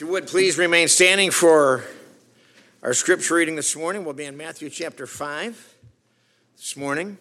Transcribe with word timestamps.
If 0.00 0.06
you 0.06 0.12
would 0.12 0.28
please 0.28 0.56
remain 0.56 0.88
standing 0.88 1.30
for 1.30 1.84
our 2.82 2.94
scripture 2.94 3.34
reading 3.34 3.54
this 3.54 3.76
morning, 3.76 4.02
we'll 4.02 4.14
be 4.14 4.24
in 4.24 4.34
Matthew 4.34 4.70
chapter 4.70 5.06
5 5.06 5.74
this 6.56 6.74
morning. 6.74 7.18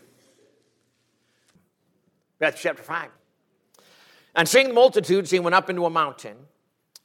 Matthew 2.40 2.62
chapter 2.62 2.82
5. 2.82 3.10
And 4.34 4.48
seeing 4.48 4.70
the 4.70 4.74
multitudes, 4.74 5.30
he 5.30 5.40
went 5.40 5.56
up 5.56 5.70
into 5.70 5.86
a 5.86 5.90
mountain, 5.90 6.38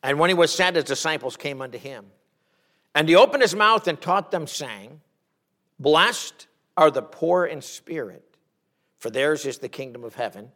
and 0.00 0.20
when 0.20 0.30
he 0.30 0.34
was 0.34 0.54
set, 0.54 0.76
his 0.76 0.84
disciples 0.84 1.36
came 1.36 1.60
unto 1.60 1.76
him. 1.76 2.06
And 2.94 3.08
he 3.08 3.16
opened 3.16 3.42
his 3.42 3.56
mouth 3.56 3.88
and 3.88 4.00
taught 4.00 4.30
them, 4.30 4.46
saying, 4.46 5.00
Blessed 5.80 6.46
are 6.76 6.92
the 6.92 7.02
poor 7.02 7.46
in 7.46 7.60
spirit, 7.60 8.22
for 9.00 9.10
theirs 9.10 9.44
is 9.44 9.58
the 9.58 9.68
kingdom 9.68 10.04
of 10.04 10.14
heaven. 10.14 10.52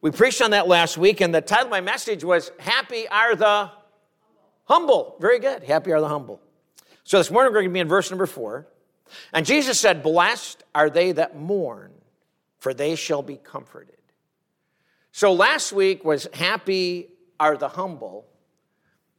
We 0.00 0.12
preached 0.12 0.40
on 0.40 0.52
that 0.52 0.68
last 0.68 0.96
week, 0.96 1.20
and 1.20 1.34
the 1.34 1.40
title 1.40 1.64
of 1.64 1.72
my 1.72 1.80
message 1.80 2.22
was 2.22 2.52
Happy 2.60 3.08
Are 3.08 3.34
the 3.34 3.81
Humble. 4.72 5.16
Very 5.20 5.38
good. 5.38 5.62
Happy 5.64 5.92
are 5.92 6.00
the 6.00 6.08
humble. 6.08 6.40
So 7.04 7.18
this 7.18 7.30
morning 7.30 7.52
we're 7.52 7.58
going 7.58 7.68
to 7.68 7.74
be 7.74 7.80
in 7.80 7.88
verse 7.88 8.10
number 8.10 8.24
four. 8.24 8.66
And 9.34 9.44
Jesus 9.44 9.78
said, 9.78 10.02
Blessed 10.02 10.64
are 10.74 10.88
they 10.88 11.12
that 11.12 11.36
mourn, 11.38 11.92
for 12.58 12.72
they 12.72 12.94
shall 12.94 13.20
be 13.20 13.36
comforted. 13.36 13.98
So 15.10 15.34
last 15.34 15.74
week 15.74 16.06
was 16.06 16.26
Happy 16.32 17.10
are 17.38 17.58
the 17.58 17.68
humble. 17.68 18.24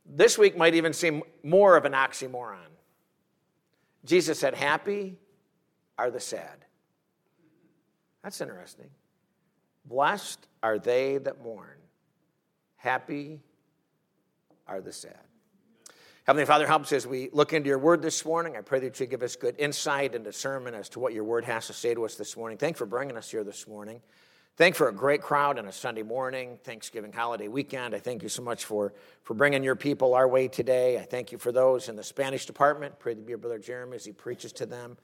This 0.07 0.39
week 0.39 0.57
might 0.57 0.73
even 0.73 0.91
seem 0.91 1.21
more 1.43 1.77
of 1.77 1.85
an 1.85 1.93
oxymoron. 1.93 2.57
Jesus 4.05 4.39
said, 4.39 4.55
Happy 4.55 5.19
are 5.99 6.09
the 6.09 6.19
sad. 6.19 6.65
That's 8.23 8.41
interesting. 8.41 8.89
Blessed 9.85 10.47
are 10.63 10.79
they 10.79 11.19
that 11.19 11.43
mourn. 11.43 11.77
Happy 12.77 13.39
are 14.67 14.81
the 14.81 14.91
sad. 14.91 15.22
Heavenly 16.25 16.45
Father, 16.45 16.65
help 16.65 16.83
us 16.83 16.93
as 16.93 17.05
we 17.05 17.29
look 17.33 17.51
into 17.51 17.67
your 17.67 17.79
word 17.79 18.01
this 18.01 18.23
morning. 18.23 18.55
I 18.55 18.61
pray 18.61 18.79
that 18.79 18.97
you 18.97 19.05
give 19.07 19.23
us 19.23 19.35
good 19.35 19.55
insight 19.59 20.15
and 20.15 20.23
discernment 20.23 20.73
as 20.73 20.87
to 20.89 21.01
what 21.01 21.11
your 21.11 21.25
word 21.25 21.43
has 21.43 21.67
to 21.67 21.73
say 21.73 21.93
to 21.93 22.05
us 22.05 22.15
this 22.15 22.37
morning. 22.37 22.57
Thank 22.57 22.75
you 22.75 22.77
for 22.77 22.85
bringing 22.85 23.17
us 23.17 23.29
here 23.29 23.43
this 23.43 23.67
morning. 23.67 24.01
Thank 24.55 24.75
you 24.75 24.77
for 24.77 24.87
a 24.87 24.93
great 24.93 25.21
crowd 25.21 25.59
on 25.59 25.65
a 25.65 25.71
Sunday 25.73 26.01
morning, 26.01 26.59
Thanksgiving 26.63 27.11
holiday 27.11 27.49
weekend. 27.49 27.93
I 27.93 27.99
thank 27.99 28.23
you 28.23 28.29
so 28.29 28.41
much 28.41 28.63
for, 28.63 28.93
for 29.23 29.33
bringing 29.33 29.65
your 29.65 29.75
people 29.75 30.13
our 30.13 30.25
way 30.25 30.47
today. 30.47 30.97
I 30.97 31.01
thank 31.01 31.33
you 31.33 31.37
for 31.37 31.51
those 31.51 31.89
in 31.89 31.97
the 31.97 32.03
Spanish 32.05 32.45
department. 32.45 32.99
Pray 32.99 33.15
to 33.15 33.21
be 33.21 33.31
your 33.31 33.37
brother 33.37 33.59
Jeremy 33.59 33.97
as 33.97 34.05
he 34.05 34.13
preaches 34.13 34.53
to 34.53 34.65
them. 34.65 34.95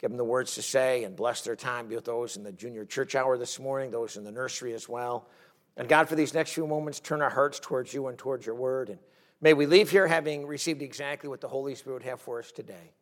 Give 0.00 0.10
them 0.10 0.18
the 0.18 0.24
words 0.24 0.56
to 0.56 0.62
say 0.62 1.04
and 1.04 1.14
bless 1.14 1.42
their 1.42 1.54
time. 1.54 1.86
Be 1.86 1.94
with 1.94 2.04
those 2.04 2.36
in 2.36 2.42
the 2.42 2.50
junior 2.50 2.84
church 2.84 3.14
hour 3.14 3.38
this 3.38 3.60
morning, 3.60 3.92
those 3.92 4.16
in 4.16 4.24
the 4.24 4.32
nursery 4.32 4.74
as 4.74 4.88
well. 4.88 5.28
And 5.76 5.88
God, 5.88 6.08
for 6.08 6.16
these 6.16 6.34
next 6.34 6.52
few 6.52 6.66
moments, 6.66 6.98
turn 6.98 7.22
our 7.22 7.30
hearts 7.30 7.60
towards 7.60 7.94
you 7.94 8.08
and 8.08 8.18
towards 8.18 8.44
your 8.44 8.56
word. 8.56 8.88
And 8.88 8.98
may 9.40 9.54
we 9.54 9.66
leave 9.66 9.90
here 9.90 10.06
having 10.06 10.46
received 10.46 10.82
exactly 10.82 11.28
what 11.28 11.40
the 11.40 11.48
Holy 11.48 11.74
Spirit 11.74 11.94
would 11.94 12.02
have 12.04 12.20
for 12.20 12.38
us 12.38 12.52
today. 12.52 12.92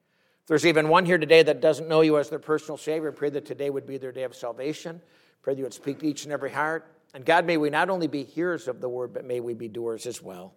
If 0.42 0.48
there's 0.48 0.66
even 0.66 0.88
one 0.88 1.06
here 1.06 1.18
today 1.18 1.42
that 1.44 1.60
doesn't 1.60 1.88
know 1.88 2.00
you 2.00 2.18
as 2.18 2.28
their 2.28 2.38
personal 2.38 2.76
Savior, 2.76 3.12
pray 3.12 3.30
that 3.30 3.46
today 3.46 3.70
would 3.70 3.86
be 3.86 3.96
their 3.96 4.12
day 4.12 4.24
of 4.24 4.34
salvation. 4.34 5.00
Pray 5.42 5.54
that 5.54 5.58
you 5.58 5.64
would 5.64 5.74
speak 5.74 6.00
to 6.00 6.06
each 6.06 6.24
and 6.24 6.32
every 6.32 6.50
heart. 6.50 6.92
And 7.14 7.24
God, 7.24 7.46
may 7.46 7.56
we 7.56 7.70
not 7.70 7.90
only 7.90 8.06
be 8.06 8.24
hearers 8.24 8.68
of 8.68 8.80
the 8.80 8.88
word, 8.88 9.12
but 9.12 9.24
may 9.24 9.40
we 9.40 9.54
be 9.54 9.68
doers 9.68 10.06
as 10.06 10.22
well. 10.22 10.54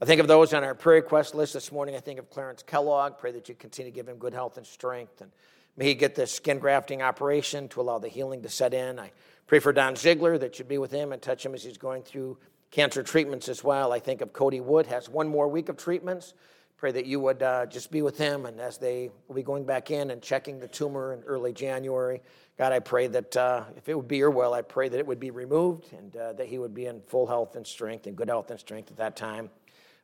I 0.00 0.04
think 0.04 0.20
of 0.20 0.28
those 0.28 0.54
on 0.54 0.62
our 0.62 0.74
prayer 0.74 1.02
request 1.02 1.34
list 1.34 1.54
this 1.54 1.72
morning. 1.72 1.96
I 1.96 2.00
think 2.00 2.20
of 2.20 2.30
Clarence 2.30 2.62
Kellogg. 2.62 3.18
Pray 3.18 3.32
that 3.32 3.48
you 3.48 3.54
continue 3.54 3.90
to 3.90 3.94
give 3.94 4.08
him 4.08 4.16
good 4.16 4.32
health 4.32 4.56
and 4.56 4.66
strength. 4.66 5.20
And 5.20 5.32
may 5.76 5.86
he 5.86 5.94
get 5.94 6.14
the 6.14 6.26
skin 6.26 6.60
grafting 6.60 7.02
operation 7.02 7.68
to 7.70 7.80
allow 7.80 7.98
the 7.98 8.08
healing 8.08 8.40
to 8.42 8.48
set 8.48 8.72
in. 8.72 9.00
I 9.00 9.10
pray 9.48 9.58
for 9.58 9.72
Don 9.72 9.96
Ziegler 9.96 10.38
that 10.38 10.58
you'd 10.58 10.68
be 10.68 10.78
with 10.78 10.92
him 10.92 11.12
and 11.12 11.20
touch 11.20 11.44
him 11.44 11.52
as 11.52 11.64
he's 11.64 11.78
going 11.78 12.04
through 12.04 12.38
cancer 12.70 13.02
treatments 13.02 13.48
as 13.48 13.64
well. 13.64 13.92
I 13.92 13.98
think 13.98 14.20
of 14.20 14.32
Cody 14.32 14.60
Wood, 14.60 14.86
has 14.86 15.08
one 15.08 15.28
more 15.28 15.48
week 15.48 15.68
of 15.68 15.76
treatments. 15.76 16.34
Pray 16.76 16.92
that 16.92 17.06
you 17.06 17.18
would 17.18 17.42
uh, 17.42 17.66
just 17.66 17.90
be 17.90 18.02
with 18.02 18.16
him, 18.16 18.46
and 18.46 18.60
as 18.60 18.78
they 18.78 19.10
will 19.26 19.34
be 19.34 19.42
going 19.42 19.64
back 19.64 19.90
in 19.90 20.10
and 20.12 20.22
checking 20.22 20.60
the 20.60 20.68
tumor 20.68 21.12
in 21.12 21.22
early 21.24 21.52
January, 21.52 22.20
God, 22.56 22.72
I 22.72 22.78
pray 22.78 23.08
that 23.08 23.36
uh, 23.36 23.64
if 23.76 23.88
it 23.88 23.96
would 23.96 24.06
be 24.06 24.18
your 24.18 24.30
will, 24.30 24.54
I 24.54 24.62
pray 24.62 24.88
that 24.88 24.98
it 24.98 25.06
would 25.06 25.18
be 25.18 25.32
removed 25.32 25.92
and 25.92 26.14
uh, 26.16 26.34
that 26.34 26.46
he 26.46 26.58
would 26.58 26.74
be 26.74 26.86
in 26.86 27.00
full 27.00 27.26
health 27.26 27.56
and 27.56 27.66
strength 27.66 28.06
and 28.06 28.16
good 28.16 28.28
health 28.28 28.50
and 28.50 28.60
strength 28.60 28.90
at 28.90 28.96
that 28.98 29.16
time. 29.16 29.50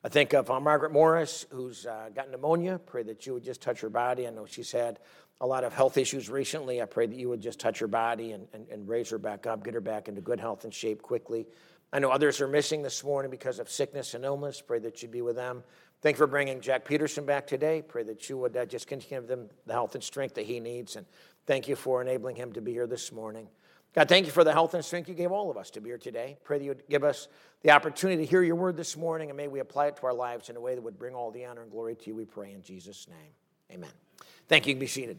I 0.03 0.09
think 0.09 0.35
of 0.35 0.51
uh, 0.51 0.61
Margaret 0.61 0.93
Morris, 0.93 1.47
who's 1.51 1.87
uh, 1.87 2.11
got 2.15 2.31
pneumonia. 2.31 2.79
Pray 2.79 3.03
that 3.05 3.25
you 3.25 3.35
would 3.35 3.45
just 3.45 3.63
touch 3.63 3.81
her 3.81 3.89
body. 3.89 4.27
I 4.27 4.31
know 4.31 4.47
she's 4.47 4.71
had 4.71 4.99
a 5.41 5.47
lot 5.47 5.65
of 5.65 5.73
health 5.73 5.97
issues 5.97 6.29
recently. 6.29 6.83
I 6.83 6.85
pray 6.85 7.07
that 7.07 7.17
you 7.17 7.29
would 7.29 7.41
just 7.41 7.59
touch 7.59 7.79
her 7.79 7.87
body 7.87 8.33
and, 8.33 8.47
and, 8.53 8.69
and 8.69 8.89
raise 8.89 9.11
her 9.11 9.19
back 9.19 9.47
up, 9.47 9.65
get 9.65 9.75
her 9.75 9.81
back 9.81 10.09
into 10.09 10.21
good 10.21 10.41
health 10.41 10.65
and 10.65 10.75
shape 10.75 11.03
quickly. 11.03 11.47
I 11.93 11.99
know 12.01 12.11
others 12.11 12.41
are 12.41 12.49
missing 12.49 12.83
this 12.83 13.05
morning 13.05 13.31
because 13.31 13.59
of 13.59 13.71
sickness 13.71 14.15
and 14.15 14.25
illness. 14.25 14.61
Pray 14.61 14.81
that 14.81 15.03
you 15.03 15.09
be 15.09 15.23
with 15.23 15.37
them. 15.37 15.63
Thank 16.03 16.15
you 16.15 16.19
for 16.19 16.27
bringing 16.27 16.61
Jack 16.61 16.85
Peterson 16.85 17.25
back 17.25 17.47
today. 17.47 17.83
Pray 17.83 18.03
that 18.03 18.29
you 18.29 18.37
would 18.37 18.57
uh, 18.57 18.67
just 18.67 18.87
continue 18.87 19.23
to 19.23 19.27
give 19.27 19.39
him 19.39 19.49
the 19.67 19.73
health 19.73 19.95
and 19.95 20.05
strength 20.05 20.35
that 20.35 20.45
he 20.45 20.61
needs. 20.61 20.97
And 20.97 21.07
thank 21.47 21.69
you 21.69 21.77
for 21.77 22.03
enabling 22.03 22.37
him 22.37 22.53
to 22.53 22.61
be 22.61 22.73
here 22.73 22.87
this 22.87 23.13
morning. 23.13 23.49
God, 23.95 24.09
thank 24.09 24.27
you 24.27 24.33
for 24.33 24.43
the 24.43 24.53
health 24.53 24.75
and 24.75 24.85
strength 24.85 25.09
you 25.09 25.15
gave 25.15 25.31
all 25.31 25.51
of 25.51 25.57
us 25.57 25.71
to 25.71 25.81
be 25.81 25.91
here 25.91 25.99
today. 25.99 26.37
Pray 26.43 26.59
that 26.59 26.65
you 26.65 26.71
would 26.71 26.87
give 26.89 27.05
us 27.05 27.29
the 27.63 27.71
opportunity 27.71 28.25
to 28.25 28.29
hear 28.29 28.43
your 28.43 28.57
word 28.57 28.77
this 28.77 28.97
morning, 28.97 29.31
and 29.31 29.37
may 29.37 29.47
we 29.47 29.61
apply 29.61 29.87
it 29.87 29.97
to 29.97 30.07
our 30.07 30.13
lives 30.13 30.51
in 30.51 30.57
a 30.57 30.61
way 30.61 30.75
that 30.75 30.83
would 30.83 30.99
bring 30.99 31.15
all 31.15 31.31
the 31.31 31.45
honor 31.45 31.63
and 31.63 31.71
glory 31.71 31.95
to 31.95 32.07
you, 32.09 32.15
we 32.15 32.25
pray 32.25 32.53
in 32.53 32.63
Jesus' 32.63 33.07
name. 33.09 33.33
Amen. 33.73 33.91
Thank 34.49 34.67
you. 34.67 34.71
You 34.71 34.75
can 34.75 34.81
be 34.81 34.87
seated. 34.89 35.19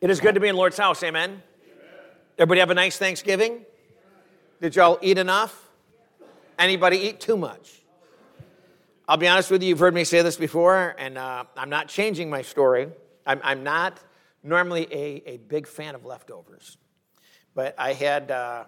It 0.00 0.10
is 0.10 0.20
good 0.20 0.34
to 0.36 0.40
be 0.40 0.48
in 0.48 0.56
Lord's 0.56 0.78
house. 0.78 1.02
Amen. 1.02 1.42
Everybody 2.36 2.58
have 2.58 2.70
a 2.70 2.74
nice 2.74 2.98
Thanksgiving? 2.98 3.64
Did 4.60 4.74
y'all 4.74 4.98
eat 5.00 5.18
enough? 5.18 5.68
Anybody 6.58 6.98
eat 6.98 7.20
too 7.20 7.36
much? 7.36 7.80
I'll 9.06 9.18
be 9.18 9.28
honest 9.28 9.52
with 9.52 9.62
you, 9.62 9.68
you've 9.68 9.78
heard 9.78 9.94
me 9.94 10.02
say 10.02 10.20
this 10.20 10.36
before, 10.36 10.96
and 10.98 11.16
uh, 11.16 11.44
I'm 11.56 11.70
not 11.70 11.86
changing 11.86 12.28
my 12.28 12.42
story. 12.42 12.88
I'm, 13.24 13.40
I'm 13.44 13.62
not 13.62 14.00
normally 14.42 14.88
a, 14.90 15.22
a, 15.26 15.36
big 15.36 15.68
fan 15.68 15.94
of 15.94 16.04
leftovers, 16.04 16.76
but 17.54 17.72
I 17.78 17.92
had 17.92 18.32
uh, 18.32 18.64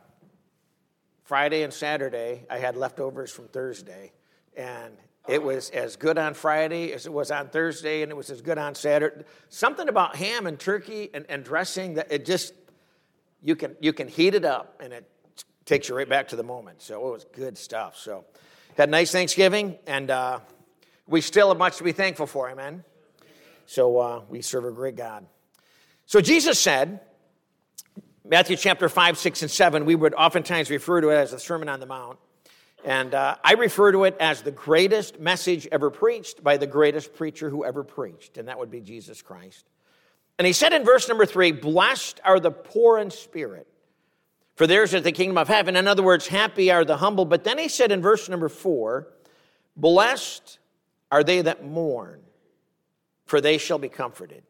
Friday 1.24 1.64
and 1.64 1.72
Saturday, 1.72 2.46
I 2.48 2.58
had 2.58 2.76
leftovers 2.76 3.32
from 3.32 3.48
Thursday, 3.48 4.12
and 4.56 4.96
it 5.26 5.42
was 5.42 5.70
as 5.70 5.96
good 5.96 6.18
on 6.18 6.34
Friday 6.34 6.92
as 6.92 7.06
it 7.06 7.12
was 7.12 7.32
on 7.32 7.48
Thursday, 7.48 8.02
and 8.02 8.12
it 8.12 8.16
was 8.16 8.30
as 8.30 8.42
good 8.42 8.58
on 8.58 8.76
Saturday. 8.76 9.24
Something 9.48 9.88
about 9.88 10.14
ham 10.14 10.46
and 10.46 10.56
turkey 10.56 11.10
and, 11.12 11.26
and 11.28 11.42
dressing 11.42 11.94
that 11.94 12.12
it 12.12 12.24
just 12.24 12.54
you 13.42 13.56
can 13.56 13.76
you 13.80 13.92
can 13.92 14.08
heat 14.08 14.34
it 14.34 14.44
up 14.44 14.80
and 14.82 14.92
it 14.92 15.08
takes 15.64 15.88
you 15.88 15.96
right 15.96 16.08
back 16.08 16.28
to 16.28 16.36
the 16.36 16.42
moment. 16.42 16.80
So 16.82 17.08
it 17.08 17.12
was 17.12 17.26
good 17.32 17.58
stuff. 17.58 17.96
So 17.96 18.24
had 18.76 18.88
a 18.88 18.92
nice 18.92 19.10
Thanksgiving, 19.10 19.78
and 19.86 20.10
uh, 20.10 20.40
we 21.06 21.20
still 21.20 21.48
have 21.48 21.58
much 21.58 21.78
to 21.78 21.84
be 21.84 21.92
thankful 21.92 22.26
for. 22.26 22.50
Amen. 22.50 22.84
So 23.66 23.98
uh, 23.98 24.22
we 24.28 24.42
serve 24.42 24.64
a 24.64 24.70
great 24.70 24.96
God. 24.96 25.26
So 26.04 26.20
Jesus 26.20 26.60
said, 26.60 27.00
Matthew 28.24 28.56
chapter 28.56 28.88
5, 28.88 29.18
6, 29.18 29.42
and 29.42 29.50
7, 29.50 29.84
we 29.84 29.94
would 29.94 30.14
oftentimes 30.14 30.70
refer 30.70 31.00
to 31.00 31.10
it 31.10 31.16
as 31.16 31.30
the 31.30 31.38
Sermon 31.38 31.68
on 31.68 31.80
the 31.80 31.86
Mount. 31.86 32.18
And 32.84 33.14
uh, 33.14 33.36
I 33.42 33.54
refer 33.54 33.90
to 33.92 34.04
it 34.04 34.16
as 34.20 34.42
the 34.42 34.52
greatest 34.52 35.18
message 35.18 35.66
ever 35.72 35.90
preached 35.90 36.44
by 36.44 36.56
the 36.56 36.66
greatest 36.66 37.14
preacher 37.14 37.50
who 37.50 37.64
ever 37.64 37.82
preached, 37.82 38.38
and 38.38 38.46
that 38.48 38.58
would 38.58 38.70
be 38.70 38.80
Jesus 38.80 39.22
Christ. 39.22 39.64
And 40.38 40.46
he 40.46 40.52
said 40.52 40.72
in 40.72 40.84
verse 40.84 41.08
number 41.08 41.26
three, 41.26 41.52
Blessed 41.52 42.20
are 42.24 42.38
the 42.38 42.50
poor 42.50 42.98
in 42.98 43.10
spirit, 43.10 43.66
for 44.54 44.66
theirs 44.66 44.92
is 44.94 45.02
the 45.02 45.12
kingdom 45.12 45.38
of 45.38 45.48
heaven. 45.48 45.76
In 45.76 45.88
other 45.88 46.02
words, 46.02 46.26
happy 46.26 46.70
are 46.70 46.84
the 46.84 46.98
humble. 46.98 47.24
But 47.24 47.44
then 47.44 47.58
he 47.58 47.68
said 47.68 47.92
in 47.92 48.02
verse 48.02 48.28
number 48.28 48.48
four, 48.48 49.08
Blessed 49.76 50.58
are 51.10 51.24
they 51.24 51.42
that 51.42 51.64
mourn, 51.64 52.20
for 53.24 53.40
they 53.40 53.58
shall 53.58 53.78
be 53.78 53.88
comforted. 53.88 54.42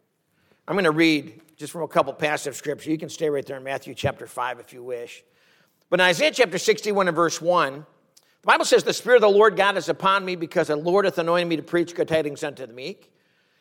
I'm 0.69 0.75
going 0.75 0.85
to 0.85 0.91
read 0.91 1.41
just 1.57 1.73
from 1.73 1.83
a 1.83 1.89
couple 1.89 2.13
passages 2.13 2.49
of 2.49 2.57
scripture. 2.57 2.91
You 2.91 2.99
can 2.99 3.09
stay 3.09 3.31
right 3.31 3.45
there 3.45 3.57
in 3.57 3.63
Matthew 3.63 3.95
chapter 3.95 4.27
5 4.27 4.59
if 4.59 4.73
you 4.73 4.83
wish. 4.83 5.23
But 5.89 6.01
in 6.01 6.07
Isaiah 6.07 6.33
chapter 6.33 6.59
61 6.59 7.09
and 7.09 7.15
verse 7.15 7.41
1, 7.41 7.75
the 7.75 8.47
Bible 8.47 8.65
says, 8.65 8.83
The 8.83 8.93
Spirit 8.93 9.17
of 9.17 9.23
the 9.23 9.39
Lord 9.39 9.57
God 9.57 9.77
is 9.77 9.89
upon 9.89 10.25
me 10.25 10.37
because 10.37 10.67
the 10.67 10.77
Lord 10.77 11.05
hath 11.05 11.19
anointed 11.19 11.49
me 11.49 11.57
to 11.57 11.63
preach 11.63 11.95
good 11.95 12.09
tidings 12.09 12.43
unto 12.43 12.67
the 12.67 12.73
meek. 12.73 13.13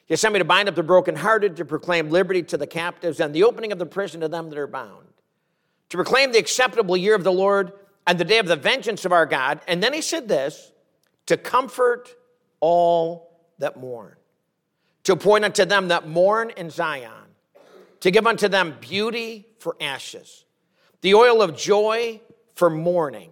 He 0.06 0.16
sent 0.16 0.34
me 0.34 0.40
to 0.40 0.46
bind 0.46 0.69
up 0.69 0.75
the 0.75 0.84
brokenhearted, 0.84 1.56
to 1.57 1.66
proclaim 1.66 2.10
liberty 2.10 2.44
to 2.44 2.57
the 2.57 2.68
captives, 2.68 3.19
and 3.19 3.34
the 3.34 3.44
opening 3.44 3.72
of 3.72 3.80
the 3.80 3.86
prison 3.86 4.22
to 4.22 4.28
them 4.28 4.50
that 4.50 4.57
are 4.57 4.68
bound, 4.68 5.07
to 5.90 5.98
proclaim 5.98 6.31
the 6.31 6.38
acceptable 6.38 6.96
year 6.96 7.16
of 7.16 7.24
the 7.24 7.31
Lord 7.31 7.74
and 8.06 8.19
the 8.19 8.25
day 8.25 8.38
of 8.38 8.46
the 8.46 8.56
vengeance 8.56 9.04
of 9.06 9.12
our 9.12 9.25
God. 9.25 9.62
And 9.68 9.81
then 9.81 9.94
he 9.94 10.02
said 10.02 10.28
this 10.28 10.72
to 11.25 11.38
comfort 11.38 12.16
all 12.60 13.40
that 13.57 13.78
mourn, 13.78 14.16
to 15.06 15.13
appoint 15.13 15.44
unto 15.44 15.66
them 15.66 15.88
that 15.88 16.07
mourn 16.07 16.52
in 16.52 16.69
Zion, 16.69 17.12
to 18.02 18.12
give 18.12 18.28
unto 18.28 18.48
them 18.48 18.75
beauty 18.80 19.48
for 19.57 19.75
ashes, 19.81 20.46
the 21.02 21.16
oil 21.16 21.42
of 21.42 21.57
joy 21.57 22.22
for 22.54 22.69
mourning, 22.69 23.31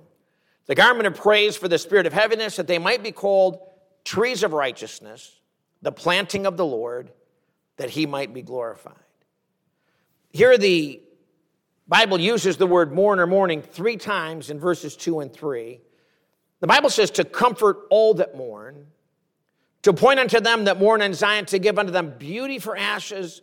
the 0.65 0.73
garment 0.73 1.05
of 1.05 1.15
praise 1.15 1.55
for 1.55 1.67
the 1.67 1.77
spirit 1.77 2.07
of 2.07 2.13
heaviness, 2.13 2.55
that 2.55 2.65
they 2.65 2.79
might 2.79 3.03
be 3.03 3.11
called 3.11 3.59
trees 4.03 4.41
of 4.41 4.53
righteousness 4.53 5.39
the 5.83 5.91
planting 5.91 6.47
of 6.47 6.57
the 6.57 6.65
Lord, 6.65 7.11
that 7.77 7.91
he 7.91 8.05
might 8.05 8.33
be 8.33 8.41
glorified. 8.41 8.95
Here 10.31 10.57
the 10.57 11.01
Bible 11.87 12.19
uses 12.19 12.57
the 12.57 12.65
word 12.65 12.93
mourn 12.93 13.19
or 13.19 13.27
mourning 13.27 13.61
three 13.61 13.97
times 13.97 14.49
in 14.49 14.59
verses 14.59 14.95
2 14.95 15.19
and 15.19 15.31
3. 15.31 15.79
The 16.61 16.67
Bible 16.67 16.89
says 16.89 17.11
to 17.11 17.25
comfort 17.25 17.79
all 17.89 18.13
that 18.15 18.35
mourn, 18.35 18.87
to 19.81 19.91
point 19.91 20.19
unto 20.19 20.39
them 20.39 20.63
that 20.63 20.79
mourn 20.79 21.01
in 21.01 21.13
Zion, 21.13 21.45
to 21.47 21.59
give 21.59 21.77
unto 21.77 21.91
them 21.91 22.13
beauty 22.17 22.57
for 22.57 22.77
ashes, 22.77 23.41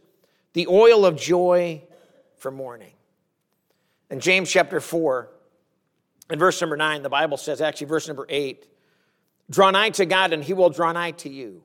the 0.54 0.66
oil 0.66 1.04
of 1.04 1.16
joy 1.16 1.82
for 2.38 2.50
mourning. 2.50 2.94
In 4.10 4.20
James 4.20 4.50
chapter 4.50 4.80
4, 4.80 5.28
in 6.30 6.38
verse 6.38 6.58
number 6.62 6.78
9, 6.78 7.02
the 7.02 7.10
Bible 7.10 7.36
says, 7.36 7.60
actually, 7.60 7.88
verse 7.88 8.08
number 8.08 8.24
8, 8.30 8.66
draw 9.50 9.70
nigh 9.70 9.90
to 9.90 10.06
God, 10.06 10.32
and 10.32 10.42
he 10.42 10.54
will 10.54 10.70
draw 10.70 10.90
nigh 10.90 11.10
to 11.12 11.28
you. 11.28 11.62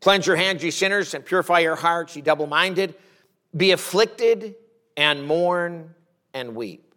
Cleanse 0.00 0.26
your 0.26 0.36
hands, 0.36 0.62
ye 0.62 0.70
sinners, 0.70 1.14
and 1.14 1.24
purify 1.24 1.60
your 1.60 1.76
hearts, 1.76 2.14
ye 2.16 2.22
double 2.22 2.46
minded. 2.46 2.94
Be 3.56 3.72
afflicted 3.72 4.54
and 4.96 5.26
mourn 5.26 5.94
and 6.34 6.54
weep. 6.54 6.94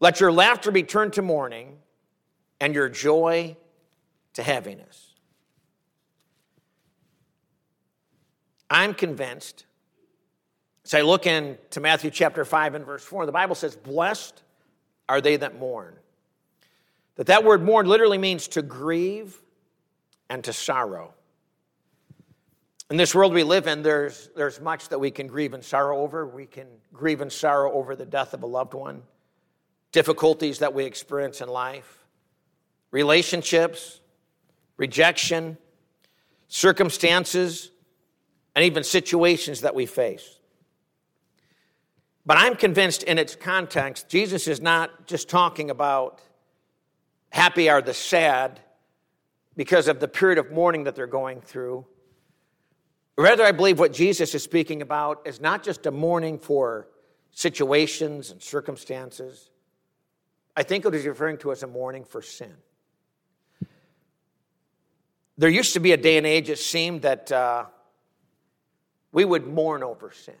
Let 0.00 0.20
your 0.20 0.32
laughter 0.32 0.70
be 0.70 0.82
turned 0.82 1.14
to 1.14 1.22
mourning 1.22 1.78
and 2.60 2.74
your 2.74 2.88
joy 2.88 3.56
to 4.34 4.42
heaviness. 4.42 5.14
I'm 8.70 8.94
convinced, 8.94 9.66
as 10.84 10.94
I 10.94 11.02
look 11.02 11.26
into 11.26 11.80
Matthew 11.80 12.10
chapter 12.10 12.44
5 12.44 12.74
and 12.74 12.84
verse 12.84 13.04
4, 13.04 13.26
the 13.26 13.32
Bible 13.32 13.54
says, 13.54 13.76
Blessed 13.76 14.42
are 15.08 15.20
they 15.20 15.36
that 15.36 15.58
mourn. 15.58 15.94
That 17.16 17.26
that 17.26 17.44
word 17.44 17.62
mourn 17.62 17.86
literally 17.86 18.18
means 18.18 18.48
to 18.48 18.62
grieve 18.62 19.40
and 20.28 20.42
to 20.44 20.52
sorrow. 20.52 21.14
In 22.90 22.98
this 22.98 23.14
world 23.14 23.32
we 23.32 23.44
live 23.44 23.66
in, 23.66 23.82
there's, 23.82 24.28
there's 24.36 24.60
much 24.60 24.90
that 24.90 24.98
we 24.98 25.10
can 25.10 25.26
grieve 25.26 25.54
and 25.54 25.64
sorrow 25.64 26.00
over. 26.00 26.26
We 26.26 26.46
can 26.46 26.66
grieve 26.92 27.22
and 27.22 27.32
sorrow 27.32 27.72
over 27.72 27.96
the 27.96 28.04
death 28.04 28.34
of 28.34 28.42
a 28.42 28.46
loved 28.46 28.74
one, 28.74 29.02
difficulties 29.90 30.58
that 30.58 30.74
we 30.74 30.84
experience 30.84 31.40
in 31.40 31.48
life, 31.48 32.04
relationships, 32.90 34.00
rejection, 34.76 35.56
circumstances, 36.48 37.70
and 38.54 38.64
even 38.64 38.84
situations 38.84 39.62
that 39.62 39.74
we 39.74 39.86
face. 39.86 40.38
But 42.26 42.36
I'm 42.38 42.54
convinced 42.54 43.02
in 43.02 43.18
its 43.18 43.34
context, 43.34 44.08
Jesus 44.08 44.46
is 44.46 44.60
not 44.60 45.06
just 45.06 45.28
talking 45.28 45.70
about 45.70 46.20
happy 47.30 47.68
are 47.70 47.82
the 47.82 47.94
sad 47.94 48.60
because 49.56 49.88
of 49.88 50.00
the 50.00 50.08
period 50.08 50.38
of 50.38 50.52
mourning 50.52 50.84
that 50.84 50.94
they're 50.94 51.06
going 51.06 51.40
through 51.40 51.86
Rather, 53.16 53.44
I 53.44 53.52
believe 53.52 53.78
what 53.78 53.92
Jesus 53.92 54.34
is 54.34 54.42
speaking 54.42 54.82
about 54.82 55.22
is 55.24 55.40
not 55.40 55.62
just 55.62 55.86
a 55.86 55.90
mourning 55.90 56.38
for 56.38 56.88
situations 57.30 58.30
and 58.30 58.42
circumstances. 58.42 59.50
I 60.56 60.62
think 60.62 60.84
what 60.84 60.94
he's 60.94 61.06
referring 61.06 61.38
to 61.38 61.52
as 61.52 61.62
a 61.62 61.66
mourning 61.66 62.04
for 62.04 62.22
sin. 62.22 62.54
There 65.36 65.48
used 65.48 65.74
to 65.74 65.80
be 65.80 65.92
a 65.92 65.96
day 65.96 66.16
and 66.16 66.26
age, 66.26 66.48
it 66.48 66.58
seemed, 66.58 67.02
that 67.02 67.30
uh, 67.30 67.66
we 69.12 69.24
would 69.24 69.46
mourn 69.46 69.82
over 69.82 70.12
sin. 70.12 70.34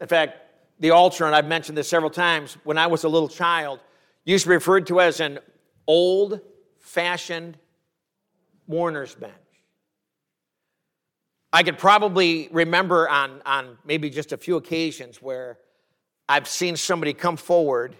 In 0.00 0.08
fact, 0.08 0.38
the 0.80 0.90
altar, 0.90 1.24
and 1.26 1.34
I've 1.34 1.46
mentioned 1.46 1.78
this 1.78 1.88
several 1.88 2.10
times, 2.10 2.56
when 2.64 2.78
I 2.78 2.88
was 2.88 3.04
a 3.04 3.08
little 3.08 3.28
child, 3.28 3.78
used 4.24 4.44
to 4.44 4.48
be 4.48 4.54
referred 4.54 4.88
to 4.88 5.00
as 5.00 5.20
an 5.20 5.38
old 5.86 6.40
fashioned 6.80 7.56
mourner's 8.66 9.14
bench. 9.14 9.32
I 11.52 11.62
could 11.62 11.78
probably 11.78 12.48
remember 12.50 13.08
on, 13.08 13.42
on 13.44 13.76
maybe 13.84 14.08
just 14.08 14.32
a 14.32 14.36
few 14.36 14.56
occasions 14.56 15.20
where 15.20 15.58
I've 16.28 16.48
seen 16.48 16.76
somebody 16.76 17.12
come 17.12 17.36
forward 17.36 17.94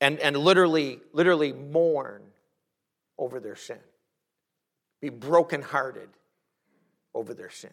and, 0.00 0.20
and 0.20 0.36
literally, 0.36 1.00
literally 1.12 1.52
mourn 1.52 2.22
over 3.18 3.40
their 3.40 3.56
sin, 3.56 3.78
be 5.00 5.08
brokenhearted 5.08 6.08
over 7.14 7.34
their 7.34 7.50
sin. 7.50 7.70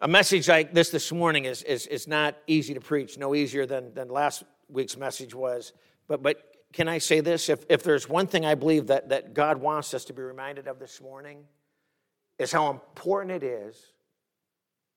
A 0.00 0.08
message 0.08 0.48
like 0.48 0.74
this 0.74 0.90
this 0.90 1.10
morning 1.10 1.46
is, 1.46 1.62
is, 1.62 1.86
is 1.86 2.06
not 2.06 2.36
easy 2.46 2.74
to 2.74 2.80
preach, 2.80 3.16
no 3.16 3.34
easier 3.34 3.66
than, 3.66 3.94
than 3.94 4.08
last 4.08 4.44
week's 4.68 4.96
message 4.96 5.34
was. 5.34 5.72
But, 6.06 6.22
but 6.22 6.42
can 6.72 6.88
I 6.88 6.98
say 6.98 7.20
this? 7.20 7.48
If, 7.48 7.64
if 7.68 7.82
there's 7.82 8.08
one 8.08 8.26
thing 8.26 8.44
I 8.44 8.54
believe 8.54 8.88
that, 8.88 9.08
that 9.08 9.34
God 9.34 9.58
wants 9.58 9.94
us 9.94 10.04
to 10.06 10.12
be 10.12 10.22
reminded 10.22 10.68
of 10.68 10.78
this 10.78 11.00
morning, 11.00 11.44
is 12.38 12.52
how 12.52 12.70
important 12.70 13.30
it 13.30 13.42
is 13.42 13.92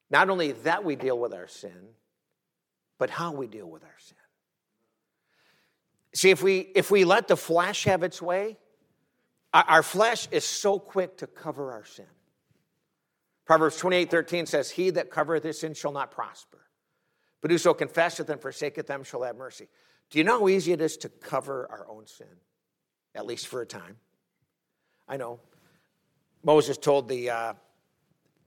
not 0.09 0.29
only 0.29 0.53
that 0.53 0.83
we 0.83 0.95
deal 0.95 1.17
with 1.17 1.33
our 1.33 1.47
sin, 1.47 1.89
but 2.97 3.09
how 3.09 3.31
we 3.31 3.47
deal 3.47 3.69
with 3.69 3.83
our 3.83 3.95
sin. 3.99 4.17
See, 6.13 6.29
if 6.29 6.41
we, 6.41 6.59
if 6.75 6.89
we 6.89 7.03
let 7.03 7.27
the 7.27 7.37
flesh 7.37 7.83
have 7.83 8.03
its 8.03 8.21
way, 8.21 8.57
our, 9.53 9.83
flesh 9.83 10.27
is 10.31 10.43
so 10.45 10.79
quick 10.79 11.17
to 11.17 11.27
cover 11.27 11.71
our 11.71 11.85
sin. 11.85 12.05
Proverbs 13.45 13.77
28 13.77 14.11
13 14.11 14.45
says, 14.45 14.69
He 14.69 14.89
that 14.91 15.09
covereth 15.09 15.43
his 15.43 15.59
sin 15.59 15.73
shall 15.73 15.91
not 15.91 16.11
prosper, 16.11 16.59
but 17.41 17.49
whoso 17.49 17.73
confesseth 17.73 18.29
and 18.29 18.41
forsaketh 18.41 18.87
them 18.87 19.03
shall 19.03 19.23
have 19.23 19.35
mercy. 19.35 19.67
Do 20.09 20.17
you 20.17 20.23
know 20.23 20.39
how 20.39 20.49
easy 20.49 20.73
it 20.73 20.81
is 20.81 20.97
to 20.97 21.09
cover 21.09 21.67
our 21.69 21.87
own 21.89 22.07
sin, 22.07 22.27
at 23.15 23.25
least 23.25 23.47
for 23.47 23.61
a 23.61 23.65
time? 23.65 23.97
I 25.07 25.17
know. 25.17 25.39
Moses 26.43 26.77
told 26.77 27.07
the 27.07 27.29
uh, 27.29 27.53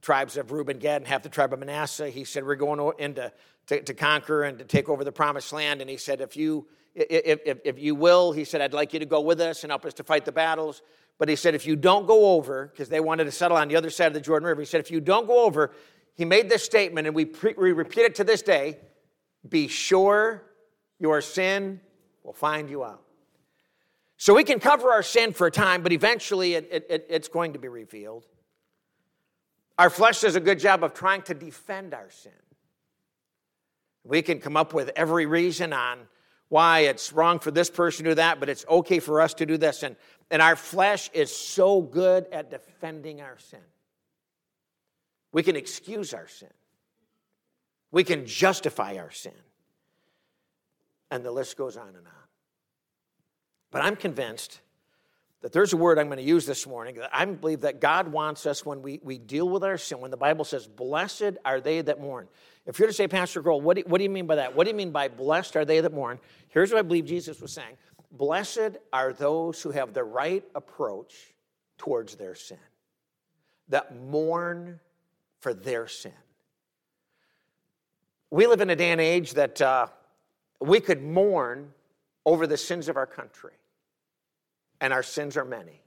tribes 0.02 0.37
of 0.37 0.52
Reuben, 0.52 0.78
Gad, 0.78 1.02
and 1.02 1.06
half 1.06 1.22
the 1.22 1.28
tribe 1.28 1.52
of 1.52 1.58
Manasseh, 1.58 2.08
he 2.10 2.25
said, 2.25 2.44
We're 2.44 2.54
going 2.54 2.92
in 2.98 3.14
to, 3.14 3.32
to, 3.66 3.82
to, 3.82 3.94
conquer 3.94 4.44
and 4.44 4.58
to 4.58 4.64
take 4.64 4.88
over 4.88 5.04
the 5.04 5.12
promised 5.12 5.52
land. 5.52 5.81
And 5.81 5.90
he 5.90 5.96
said, 5.96 6.20
if 6.20 6.37
you, 6.37 6.66
if, 6.94 7.40
if, 7.44 7.58
if 7.64 7.78
you 7.78 7.94
will, 7.94 8.32
he 8.32 8.44
said, 8.44 8.60
I'd 8.60 8.72
like 8.72 8.92
you 8.92 8.98
to 9.00 9.06
go 9.06 9.20
with 9.20 9.40
us 9.40 9.62
and 9.64 9.70
help 9.70 9.84
us 9.84 9.94
to 9.94 10.04
fight 10.04 10.25
the 10.25 10.32
battles. 10.32 10.82
But 11.19 11.28
he 11.28 11.37
said, 11.37 11.54
if 11.54 11.66
you 11.66 11.76
don't 11.76 12.06
go 12.06 12.31
over, 12.32 12.69
because 12.69 12.88
they 12.88 13.00
wanted 13.00 13.25
to 13.25 13.32
settle 13.32 13.56
on 13.56 13.69
the 13.69 13.76
other 13.76 13.90
side 13.90 14.06
of 14.06 14.14
the 14.14 14.20
Jordan 14.20 14.46
River, 14.46 14.62
he 14.62 14.66
said, 14.66 14.81
if 14.81 14.90
you 14.90 15.00
don't 15.00 15.26
go 15.26 15.44
over, 15.44 15.72
he 16.14 16.25
made 16.25 16.48
this 16.48 16.64
statement, 16.64 17.06
and 17.06 17.14
we, 17.14 17.26
pre- 17.26 17.54
we 17.56 17.72
repeat 17.72 18.02
it 18.02 18.14
to 18.16 18.25
this 18.25 18.42
day 18.42 18.78
be 19.48 19.69
sure 19.69 20.42
your 20.98 21.20
sin 21.22 21.81
will 22.22 22.32
find 22.32 22.69
you 22.69 22.84
out. 22.84 23.02
So 24.20 24.34
we 24.34 24.44
can 24.44 24.61
cover 24.61 24.90
our 24.90 25.02
sin 25.02 25.32
for 25.32 25.46
a 25.46 25.50
time, 25.50 25.82
but 25.82 25.93
eventually 25.93 26.52
it, 26.52 26.69
it, 26.90 27.06
it's 27.08 27.28
going 27.28 27.55
to 27.55 27.58
be 27.58 27.69
revealed. 27.69 28.26
Our 29.78 29.88
flesh 29.88 30.20
does 30.20 30.37
a 30.37 30.40
good 30.40 30.58
job 30.58 30.84
of 30.84 30.93
trying 30.93 31.22
to 31.22 31.32
defend 31.32 31.94
our 31.94 32.11
sin. 32.11 32.32
We 34.05 34.20
can 34.20 34.38
come 34.38 34.58
up 34.58 34.75
with 34.75 34.90
every 34.94 35.25
reason 35.25 35.72
on 35.72 36.00
why 36.50 36.81
it's 36.81 37.14
wrong 37.14 37.38
for 37.38 37.50
this 37.50 37.70
person 37.70 38.05
to 38.05 38.11
do 38.11 38.14
that, 38.17 38.40
but 38.40 38.50
it's 38.50 38.67
okay 38.69 38.99
for 38.99 39.23
us 39.23 39.33
to 39.35 39.47
do 39.47 39.56
this. 39.56 39.83
And, 39.83 39.97
and 40.30 40.42
our 40.42 40.54
flesh 40.54 41.09
is 41.14 41.35
so 41.35 41.80
good 41.80 42.26
at 42.30 42.50
defending 42.50 43.23
our 43.23 43.38
sin. 43.38 43.61
We 45.33 45.42
can 45.42 45.56
excuse 45.56 46.12
our 46.12 46.28
sin, 46.28 46.52
we 47.90 48.04
can 48.04 48.26
justify 48.26 48.99
our 48.99 49.11
sin. 49.11 49.33
And 51.11 51.25
the 51.25 51.33
list 51.33 51.56
goes 51.56 51.78
on 51.78 51.88
and 51.88 52.06
on. 52.06 52.20
But 53.71 53.83
I'm 53.83 53.97
convinced 53.97 54.61
that 55.43 55.53
there's 55.53 55.73
a 55.73 55.77
word 55.77 55.99
I'm 55.99 56.07
going 56.07 56.19
to 56.19 56.23
use 56.23 56.45
this 56.45 56.67
morning. 56.67 56.99
I 57.12 57.25
believe 57.25 57.62
that 57.62 57.81
God 57.81 58.09
wants 58.09 58.45
us 58.45 58.67
when 58.67 58.83
we, 58.83 59.00
we 59.03 59.19
deal 59.19 59.49
with 59.49 59.65
our 59.65 59.79
sin, 59.79 60.00
when 60.00 60.11
the 60.11 60.17
Bible 60.17 60.45
says, 60.45 60.67
Blessed 60.67 61.39
are 61.45 61.61
they 61.61 61.81
that 61.81 62.00
mourn. 62.00 62.29
If 62.67 62.79
you're 62.79 62.89
to 62.89 62.95
say, 62.95 63.09
Pastor 63.09 63.43
Crowell, 63.43 63.61
what 63.61 63.77
do, 63.77 63.83
what 63.87 63.99
do 63.99 64.05
you 64.05 64.11
mean 64.11 64.27
by 64.27 64.37
that? 64.37 64.55
What 64.55 64.65
do 64.65 64.71
you 64.71 64.77
mean 64.77 64.91
by 64.91 65.09
blessed 65.09 65.57
are 65.57 65.65
they 65.65 65.81
that 65.81 65.95
mourn? 65.95 66.19
Here's 66.49 66.71
what 66.71 66.79
I 66.79 66.83
believe 66.83 67.07
Jesus 67.07 67.41
was 67.41 67.53
saying 67.53 67.77
Blessed 68.12 68.77
are 68.93 69.12
those 69.12 69.62
who 69.62 69.71
have 69.71 69.95
the 69.95 70.05
right 70.05 70.45
approach 70.55 71.33
towards 71.79 72.17
their 72.17 72.35
sin, 72.35 72.59
that 73.69 73.97
mourn 73.97 74.79
for 75.39 75.55
their 75.55 75.87
sin. 75.87 76.12
We 78.31 78.47
live 78.47 78.61
in 78.61 78.71
a 78.71 78.77
day 78.77 78.91
and 78.91 79.00
age 79.00 79.33
that 79.35 79.61
uh, 79.62 79.87
we 80.61 80.81
could 80.81 81.03
mourn 81.03 81.73
over 82.27 82.47
the 82.47 82.59
sins 82.59 82.89
of 82.89 82.97
our 82.97 83.07
country 83.07 83.53
and 84.80 84.92
our 84.92 85.02
sins 85.02 85.37
are 85.37 85.44
many. 85.44 85.82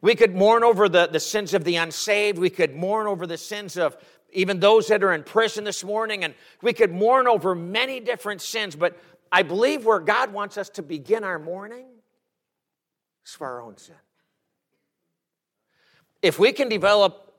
We 0.00 0.16
could 0.16 0.34
mourn 0.34 0.64
over 0.64 0.88
the, 0.88 1.06
the 1.06 1.20
sins 1.20 1.54
of 1.54 1.64
the 1.64 1.76
unsaved. 1.76 2.38
We 2.38 2.50
could 2.50 2.74
mourn 2.74 3.06
over 3.06 3.26
the 3.26 3.38
sins 3.38 3.76
of 3.76 3.96
even 4.32 4.58
those 4.58 4.88
that 4.88 5.04
are 5.04 5.12
in 5.12 5.22
prison 5.22 5.62
this 5.62 5.84
morning. 5.84 6.24
And 6.24 6.34
we 6.60 6.72
could 6.72 6.90
mourn 6.90 7.28
over 7.28 7.54
many 7.54 8.00
different 8.00 8.40
sins. 8.40 8.74
But 8.74 8.98
I 9.30 9.42
believe 9.42 9.84
where 9.84 10.00
God 10.00 10.32
wants 10.32 10.58
us 10.58 10.68
to 10.70 10.82
begin 10.82 11.22
our 11.22 11.38
mourning 11.38 11.86
is 13.24 13.32
for 13.32 13.46
our 13.46 13.62
own 13.62 13.76
sin. 13.76 13.94
If 16.20 16.38
we 16.38 16.52
can 16.52 16.68
develop 16.68 17.32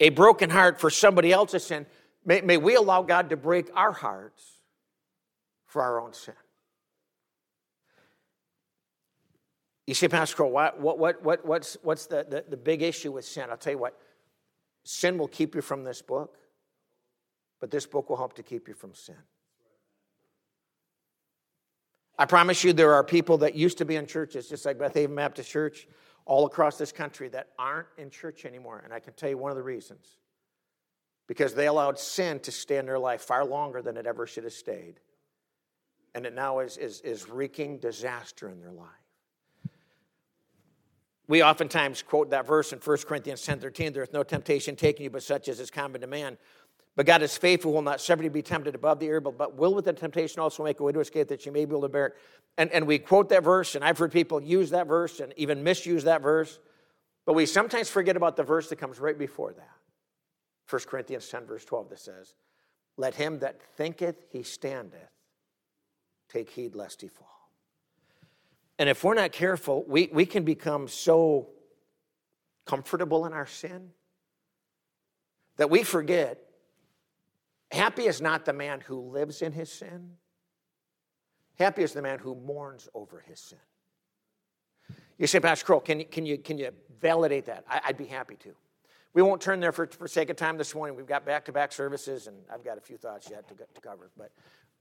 a 0.00 0.08
broken 0.08 0.48
heart 0.48 0.80
for 0.80 0.88
somebody 0.88 1.30
else's 1.30 1.64
sin, 1.64 1.86
may, 2.24 2.40
may 2.40 2.56
we 2.56 2.74
allow 2.74 3.02
God 3.02 3.30
to 3.30 3.36
break 3.36 3.70
our 3.74 3.92
hearts 3.92 4.42
for 5.66 5.82
our 5.82 6.00
own 6.00 6.14
sin. 6.14 6.34
You 9.86 9.94
say, 9.94 10.08
Pastor 10.08 10.36
Crowell, 10.36 10.52
what, 10.52 10.98
what, 10.98 11.22
what, 11.22 11.44
what's, 11.44 11.76
what's 11.82 12.06
the, 12.06 12.24
the, 12.28 12.44
the 12.48 12.56
big 12.56 12.82
issue 12.82 13.12
with 13.12 13.24
sin? 13.24 13.46
I'll 13.50 13.56
tell 13.56 13.72
you 13.72 13.78
what, 13.78 13.98
sin 14.84 15.18
will 15.18 15.28
keep 15.28 15.54
you 15.54 15.60
from 15.60 15.84
this 15.84 16.02
book, 16.02 16.38
but 17.60 17.70
this 17.70 17.86
book 17.86 18.08
will 18.08 18.16
help 18.16 18.34
to 18.34 18.42
keep 18.42 18.68
you 18.68 18.74
from 18.74 18.94
sin. 18.94 19.16
I 22.18 22.26
promise 22.26 22.62
you, 22.62 22.72
there 22.72 22.94
are 22.94 23.02
people 23.02 23.38
that 23.38 23.56
used 23.56 23.78
to 23.78 23.84
be 23.84 23.96
in 23.96 24.06
churches, 24.06 24.48
just 24.48 24.64
like 24.64 24.78
Beth 24.78 24.94
Baptist 25.14 25.50
Church, 25.50 25.88
all 26.24 26.46
across 26.46 26.78
this 26.78 26.92
country 26.92 27.28
that 27.30 27.48
aren't 27.58 27.88
in 27.98 28.10
church 28.10 28.44
anymore. 28.44 28.80
And 28.84 28.92
I 28.92 29.00
can 29.00 29.14
tell 29.14 29.28
you 29.28 29.38
one 29.38 29.50
of 29.50 29.56
the 29.56 29.62
reasons 29.62 30.06
because 31.26 31.54
they 31.54 31.66
allowed 31.66 31.98
sin 31.98 32.38
to 32.40 32.52
stay 32.52 32.76
in 32.76 32.86
their 32.86 32.98
life 32.98 33.22
far 33.22 33.44
longer 33.44 33.82
than 33.82 33.96
it 33.96 34.06
ever 34.06 34.26
should 34.26 34.44
have 34.44 34.52
stayed. 34.52 35.00
And 36.14 36.26
it 36.26 36.34
now 36.34 36.60
is, 36.60 36.76
is, 36.76 37.00
is 37.00 37.28
wreaking 37.28 37.78
disaster 37.78 38.48
in 38.48 38.60
their 38.60 38.70
life. 38.70 38.86
We 41.32 41.42
oftentimes 41.42 42.02
quote 42.02 42.28
that 42.32 42.46
verse 42.46 42.74
in 42.74 42.78
1 42.78 42.98
Corinthians 43.08 43.40
10 43.40 43.58
13 43.58 43.94
there 43.94 44.02
is 44.02 44.12
no 44.12 44.22
temptation 44.22 44.76
taking 44.76 45.04
you 45.04 45.08
but 45.08 45.22
such 45.22 45.48
as 45.48 45.60
is 45.60 45.70
common 45.70 46.02
to 46.02 46.06
man. 46.06 46.36
But 46.94 47.06
God 47.06 47.22
is 47.22 47.38
faithful, 47.38 47.72
will 47.72 47.80
not 47.80 48.02
suffer 48.02 48.22
you 48.22 48.28
to 48.28 48.34
be 48.34 48.42
tempted 48.42 48.74
above 48.74 48.98
the 48.98 49.08
able, 49.08 49.32
but 49.32 49.56
will 49.56 49.74
with 49.74 49.86
the 49.86 49.94
temptation 49.94 50.40
also 50.40 50.62
make 50.62 50.80
a 50.80 50.82
way 50.82 50.92
to 50.92 51.00
escape 51.00 51.28
that 51.28 51.46
you 51.46 51.50
may 51.52 51.64
be 51.64 51.70
able 51.70 51.80
to 51.80 51.88
bear 51.88 52.08
it. 52.08 52.16
And, 52.58 52.70
and 52.70 52.86
we 52.86 52.98
quote 52.98 53.30
that 53.30 53.44
verse, 53.44 53.74
and 53.74 53.82
I've 53.82 53.96
heard 53.96 54.12
people 54.12 54.42
use 54.42 54.68
that 54.72 54.86
verse 54.86 55.20
and 55.20 55.32
even 55.38 55.64
misuse 55.64 56.04
that 56.04 56.20
verse, 56.20 56.58
but 57.24 57.32
we 57.32 57.46
sometimes 57.46 57.88
forget 57.88 58.14
about 58.14 58.36
the 58.36 58.42
verse 58.42 58.68
that 58.68 58.76
comes 58.76 59.00
right 59.00 59.18
before 59.18 59.54
that. 59.54 59.72
1 60.68 60.82
Corinthians 60.82 61.26
10, 61.30 61.46
verse 61.46 61.64
12, 61.64 61.88
that 61.88 61.98
says, 62.00 62.34
Let 62.98 63.14
him 63.14 63.38
that 63.38 63.62
thinketh 63.78 64.16
he 64.28 64.42
standeth 64.42 65.08
take 66.28 66.50
heed 66.50 66.74
lest 66.74 67.00
he 67.00 67.08
fall. 67.08 67.41
And 68.78 68.88
if 68.88 69.04
we're 69.04 69.14
not 69.14 69.32
careful, 69.32 69.84
we, 69.86 70.08
we 70.12 70.26
can 70.26 70.44
become 70.44 70.88
so 70.88 71.50
comfortable 72.66 73.26
in 73.26 73.32
our 73.32 73.46
sin 73.46 73.90
that 75.56 75.70
we 75.70 75.82
forget 75.82 76.38
happy 77.70 78.04
is 78.04 78.20
not 78.20 78.44
the 78.44 78.52
man 78.52 78.80
who 78.80 79.00
lives 79.10 79.42
in 79.42 79.52
his 79.52 79.70
sin, 79.70 80.12
happy 81.58 81.82
is 81.82 81.92
the 81.92 82.02
man 82.02 82.18
who 82.18 82.34
mourns 82.34 82.88
over 82.94 83.22
his 83.26 83.40
sin. 83.40 83.58
You 85.18 85.26
say, 85.26 85.40
Pastor 85.40 85.64
Crowell, 85.66 85.80
can 85.80 86.00
you, 86.00 86.06
can 86.06 86.26
you, 86.26 86.38
can 86.38 86.58
you 86.58 86.70
validate 87.00 87.46
that? 87.46 87.64
I, 87.68 87.80
would 87.88 87.96
be 87.96 88.06
happy 88.06 88.36
to. 88.36 88.50
We 89.14 89.22
won't 89.22 89.40
turn 89.40 89.60
there 89.60 89.72
for, 89.72 89.86
for 89.86 90.08
sake 90.08 90.30
of 90.30 90.36
time 90.36 90.56
this 90.56 90.74
morning. 90.74 90.96
We've 90.96 91.06
got 91.06 91.26
back 91.26 91.44
to 91.44 91.52
back 91.52 91.70
services, 91.70 92.26
and 92.26 92.36
I've 92.52 92.64
got 92.64 92.78
a 92.78 92.80
few 92.80 92.96
thoughts 92.96 93.28
yet 93.30 93.46
to, 93.48 93.54
to 93.54 93.80
cover, 93.80 94.10
but 94.16 94.32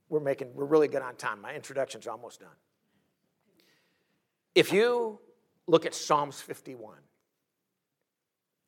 we're, 0.10 0.21
making, 0.21 0.53
we're 0.55 0.65
really 0.65 0.88
good 0.88 1.01
on 1.01 1.15
time. 1.15 1.41
My 1.41 1.53
introduction's 1.53 2.07
almost 2.07 2.39
done. 2.39 2.50
If 4.53 4.74
you 4.74 5.20
look 5.67 5.86
at 5.86 5.93
Psalms 5.93 6.41
51, 6.41 6.96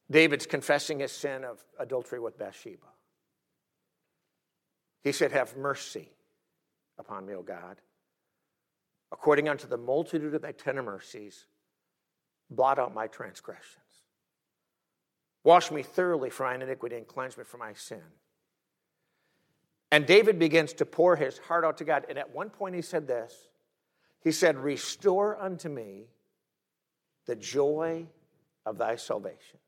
David's 0.10 0.46
confessing 0.46 1.00
his 1.00 1.12
sin 1.12 1.44
of 1.44 1.64
adultery 1.80 2.20
with 2.20 2.38
Bathsheba. 2.38 2.88
He 5.04 5.12
said, 5.12 5.32
Have 5.32 5.58
mercy 5.58 6.10
upon 6.98 7.26
me, 7.26 7.34
O 7.34 7.42
God. 7.42 7.82
According 9.12 9.50
unto 9.50 9.68
the 9.68 9.78
multitude 9.78 10.34
of 10.34 10.42
thy 10.42 10.54
tender 10.54 10.84
mercies, 10.84 11.46
blot 12.50 12.80
out 12.80 12.94
my 12.94 13.08
transgressions. 13.08 13.78
Wash 15.44 15.72
me 15.72 15.84
thoroughly 15.84 16.30
from 16.30 16.46
my 16.46 16.64
iniquity 16.64 16.96
and 16.96 17.08
cleanse 17.08 17.38
me 17.38 17.44
from 17.44 17.60
my 17.60 17.74
sin. 17.74 18.02
And 19.92 20.06
David 20.06 20.40
begins 20.40 20.74
to 20.74 20.86
pour 20.86 21.16
his 21.16 21.38
heart 21.38 21.64
out 21.66 21.78
to 21.78 21.84
God. 21.84 22.06
And 22.10 22.18
at 22.18 22.34
one 22.34 22.50
point 22.50 22.76
he 22.76 22.82
said 22.82 23.08
this 23.08 23.50
He 24.24 24.32
said, 24.32 24.58
Restore 24.58 25.40
unto 25.40 25.70
me 25.70 26.08
the 27.26 27.36
joy 27.36 28.08
of 28.66 28.78
thy 28.78 28.96
salvation. 28.96 29.60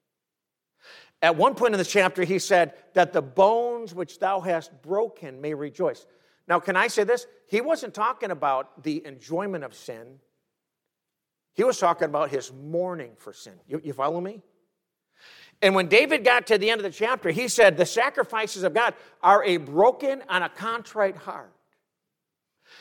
At 1.22 1.36
one 1.36 1.56
point 1.56 1.74
in 1.74 1.78
the 1.78 1.86
chapter, 1.86 2.24
he 2.24 2.40
said, 2.40 2.74
That 2.94 3.14
the 3.14 3.22
bones 3.22 3.94
which 3.94 4.20
thou 4.20 4.42
hast 4.42 4.72
broken 4.82 5.42
may 5.42 5.54
rejoice. 5.54 6.06
Now, 6.48 6.60
can 6.60 6.76
I 6.76 6.88
say 6.88 7.04
this? 7.04 7.26
He 7.48 7.62
wasn't 7.62 7.94
talking 7.94 8.32
about 8.32 8.84
the 8.84 9.06
enjoyment 9.06 9.64
of 9.64 9.74
sin, 9.74 10.20
he 11.54 11.64
was 11.64 11.80
talking 11.80 12.06
about 12.06 12.30
his 12.30 12.52
mourning 12.52 13.12
for 13.18 13.32
sin. 13.32 13.54
You, 13.68 13.82
you 13.84 13.94
follow 13.94 14.20
me? 14.20 14.42
And 15.62 15.74
when 15.74 15.88
David 15.88 16.26
got 16.26 16.48
to 16.48 16.58
the 16.58 16.70
end 16.70 16.80
of 16.80 16.84
the 16.84 16.92
chapter, 16.92 17.32
he 17.32 17.48
said, 17.48 17.78
The 17.78 17.86
sacrifices 17.86 18.64
of 18.64 18.74
God 18.74 18.94
are 19.24 19.44
a 19.44 19.56
broken 19.58 20.22
and 20.30 20.44
a 20.44 20.50
contrite 20.50 21.16
heart. 21.16 21.55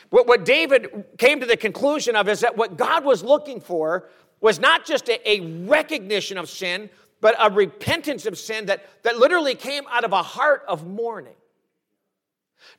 What, 0.09 0.27
what 0.27 0.45
David 0.45 1.05
came 1.17 1.39
to 1.39 1.45
the 1.45 1.57
conclusion 1.57 2.15
of 2.15 2.27
is 2.27 2.41
that 2.41 2.57
what 2.57 2.77
God 2.77 3.03
was 3.03 3.23
looking 3.23 3.59
for 3.59 4.09
was 4.41 4.59
not 4.59 4.85
just 4.85 5.09
a, 5.09 5.29
a 5.29 5.41
recognition 5.65 6.37
of 6.37 6.49
sin, 6.49 6.89
but 7.21 7.35
a 7.39 7.49
repentance 7.49 8.25
of 8.25 8.37
sin 8.37 8.67
that, 8.67 8.85
that 9.03 9.17
literally 9.17 9.55
came 9.55 9.83
out 9.89 10.03
of 10.03 10.13
a 10.13 10.21
heart 10.21 10.63
of 10.67 10.85
mourning. 10.85 11.35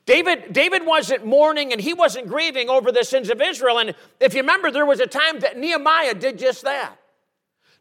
David, 0.04 0.52
David 0.52 0.86
wasn't 0.86 1.24
mourning 1.26 1.72
and 1.72 1.80
he 1.80 1.94
wasn't 1.94 2.28
grieving 2.28 2.68
over 2.68 2.92
the 2.92 3.04
sins 3.04 3.30
of 3.30 3.40
Israel. 3.40 3.78
And 3.78 3.94
if 4.20 4.34
you 4.34 4.40
remember, 4.40 4.70
there 4.70 4.86
was 4.86 5.00
a 5.00 5.06
time 5.06 5.40
that 5.40 5.58
Nehemiah 5.58 6.14
did 6.14 6.38
just 6.38 6.62
that. 6.62 6.96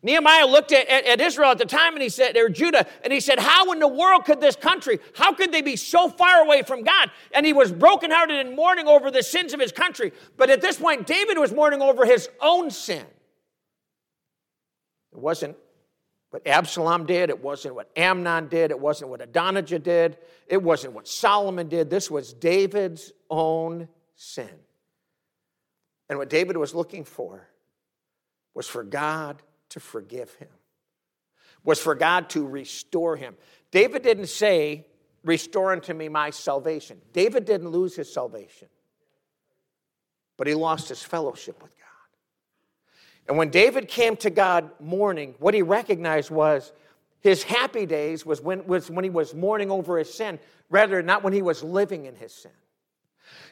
Nehemiah 0.05 0.45
looked 0.45 0.71
at, 0.71 0.87
at, 0.87 1.03
at, 1.05 1.19
Israel 1.19 1.49
at 1.49 1.57
the 1.57 1.65
time 1.65 1.93
and 1.93 2.03
he 2.03 2.09
said, 2.09 2.37
or 2.37 2.47
Judah, 2.47 2.85
and 3.03 3.11
he 3.11 3.19
said, 3.19 3.39
How 3.39 3.71
in 3.71 3.79
the 3.79 3.87
world 3.87 4.23
could 4.23 4.39
this 4.39 4.55
country, 4.55 4.99
how 5.15 5.33
could 5.33 5.51
they 5.51 5.63
be 5.63 5.75
so 5.75 6.09
far 6.09 6.43
away 6.43 6.61
from 6.61 6.83
God? 6.83 7.09
And 7.33 7.43
he 7.43 7.53
was 7.53 7.71
brokenhearted 7.71 8.35
and 8.35 8.55
mourning 8.55 8.87
over 8.87 9.09
the 9.09 9.23
sins 9.23 9.51
of 9.51 9.59
his 9.59 9.71
country. 9.71 10.11
But 10.37 10.51
at 10.51 10.61
this 10.61 10.77
point, 10.77 11.07
David 11.07 11.39
was 11.39 11.51
mourning 11.51 11.81
over 11.81 12.05
his 12.05 12.29
own 12.39 12.69
sin. 12.69 13.03
It 15.11 15.17
wasn't 15.17 15.57
what 16.29 16.45
Absalom 16.45 17.07
did, 17.07 17.31
it 17.31 17.41
wasn't 17.41 17.73
what 17.73 17.89
Amnon 17.95 18.47
did, 18.47 18.69
it 18.69 18.79
wasn't 18.79 19.09
what 19.09 19.21
Adonijah 19.21 19.79
did, 19.79 20.17
it 20.45 20.61
wasn't 20.61 20.93
what 20.93 21.07
Solomon 21.07 21.67
did. 21.67 21.89
This 21.89 22.11
was 22.11 22.31
David's 22.31 23.11
own 23.31 23.87
sin. 24.15 24.51
And 26.09 26.19
what 26.19 26.29
David 26.29 26.57
was 26.57 26.75
looking 26.75 27.05
for 27.05 27.47
was 28.53 28.67
for 28.67 28.83
God 28.83 29.41
to 29.69 29.79
forgive 29.79 30.33
him, 30.35 30.49
was 31.63 31.79
for 31.79 31.95
God 31.95 32.29
to 32.31 32.45
restore 32.45 33.15
him. 33.15 33.35
David 33.71 34.03
didn't 34.03 34.27
say, 34.27 34.85
Restore 35.23 35.71
unto 35.71 35.91
me 35.91 36.07
my 36.07 36.29
salvation. 36.29 37.01
David 37.11 37.45
didn't 37.45 37.69
lose 37.69 37.95
his 37.95 38.13
salvation, 38.13 38.67
but 40.37 40.45
he 40.45 40.53
lost 40.53 40.87
his 40.87 41.01
fellowship 41.01 41.63
with 41.63 41.71
God. 41.71 41.85
And 43.27 43.37
when 43.37 43.49
David 43.49 43.87
came 43.87 44.15
to 44.17 44.29
God 44.29 44.69
mourning, 44.79 45.33
what 45.39 45.55
he 45.55 45.63
recognized 45.63 46.29
was 46.29 46.71
his 47.21 47.41
happy 47.41 47.87
days 47.87 48.23
was 48.23 48.39
when, 48.39 48.67
was 48.67 48.91
when 48.91 49.03
he 49.03 49.09
was 49.09 49.33
mourning 49.33 49.71
over 49.71 49.97
his 49.97 50.13
sin, 50.13 50.37
rather 50.69 51.01
not 51.01 51.23
when 51.23 51.33
he 51.33 51.41
was 51.41 51.63
living 51.63 52.05
in 52.05 52.15
his 52.15 52.31
sin. 52.31 52.51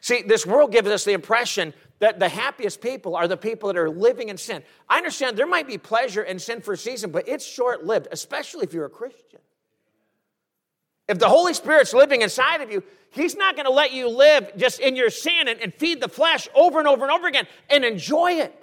See, 0.02 0.22
this 0.22 0.46
world 0.46 0.72
gives 0.72 0.90
us 0.90 1.04
the 1.04 1.14
impression 1.14 1.74
that 2.00 2.20
the 2.20 2.30
happiest 2.30 2.82
people 2.82 3.16
are 3.16 3.28
the 3.28 3.38
people 3.38 3.68
that 3.68 3.78
are 3.78 3.90
living 3.90 4.30
in 4.30 4.38
sin. 4.38 4.64
I 4.90 4.98
understand 4.98 5.38
there 5.38 5.48
might 5.48 5.68
be 5.68 5.78
pleasure 5.78 6.24
in 6.24 6.40
sin 6.40 6.62
for 6.62 6.74
a 6.74 6.78
season, 6.78 7.12
but 7.12 7.28
it's 7.28 7.46
short 7.46 7.86
lived, 7.86 8.08
especially 8.12 8.64
if 8.64 8.74
you're 8.74 8.86
a 8.86 8.90
Christian. 8.90 9.40
If 11.08 11.20
the 11.20 11.30
Holy 11.30 11.54
Spirit's 11.54 11.94
living 11.94 12.22
inside 12.22 12.62
of 12.62 12.72
you, 12.72 12.84
He's 13.14 13.36
not 13.36 13.56
going 13.56 13.68
to 13.68 13.72
let 13.72 13.94
you 13.94 14.10
live 14.10 14.52
just 14.58 14.80
in 14.80 14.96
your 14.96 15.12
sin 15.12 15.48
and, 15.48 15.60
and 15.62 15.72
feed 15.72 16.02
the 16.02 16.10
flesh 16.10 16.48
over 16.56 16.80
and 16.80 16.88
over 16.88 17.04
and 17.04 17.12
over 17.12 17.28
again 17.28 17.46
and 17.70 17.86
enjoy 17.86 18.34
it. 18.34 18.60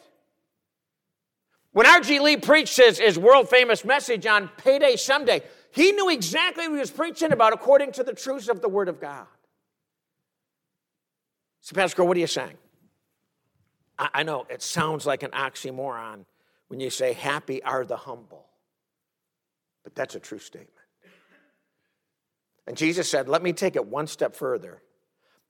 When 1.73 1.87
R.G. 1.87 2.19
Lee 2.19 2.37
preached 2.37 2.77
his, 2.77 2.99
his 2.99 3.17
world 3.17 3.49
famous 3.49 3.85
message 3.85 4.27
on 4.27 4.51
Payday 4.57 4.97
Someday, 4.97 5.43
he 5.71 5.93
knew 5.93 6.11
exactly 6.11 6.67
what 6.67 6.75
he 6.75 6.81
was 6.81 6.91
preaching 6.91 7.33
about 7.33 7.53
according 7.53 7.93
to 7.93 8.03
the 8.03 8.13
truths 8.13 8.49
of 8.49 8.61
the 8.61 8.69
Word 8.69 8.89
of 8.89 9.01
God. 9.01 9.27
So, 11.71 11.77
Pastor, 11.77 12.03
what 12.03 12.17
are 12.17 12.21
you 12.21 12.27
saying? 12.27 12.59
I, 13.97 14.09
I 14.15 14.23
know 14.25 14.45
it 14.51 14.61
sounds 14.61 15.07
like 15.07 15.23
an 15.23 15.31
oxymoron 15.31 16.25
when 16.67 16.81
you 16.81 16.91
say, 16.91 17.13
Happy 17.13 17.63
are 17.63 17.85
the 17.85 17.97
humble. 17.97 18.49
But 19.85 19.95
that's 19.95 20.17
a 20.17 20.21
true 20.21 20.41
statement. 20.41 20.75
And 22.67 22.77
Jesus 22.77 23.09
said, 23.09 23.29
Let 23.29 23.45
me 23.45 23.53
take 23.53 23.77
it 23.77 23.87
one 23.87 24.09
step 24.09 24.35
further. 24.35 24.83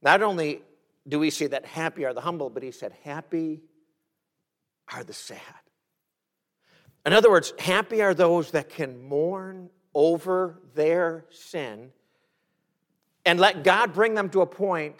Not 0.02 0.20
only 0.20 0.60
do 1.08 1.18
we 1.18 1.30
see 1.30 1.46
that 1.46 1.64
happy 1.64 2.04
are 2.04 2.12
the 2.12 2.20
humble, 2.20 2.50
but 2.50 2.62
he 2.62 2.70
said, 2.70 2.92
Happy 3.02 3.62
are 4.92 5.02
the 5.02 5.14
sad. 5.14 5.40
In 7.06 7.14
other 7.14 7.30
words, 7.30 7.54
happy 7.58 8.02
are 8.02 8.12
those 8.12 8.50
that 8.50 8.68
can 8.68 9.02
mourn 9.02 9.70
over 9.94 10.60
their 10.74 11.24
sin 11.30 11.92
and 13.24 13.40
let 13.40 13.64
God 13.64 13.94
bring 13.94 14.12
them 14.12 14.28
to 14.30 14.42
a 14.42 14.46
point 14.46 14.96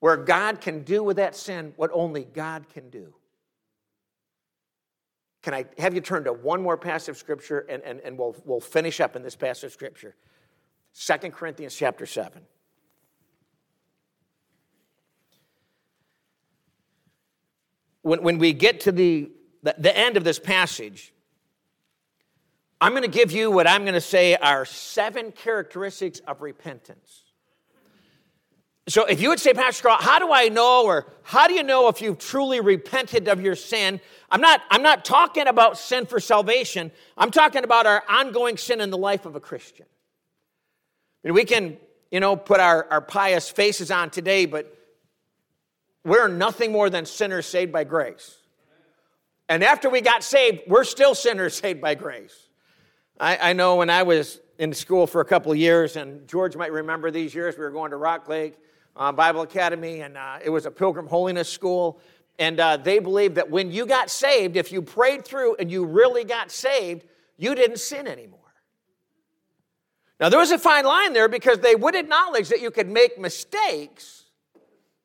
where 0.00 0.16
God 0.16 0.60
can 0.60 0.82
do 0.82 1.02
with 1.02 1.16
that 1.16 1.36
sin 1.36 1.72
what 1.76 1.90
only 1.92 2.24
God 2.24 2.68
can 2.68 2.90
do. 2.90 3.14
Can 5.42 5.54
I 5.54 5.64
have 5.78 5.94
you 5.94 6.00
turn 6.00 6.24
to 6.24 6.32
one 6.32 6.60
more 6.60 6.76
passage 6.76 7.10
of 7.10 7.16
scripture 7.16 7.60
and, 7.60 7.82
and, 7.82 8.00
and 8.00 8.18
we'll, 8.18 8.36
we'll 8.44 8.60
finish 8.60 9.00
up 9.00 9.16
in 9.16 9.22
this 9.22 9.36
passage 9.36 9.64
of 9.64 9.72
scripture? 9.72 10.14
Second 10.92 11.32
Corinthians 11.32 11.74
chapter 11.74 12.04
7. 12.04 12.42
When, 18.02 18.22
when 18.22 18.38
we 18.38 18.52
get 18.52 18.80
to 18.80 18.92
the 18.92 19.30
the, 19.62 19.74
the 19.78 19.96
end 19.96 20.16
of 20.16 20.24
this 20.24 20.38
passage, 20.38 21.12
I'm 22.80 22.92
going 22.92 23.02
to 23.02 23.08
give 23.08 23.30
you 23.30 23.50
what 23.50 23.66
I'm 23.66 23.82
going 23.82 23.94
to 23.94 24.00
say 24.00 24.36
are 24.36 24.64
seven 24.64 25.32
characteristics 25.32 26.20
of 26.20 26.40
repentance. 26.40 27.19
So 28.90 29.04
if 29.04 29.20
you 29.20 29.28
would 29.28 29.38
say, 29.38 29.54
Pastor 29.54 29.82
Crowell, 29.82 29.98
how 30.00 30.18
do 30.18 30.32
I 30.32 30.48
know 30.48 30.84
or 30.84 31.06
how 31.22 31.46
do 31.46 31.54
you 31.54 31.62
know 31.62 31.86
if 31.86 32.02
you've 32.02 32.18
truly 32.18 32.60
repented 32.60 33.28
of 33.28 33.40
your 33.40 33.54
sin? 33.54 34.00
I'm 34.32 34.40
not, 34.40 34.62
I'm 34.68 34.82
not 34.82 35.04
talking 35.04 35.46
about 35.46 35.78
sin 35.78 36.06
for 36.06 36.18
salvation. 36.18 36.90
I'm 37.16 37.30
talking 37.30 37.62
about 37.62 37.86
our 37.86 38.02
ongoing 38.08 38.56
sin 38.56 38.80
in 38.80 38.90
the 38.90 38.98
life 38.98 39.26
of 39.26 39.36
a 39.36 39.40
Christian. 39.40 39.86
Mean, 41.22 41.34
we 41.34 41.44
can, 41.44 41.76
you 42.10 42.18
know, 42.18 42.34
put 42.34 42.58
our, 42.58 42.84
our 42.90 43.00
pious 43.00 43.48
faces 43.48 43.92
on 43.92 44.10
today, 44.10 44.44
but 44.44 44.76
we're 46.04 46.26
nothing 46.26 46.72
more 46.72 46.90
than 46.90 47.06
sinners 47.06 47.46
saved 47.46 47.70
by 47.70 47.84
grace. 47.84 48.38
And 49.48 49.62
after 49.62 49.88
we 49.88 50.00
got 50.00 50.24
saved, 50.24 50.62
we're 50.66 50.82
still 50.82 51.14
sinners 51.14 51.54
saved 51.54 51.80
by 51.80 51.94
grace. 51.94 52.48
I, 53.20 53.50
I 53.50 53.52
know 53.52 53.76
when 53.76 53.90
I 53.90 54.02
was 54.02 54.40
in 54.58 54.72
school 54.72 55.06
for 55.06 55.20
a 55.20 55.24
couple 55.24 55.54
years, 55.54 55.94
and 55.94 56.26
George 56.26 56.56
might 56.56 56.72
remember 56.72 57.12
these 57.12 57.36
years, 57.36 57.56
we 57.56 57.62
were 57.62 57.70
going 57.70 57.92
to 57.92 57.96
Rock 57.96 58.28
Lake 58.28 58.56
uh, 58.96 59.12
Bible 59.12 59.42
Academy, 59.42 60.00
and 60.00 60.16
uh, 60.16 60.38
it 60.44 60.50
was 60.50 60.66
a 60.66 60.70
pilgrim 60.70 61.06
holiness 61.06 61.48
school. 61.48 62.00
And 62.38 62.58
uh, 62.58 62.78
they 62.78 62.98
believed 62.98 63.34
that 63.34 63.50
when 63.50 63.70
you 63.70 63.84
got 63.84 64.10
saved, 64.10 64.56
if 64.56 64.72
you 64.72 64.80
prayed 64.80 65.24
through 65.24 65.56
and 65.56 65.70
you 65.70 65.84
really 65.84 66.24
got 66.24 66.50
saved, 66.50 67.04
you 67.36 67.54
didn't 67.54 67.78
sin 67.78 68.06
anymore. 68.06 68.38
Now, 70.18 70.28
there 70.28 70.38
was 70.38 70.50
a 70.50 70.58
fine 70.58 70.84
line 70.84 71.12
there 71.12 71.28
because 71.28 71.58
they 71.60 71.74
would 71.74 71.94
acknowledge 71.94 72.48
that 72.48 72.60
you 72.60 72.70
could 72.70 72.88
make 72.88 73.18
mistakes, 73.18 74.24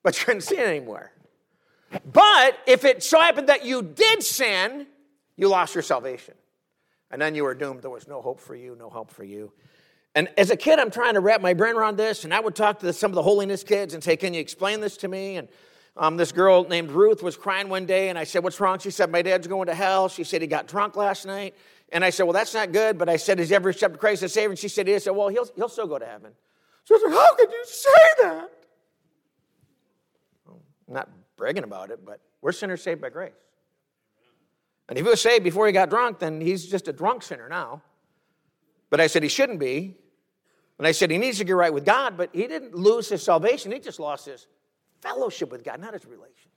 but 0.03 0.17
you 0.19 0.25
couldn't 0.25 0.41
sin 0.41 0.59
anymore. 0.59 1.11
But 2.11 2.57
if 2.67 2.83
it 2.83 3.03
so 3.03 3.19
happened 3.19 3.47
that 3.49 3.65
you 3.65 3.81
did 3.81 4.23
sin, 4.23 4.87
you 5.37 5.47
lost 5.47 5.73
your 5.73 5.83
salvation. 5.83 6.33
And 7.11 7.21
then 7.21 7.35
you 7.35 7.43
were 7.43 7.53
doomed. 7.53 7.81
There 7.81 7.89
was 7.89 8.07
no 8.07 8.21
hope 8.21 8.41
for 8.41 8.55
you, 8.55 8.75
no 8.77 8.89
help 8.89 9.09
for 9.09 9.23
you. 9.23 9.53
And 10.15 10.29
as 10.37 10.49
a 10.49 10.55
kid, 10.55 10.79
I'm 10.79 10.89
trying 10.89 11.15
to 11.15 11.19
wrap 11.19 11.41
my 11.41 11.53
brain 11.53 11.75
around 11.75 11.97
this, 11.97 12.23
and 12.23 12.33
I 12.33 12.39
would 12.39 12.55
talk 12.55 12.79
to 12.79 12.93
some 12.93 13.11
of 13.11 13.15
the 13.15 13.21
holiness 13.21 13.65
kids 13.65 13.93
and 13.93 14.01
say, 14.01 14.15
Can 14.15 14.33
you 14.33 14.39
explain 14.39 14.79
this 14.79 14.95
to 14.97 15.09
me? 15.09 15.35
And 15.35 15.49
um, 15.97 16.15
this 16.15 16.31
girl 16.31 16.63
named 16.63 16.91
Ruth 16.91 17.21
was 17.21 17.35
crying 17.35 17.67
one 17.67 17.85
day, 17.85 18.07
and 18.07 18.17
I 18.17 18.23
said, 18.23 18.41
What's 18.41 18.59
wrong? 18.61 18.79
She 18.79 18.91
said, 18.91 19.11
My 19.11 19.21
dad's 19.21 19.45
going 19.45 19.67
to 19.67 19.75
hell. 19.75 20.07
She 20.07 20.23
said, 20.23 20.41
He 20.41 20.47
got 20.47 20.67
drunk 20.67 20.95
last 20.95 21.25
night. 21.25 21.53
And 21.91 22.03
I 22.03 22.11
said, 22.11 22.23
Well, 22.23 22.33
that's 22.33 22.53
not 22.53 22.71
good. 22.71 22.97
But 22.97 23.09
I 23.09 23.17
said, 23.17 23.39
Has 23.39 23.51
ever 23.51 23.69
accepted 23.69 23.99
Christ 23.99 24.23
as 24.23 24.31
Savior? 24.31 24.51
And 24.51 24.59
she 24.59 24.69
said, 24.69 24.87
He 24.87 24.97
said, 24.99 25.11
Well, 25.11 25.27
he'll, 25.27 25.47
he'll 25.57 25.69
still 25.69 25.87
go 25.87 25.99
to 25.99 26.05
heaven. 26.05 26.31
So 26.85 26.95
I 26.95 26.99
said, 27.01 27.11
How 27.11 27.35
could 27.35 27.51
you 27.51 27.65
say 27.65 28.23
that? 28.23 28.51
Well, 30.45 30.61
I'm 30.87 30.93
not 30.93 31.09
bragging 31.35 31.65
about 31.65 31.91
it, 31.91 32.05
but 32.05 32.21
we're 32.41 32.53
sinners 32.53 32.81
saved 32.81 33.01
by 33.01 33.09
grace. 33.09 33.33
And 34.87 34.97
if 34.97 35.03
he 35.03 35.09
was 35.09 35.19
saved 35.19 35.43
before 35.43 35.67
he 35.67 35.73
got 35.73 35.89
drunk, 35.89 36.19
then 36.19 36.39
he's 36.39 36.65
just 36.65 36.87
a 36.87 36.93
drunk 36.93 37.21
sinner 37.21 37.49
now. 37.49 37.81
But 38.89 39.01
I 39.01 39.07
said 39.07 39.23
he 39.23 39.29
shouldn't 39.29 39.59
be 39.59 39.97
and 40.77 40.87
I 40.87 40.91
said 40.91 41.09
he 41.09 41.17
needs 41.17 41.37
to 41.37 41.43
get 41.43 41.53
right 41.53 41.73
with 41.73 41.85
God, 41.85 42.17
but 42.17 42.29
he 42.33 42.47
didn't 42.47 42.75
lose 42.75 43.09
his 43.09 43.23
salvation. 43.23 43.71
He 43.71 43.79
just 43.79 43.99
lost 43.99 44.25
his 44.25 44.47
fellowship 45.01 45.51
with 45.51 45.63
God, 45.63 45.79
not 45.79 45.93
his 45.93 46.05
relationship. 46.05 46.51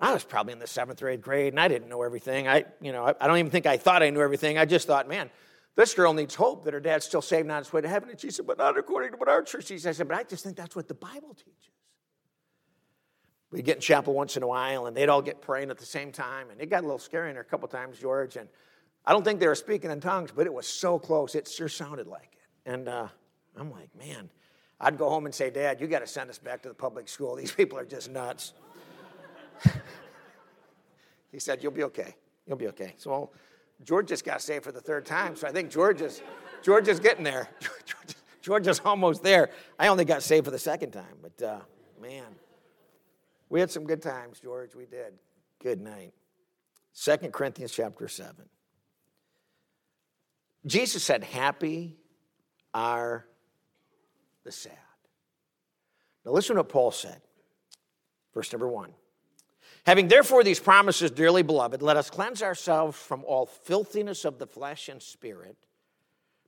I 0.00 0.12
was 0.12 0.22
probably 0.22 0.52
in 0.52 0.60
the 0.60 0.66
seventh 0.66 1.02
or 1.02 1.08
eighth 1.08 1.22
grade, 1.22 1.52
and 1.52 1.58
I 1.58 1.66
didn't 1.66 1.88
know 1.88 2.02
everything. 2.02 2.46
I, 2.46 2.66
you 2.80 2.92
know, 2.92 3.12
I 3.20 3.26
don't 3.26 3.38
even 3.38 3.50
think 3.50 3.66
I 3.66 3.76
thought 3.76 4.02
I 4.02 4.10
knew 4.10 4.20
everything. 4.20 4.56
I 4.56 4.64
just 4.64 4.86
thought, 4.86 5.08
man, 5.08 5.28
this 5.74 5.92
girl 5.92 6.12
needs 6.12 6.36
hope 6.36 6.64
that 6.64 6.74
her 6.74 6.80
dad's 6.80 7.04
still 7.04 7.22
saved 7.22 7.50
on 7.50 7.58
his 7.58 7.72
way 7.72 7.80
to 7.80 7.88
heaven. 7.88 8.10
And 8.10 8.20
she 8.20 8.30
said, 8.30 8.46
but 8.46 8.58
not 8.58 8.78
according 8.78 9.12
to 9.12 9.16
what 9.16 9.28
our 9.28 9.42
church 9.42 9.66
teaches. 9.66 9.86
I 9.86 9.92
said, 9.92 10.06
but 10.06 10.16
I 10.16 10.22
just 10.22 10.44
think 10.44 10.56
that's 10.56 10.76
what 10.76 10.86
the 10.86 10.94
Bible 10.94 11.34
teaches. 11.34 11.72
We'd 13.50 13.64
get 13.64 13.76
in 13.76 13.80
chapel 13.80 14.14
once 14.14 14.36
in 14.36 14.42
a 14.42 14.46
while, 14.46 14.86
and 14.86 14.96
they'd 14.96 15.08
all 15.08 15.22
get 15.22 15.40
praying 15.40 15.70
at 15.70 15.78
the 15.78 15.86
same 15.86 16.12
time. 16.12 16.50
And 16.50 16.60
it 16.60 16.68
got 16.68 16.80
a 16.80 16.86
little 16.86 16.98
scary 16.98 17.30
in 17.30 17.34
there 17.34 17.42
a 17.42 17.46
couple 17.46 17.66
times, 17.66 17.98
George. 17.98 18.36
And 18.36 18.48
I 19.04 19.12
don't 19.12 19.24
think 19.24 19.40
they 19.40 19.48
were 19.48 19.54
speaking 19.54 19.90
in 19.90 20.00
tongues, 20.00 20.30
but 20.30 20.46
it 20.46 20.52
was 20.52 20.66
so 20.68 20.98
close. 20.98 21.34
It 21.34 21.48
sure 21.48 21.68
sounded 21.68 22.06
like 22.06 22.30
it. 22.32 22.37
And 22.68 22.86
uh, 22.86 23.08
I'm 23.56 23.70
like, 23.70 23.88
man, 23.98 24.28
I'd 24.78 24.98
go 24.98 25.08
home 25.08 25.24
and 25.24 25.34
say, 25.34 25.48
Dad, 25.48 25.80
you 25.80 25.86
got 25.86 26.00
to 26.00 26.06
send 26.06 26.28
us 26.28 26.38
back 26.38 26.60
to 26.62 26.68
the 26.68 26.74
public 26.74 27.08
school. 27.08 27.34
These 27.34 27.50
people 27.50 27.78
are 27.78 27.84
just 27.86 28.10
nuts. 28.10 28.52
he 31.32 31.40
said, 31.40 31.62
You'll 31.62 31.72
be 31.72 31.84
okay. 31.84 32.14
You'll 32.46 32.58
be 32.58 32.68
okay. 32.68 32.92
So 32.98 33.30
George 33.82 34.08
just 34.08 34.22
got 34.22 34.42
saved 34.42 34.64
for 34.64 34.72
the 34.72 34.82
third 34.82 35.06
time. 35.06 35.34
So 35.34 35.48
I 35.48 35.50
think 35.50 35.70
George 35.70 36.02
is, 36.02 36.20
George 36.62 36.88
is 36.88 37.00
getting 37.00 37.24
there. 37.24 37.48
George, 37.86 38.14
George 38.42 38.66
is 38.66 38.82
almost 38.84 39.22
there. 39.22 39.48
I 39.78 39.88
only 39.88 40.04
got 40.04 40.22
saved 40.22 40.44
for 40.44 40.50
the 40.50 40.58
second 40.58 40.90
time. 40.90 41.16
But 41.22 41.42
uh, 41.42 41.60
man, 42.02 42.26
we 43.48 43.60
had 43.60 43.70
some 43.70 43.84
good 43.84 44.02
times, 44.02 44.40
George. 44.40 44.74
We 44.74 44.84
did. 44.84 45.14
Good 45.58 45.80
night. 45.80 46.12
Second 46.92 47.32
Corinthians 47.32 47.72
chapter 47.72 48.08
7. 48.08 48.44
Jesus 50.66 51.02
said, 51.02 51.24
Happy 51.24 51.96
are 52.74 53.26
the 54.44 54.52
sad. 54.52 54.72
Now, 56.24 56.32
listen 56.32 56.56
to 56.56 56.62
what 56.62 56.68
Paul 56.68 56.90
said. 56.90 57.20
Verse 58.34 58.52
number 58.52 58.68
one. 58.68 58.92
Having 59.86 60.08
therefore 60.08 60.44
these 60.44 60.60
promises, 60.60 61.10
dearly 61.10 61.42
beloved, 61.42 61.80
let 61.80 61.96
us 61.96 62.10
cleanse 62.10 62.42
ourselves 62.42 62.98
from 62.98 63.24
all 63.24 63.46
filthiness 63.46 64.24
of 64.24 64.38
the 64.38 64.46
flesh 64.46 64.88
and 64.88 65.02
spirit, 65.02 65.56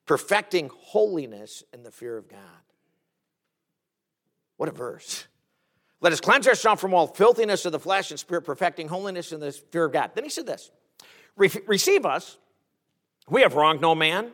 perfecting 0.04 0.70
holiness 0.74 1.64
in 1.72 1.82
the 1.82 1.90
fear 1.90 2.18
of 2.18 2.28
God. 2.28 2.38
What 4.56 4.68
a 4.68 4.72
verse. 4.72 5.26
Let 6.02 6.12
us 6.12 6.20
cleanse 6.20 6.46
ourselves 6.46 6.80
from 6.80 6.92
all 6.92 7.06
filthiness 7.06 7.64
of 7.64 7.72
the 7.72 7.78
flesh 7.78 8.10
and 8.10 8.20
spirit, 8.20 8.42
perfecting 8.42 8.88
holiness 8.88 9.32
in 9.32 9.40
the 9.40 9.52
fear 9.52 9.86
of 9.86 9.92
God. 9.92 10.10
Then 10.14 10.24
he 10.24 10.30
said 10.30 10.46
this 10.46 10.70
Receive 11.36 12.04
us. 12.04 12.36
We 13.28 13.42
have 13.42 13.54
wronged 13.54 13.80
no 13.80 13.94
man, 13.94 14.32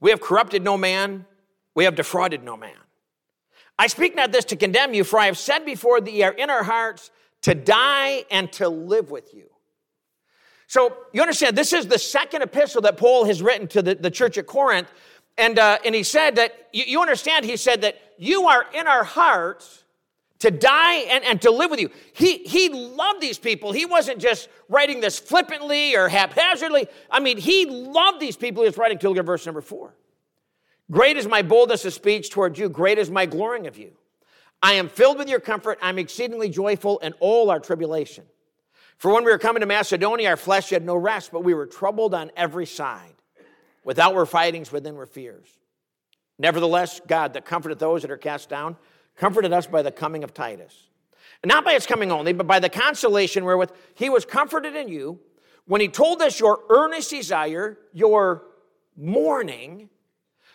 we 0.00 0.10
have 0.10 0.20
corrupted 0.20 0.62
no 0.62 0.76
man, 0.76 1.26
we 1.74 1.84
have 1.84 1.94
defrauded 1.94 2.42
no 2.42 2.56
man. 2.56 2.76
I 3.78 3.86
speak 3.86 4.16
not 4.16 4.32
this 4.32 4.44
to 4.46 4.56
condemn 4.56 4.94
you, 4.94 5.04
for 5.04 5.18
I 5.18 5.26
have 5.26 5.38
said 5.38 5.64
before 5.64 6.00
that 6.00 6.12
ye 6.12 6.22
are 6.22 6.32
in 6.32 6.50
our 6.50 6.64
hearts 6.64 7.10
to 7.42 7.54
die 7.54 8.24
and 8.30 8.50
to 8.52 8.68
live 8.68 9.10
with 9.10 9.32
you. 9.32 9.48
So 10.66 10.96
you 11.12 11.22
understand, 11.22 11.56
this 11.56 11.72
is 11.72 11.86
the 11.86 11.98
second 11.98 12.42
epistle 12.42 12.82
that 12.82 12.96
Paul 12.96 13.24
has 13.24 13.40
written 13.40 13.68
to 13.68 13.82
the, 13.82 13.94
the 13.94 14.10
church 14.10 14.36
at 14.36 14.46
Corinth. 14.46 14.92
And, 15.38 15.58
uh, 15.58 15.78
and 15.84 15.94
he 15.94 16.02
said 16.02 16.36
that, 16.36 16.68
you, 16.72 16.84
you 16.86 17.00
understand, 17.00 17.44
he 17.44 17.56
said 17.56 17.82
that 17.82 17.96
you 18.18 18.48
are 18.48 18.66
in 18.74 18.86
our 18.86 19.04
hearts 19.04 19.84
to 20.40 20.50
die 20.50 20.96
and, 21.10 21.24
and 21.24 21.42
to 21.42 21.50
live 21.50 21.70
with 21.70 21.80
you. 21.80 21.90
He, 22.12 22.38
he 22.38 22.68
loved 22.68 23.20
these 23.20 23.38
people. 23.38 23.72
He 23.72 23.86
wasn't 23.86 24.20
just 24.20 24.48
writing 24.68 25.00
this 25.00 25.18
flippantly 25.18 25.96
or 25.96 26.08
haphazardly. 26.08 26.88
I 27.10 27.20
mean, 27.20 27.38
he 27.38 27.66
loved 27.66 28.20
these 28.20 28.36
people. 28.36 28.62
He 28.62 28.68
was 28.68 28.78
writing 28.78 28.98
to 28.98 29.08
look 29.08 29.18
at 29.18 29.24
verse 29.24 29.44
number 29.46 29.60
four. 29.60 29.94
Great 30.90 31.16
is 31.16 31.26
my 31.26 31.42
boldness 31.42 31.84
of 31.84 31.92
speech 31.92 32.30
toward 32.30 32.56
you. 32.56 32.68
Great 32.68 32.98
is 32.98 33.10
my 33.10 33.26
glorying 33.26 33.66
of 33.66 33.76
you. 33.76 33.92
I 34.62 34.74
am 34.74 34.88
filled 34.88 35.18
with 35.18 35.28
your 35.28 35.40
comfort. 35.40 35.78
I'm 35.82 35.98
exceedingly 35.98 36.48
joyful 36.48 36.98
in 36.98 37.12
all 37.20 37.50
our 37.50 37.60
tribulation. 37.60 38.24
For 38.96 39.12
when 39.12 39.24
we 39.24 39.30
were 39.30 39.38
coming 39.38 39.60
to 39.60 39.66
Macedonia, 39.66 40.30
our 40.30 40.36
flesh 40.36 40.70
had 40.70 40.84
no 40.84 40.96
rest, 40.96 41.30
but 41.30 41.44
we 41.44 41.54
were 41.54 41.66
troubled 41.66 42.14
on 42.14 42.32
every 42.36 42.66
side. 42.66 43.14
Without 43.84 44.14
were 44.14 44.26
fightings, 44.26 44.72
within 44.72 44.96
were 44.96 45.06
fears. 45.06 45.48
Nevertheless, 46.38 47.00
God 47.06 47.34
that 47.34 47.44
comforteth 47.44 47.78
those 47.78 48.02
that 48.02 48.10
are 48.10 48.16
cast 48.16 48.48
down, 48.48 48.76
comforted 49.18 49.52
us 49.52 49.66
by 49.66 49.82
the 49.82 49.90
coming 49.90 50.24
of 50.24 50.32
Titus. 50.32 50.88
And 51.42 51.50
not 51.50 51.64
by 51.64 51.74
his 51.74 51.86
coming 51.86 52.10
only, 52.10 52.32
but 52.32 52.46
by 52.46 52.58
the 52.58 52.68
consolation 52.68 53.44
wherewith 53.44 53.70
he 53.94 54.08
was 54.08 54.24
comforted 54.24 54.74
in 54.74 54.88
you 54.88 55.20
when 55.66 55.80
he 55.80 55.88
told 55.88 56.22
us 56.22 56.40
your 56.40 56.60
earnest 56.70 57.10
desire, 57.10 57.78
your 57.92 58.44
mourning, 58.96 59.90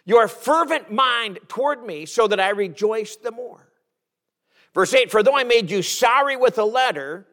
your 0.05 0.27
fervent 0.27 0.91
mind 0.91 1.39
toward 1.47 1.85
me, 1.85 2.05
so 2.05 2.27
that 2.27 2.39
I 2.39 2.49
rejoice 2.49 3.15
the 3.15 3.31
more. 3.31 3.69
Verse 4.73 4.93
8 4.93 5.11
For 5.11 5.23
though 5.23 5.37
I 5.37 5.43
made 5.43 5.69
you 5.69 5.81
sorry 5.81 6.35
with 6.35 6.57
a 6.57 6.65
letter, 6.65 7.27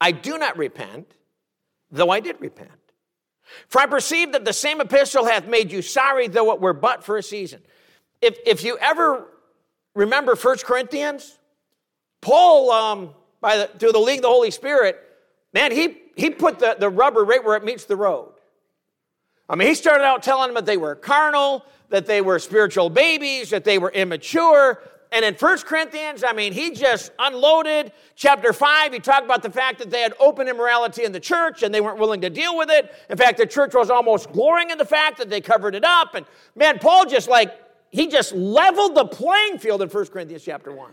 I 0.00 0.12
do 0.12 0.38
not 0.38 0.56
repent, 0.56 1.12
though 1.90 2.10
I 2.10 2.20
did 2.20 2.40
repent. 2.40 2.70
For 3.68 3.80
I 3.80 3.86
perceive 3.86 4.32
that 4.32 4.44
the 4.44 4.52
same 4.52 4.80
epistle 4.80 5.24
hath 5.24 5.46
made 5.46 5.70
you 5.70 5.82
sorry, 5.82 6.28
though 6.28 6.52
it 6.52 6.60
were 6.60 6.72
but 6.72 7.04
for 7.04 7.16
a 7.16 7.22
season. 7.22 7.62
If, 8.20 8.38
if 8.46 8.64
you 8.64 8.78
ever 8.78 9.28
remember 9.98 10.34
1 10.34 10.58
Corinthians? 10.58 11.38
Paul, 12.20 12.70
um, 12.70 13.10
by 13.40 13.58
the, 13.58 13.66
through 13.66 13.92
the 13.92 13.98
leading 13.98 14.20
of 14.20 14.22
the 14.22 14.28
Holy 14.28 14.50
Spirit, 14.50 14.98
man, 15.52 15.72
he, 15.72 15.96
he 16.16 16.30
put 16.30 16.58
the, 16.58 16.76
the 16.78 16.88
rubber 16.88 17.24
right 17.24 17.44
where 17.44 17.56
it 17.56 17.64
meets 17.64 17.84
the 17.84 17.96
road. 17.96 18.32
I 19.48 19.56
mean, 19.56 19.68
he 19.68 19.74
started 19.74 20.04
out 20.04 20.22
telling 20.22 20.48
them 20.48 20.54
that 20.54 20.66
they 20.66 20.76
were 20.76 20.94
carnal, 20.94 21.64
that 21.88 22.06
they 22.06 22.20
were 22.20 22.38
spiritual 22.38 22.90
babies, 22.90 23.50
that 23.50 23.64
they 23.64 23.78
were 23.78 23.90
immature. 23.90 24.80
And 25.10 25.24
in 25.24 25.34
1 25.34 25.58
Corinthians, 25.60 26.22
I 26.22 26.32
mean, 26.32 26.52
he 26.52 26.70
just 26.70 27.12
unloaded. 27.18 27.92
Chapter 28.14 28.52
5, 28.52 28.92
he 28.92 29.00
talked 29.00 29.24
about 29.24 29.42
the 29.42 29.50
fact 29.50 29.78
that 29.78 29.90
they 29.90 30.02
had 30.02 30.12
open 30.20 30.48
immorality 30.48 31.04
in 31.04 31.12
the 31.12 31.20
church 31.20 31.62
and 31.62 31.74
they 31.74 31.80
weren't 31.80 31.98
willing 31.98 32.20
to 32.20 32.30
deal 32.30 32.56
with 32.58 32.68
it. 32.70 32.92
In 33.08 33.16
fact, 33.16 33.38
the 33.38 33.46
church 33.46 33.74
was 33.74 33.90
almost 33.90 34.30
glorying 34.32 34.70
in 34.70 34.76
the 34.76 34.84
fact 34.84 35.16
that 35.18 35.30
they 35.30 35.40
covered 35.40 35.74
it 35.74 35.84
up. 35.84 36.14
And 36.14 36.26
man, 36.54 36.78
Paul 36.78 37.06
just 37.06 37.26
like 37.26 37.52
he 37.90 38.08
just 38.08 38.32
leveled 38.32 38.94
the 38.94 39.06
playing 39.06 39.58
field 39.58 39.82
in 39.82 39.88
1 39.88 40.06
Corinthians 40.06 40.44
chapter 40.44 40.72
1. 40.72 40.90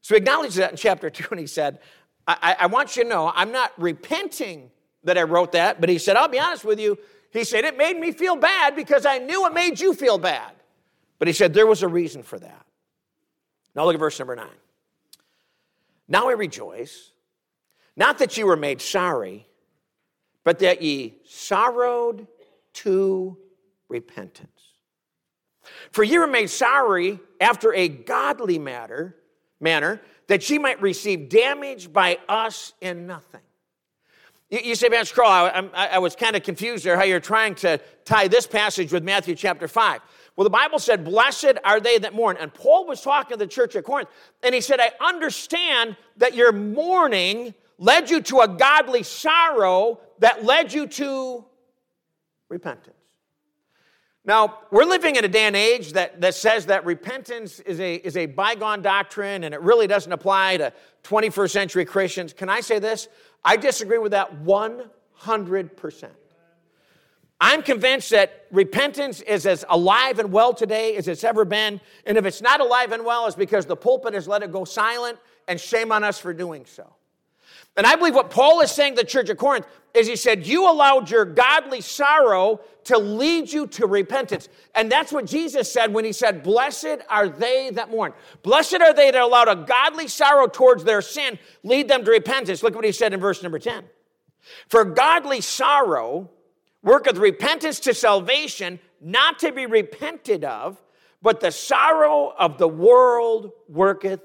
So 0.00 0.14
he 0.14 0.18
acknowledged 0.18 0.56
that 0.56 0.70
in 0.70 0.76
chapter 0.76 1.10
2, 1.10 1.26
and 1.32 1.40
he 1.40 1.46
said, 1.46 1.80
I, 2.26 2.56
I, 2.60 2.66
want 2.66 2.96
you 2.96 3.04
to 3.04 3.08
know, 3.08 3.32
I'm 3.34 3.52
not 3.52 3.72
repenting 3.78 4.70
that 5.04 5.16
I 5.16 5.22
wrote 5.22 5.52
that, 5.52 5.80
but 5.80 5.88
he 5.88 5.98
said, 5.98 6.16
I'll 6.16 6.28
be 6.28 6.38
honest 6.38 6.64
with 6.64 6.78
you. 6.78 6.98
He 7.30 7.44
said, 7.44 7.64
it 7.64 7.76
made 7.76 7.98
me 7.98 8.12
feel 8.12 8.36
bad 8.36 8.76
because 8.76 9.06
I 9.06 9.18
knew 9.18 9.46
it 9.46 9.54
made 9.54 9.80
you 9.80 9.94
feel 9.94 10.18
bad. 10.18 10.52
But 11.18 11.28
he 11.28 11.34
said, 11.34 11.52
there 11.52 11.66
was 11.66 11.82
a 11.82 11.88
reason 11.88 12.22
for 12.22 12.38
that. 12.38 12.66
Now 13.74 13.84
look 13.84 13.94
at 13.94 14.00
verse 14.00 14.18
number 14.18 14.36
nine. 14.36 14.48
Now 16.06 16.28
I 16.28 16.32
rejoice, 16.32 17.12
not 17.96 18.18
that 18.18 18.36
you 18.36 18.46
were 18.46 18.56
made 18.56 18.80
sorry, 18.80 19.46
but 20.44 20.58
that 20.60 20.80
ye 20.80 21.16
sorrowed 21.24 22.26
to 22.74 23.36
repentance. 23.88 24.57
For 25.92 26.04
ye 26.04 26.18
were 26.18 26.26
made 26.26 26.50
sorry 26.50 27.20
after 27.40 27.72
a 27.74 27.88
godly 27.88 28.58
matter, 28.58 29.16
manner, 29.60 30.00
that 30.26 30.48
ye 30.48 30.58
might 30.58 30.80
receive 30.80 31.28
damage 31.28 31.92
by 31.92 32.18
us 32.28 32.72
in 32.80 33.06
nothing. 33.06 33.40
You, 34.50 34.60
you 34.64 34.74
say, 34.74 34.88
Pastor 34.88 35.14
Crowell, 35.14 35.50
I, 35.74 35.86
I, 35.86 35.86
I 35.94 35.98
was 35.98 36.14
kind 36.14 36.36
of 36.36 36.42
confused 36.42 36.84
there 36.84 36.96
how 36.96 37.04
you're 37.04 37.20
trying 37.20 37.54
to 37.56 37.78
tie 38.04 38.28
this 38.28 38.46
passage 38.46 38.92
with 38.92 39.02
Matthew 39.02 39.34
chapter 39.34 39.68
5. 39.68 40.00
Well, 40.36 40.44
the 40.44 40.50
Bible 40.50 40.78
said, 40.78 41.04
Blessed 41.04 41.54
are 41.64 41.80
they 41.80 41.98
that 41.98 42.14
mourn. 42.14 42.36
And 42.38 42.52
Paul 42.52 42.86
was 42.86 43.00
talking 43.00 43.36
to 43.36 43.36
the 43.36 43.46
church 43.46 43.76
at 43.76 43.84
Corinth, 43.84 44.08
and 44.42 44.54
he 44.54 44.60
said, 44.60 44.80
I 44.80 44.92
understand 45.00 45.96
that 46.18 46.34
your 46.34 46.52
mourning 46.52 47.54
led 47.78 48.10
you 48.10 48.20
to 48.22 48.40
a 48.40 48.48
godly 48.48 49.02
sorrow 49.02 50.00
that 50.18 50.44
led 50.44 50.72
you 50.72 50.86
to 50.86 51.44
repentance. 52.48 52.97
Now, 54.24 54.58
we're 54.70 54.84
living 54.84 55.16
in 55.16 55.24
a 55.24 55.28
day 55.28 55.44
and 55.44 55.56
age 55.56 55.92
that, 55.94 56.20
that 56.20 56.34
says 56.34 56.66
that 56.66 56.84
repentance 56.84 57.60
is 57.60 57.80
a, 57.80 57.94
is 57.94 58.16
a 58.16 58.26
bygone 58.26 58.82
doctrine 58.82 59.44
and 59.44 59.54
it 59.54 59.60
really 59.62 59.86
doesn't 59.86 60.12
apply 60.12 60.58
to 60.58 60.72
21st 61.04 61.50
century 61.50 61.84
Christians. 61.84 62.32
Can 62.32 62.48
I 62.48 62.60
say 62.60 62.78
this? 62.78 63.08
I 63.44 63.56
disagree 63.56 63.98
with 63.98 64.12
that 64.12 64.44
100%. 64.44 66.08
I'm 67.40 67.62
convinced 67.62 68.10
that 68.10 68.46
repentance 68.50 69.20
is 69.20 69.46
as 69.46 69.64
alive 69.68 70.18
and 70.18 70.32
well 70.32 70.52
today 70.52 70.96
as 70.96 71.06
it's 71.06 71.22
ever 71.22 71.44
been. 71.44 71.80
And 72.04 72.18
if 72.18 72.26
it's 72.26 72.42
not 72.42 72.60
alive 72.60 72.90
and 72.92 73.04
well, 73.04 73.26
it's 73.26 73.36
because 73.36 73.64
the 73.64 73.76
pulpit 73.76 74.14
has 74.14 74.26
let 74.26 74.42
it 74.42 74.50
go 74.50 74.64
silent, 74.64 75.18
and 75.46 75.58
shame 75.58 75.90
on 75.90 76.04
us 76.04 76.18
for 76.18 76.34
doing 76.34 76.66
so. 76.66 76.92
And 77.78 77.86
I 77.86 77.94
believe 77.94 78.16
what 78.16 78.30
Paul 78.30 78.60
is 78.60 78.72
saying 78.72 78.96
to 78.96 79.02
the 79.02 79.08
church 79.08 79.30
of 79.30 79.36
Corinth 79.36 79.64
is 79.94 80.08
he 80.08 80.16
said, 80.16 80.44
You 80.44 80.68
allowed 80.68 81.08
your 81.08 81.24
godly 81.24 81.80
sorrow 81.80 82.60
to 82.84 82.98
lead 82.98 83.52
you 83.52 83.68
to 83.68 83.86
repentance. 83.86 84.48
And 84.74 84.90
that's 84.90 85.12
what 85.12 85.26
Jesus 85.26 85.70
said 85.72 85.94
when 85.94 86.04
he 86.04 86.12
said, 86.12 86.42
Blessed 86.42 86.98
are 87.08 87.28
they 87.28 87.70
that 87.70 87.88
mourn. 87.88 88.14
Blessed 88.42 88.80
are 88.80 88.92
they 88.92 89.12
that 89.12 89.22
allowed 89.22 89.46
a 89.46 89.54
godly 89.54 90.08
sorrow 90.08 90.48
towards 90.48 90.82
their 90.82 91.00
sin 91.00 91.38
lead 91.62 91.86
them 91.86 92.04
to 92.04 92.10
repentance. 92.10 92.64
Look 92.64 92.72
at 92.72 92.76
what 92.76 92.84
he 92.84 92.90
said 92.90 93.14
in 93.14 93.20
verse 93.20 93.44
number 93.44 93.60
10. 93.60 93.84
For 94.66 94.84
godly 94.84 95.40
sorrow 95.40 96.30
worketh 96.82 97.16
repentance 97.16 97.78
to 97.80 97.94
salvation, 97.94 98.80
not 99.00 99.38
to 99.38 99.52
be 99.52 99.66
repented 99.66 100.42
of, 100.42 100.82
but 101.22 101.38
the 101.38 101.52
sorrow 101.52 102.34
of 102.36 102.58
the 102.58 102.68
world 102.68 103.52
worketh. 103.68 104.20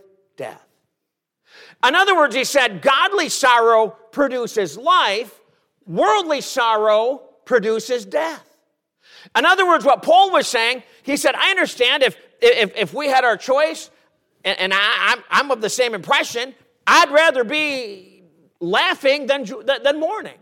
In 1.85 1.95
other 1.95 2.15
words, 2.15 2.35
he 2.35 2.43
said, 2.43 2.81
godly 2.81 3.29
sorrow 3.29 3.89
produces 4.11 4.77
life, 4.77 5.39
worldly 5.85 6.41
sorrow 6.41 7.21
produces 7.45 8.05
death. 8.05 8.47
In 9.37 9.45
other 9.45 9.67
words, 9.67 9.83
what 9.83 10.01
Paul 10.01 10.31
was 10.31 10.47
saying, 10.47 10.83
he 11.03 11.17
said, 11.17 11.35
I 11.35 11.49
understand 11.51 12.03
if, 12.03 12.17
if, 12.41 12.75
if 12.75 12.93
we 12.93 13.07
had 13.07 13.23
our 13.23 13.37
choice, 13.37 13.89
and, 14.45 14.57
and 14.59 14.73
I, 14.73 15.13
I'm, 15.13 15.23
I'm 15.29 15.51
of 15.51 15.61
the 15.61 15.69
same 15.69 15.93
impression, 15.93 16.55
I'd 16.87 17.11
rather 17.11 17.43
be 17.43 18.23
laughing 18.59 19.27
than, 19.27 19.45
than 19.65 19.99
mourning. 19.99 20.37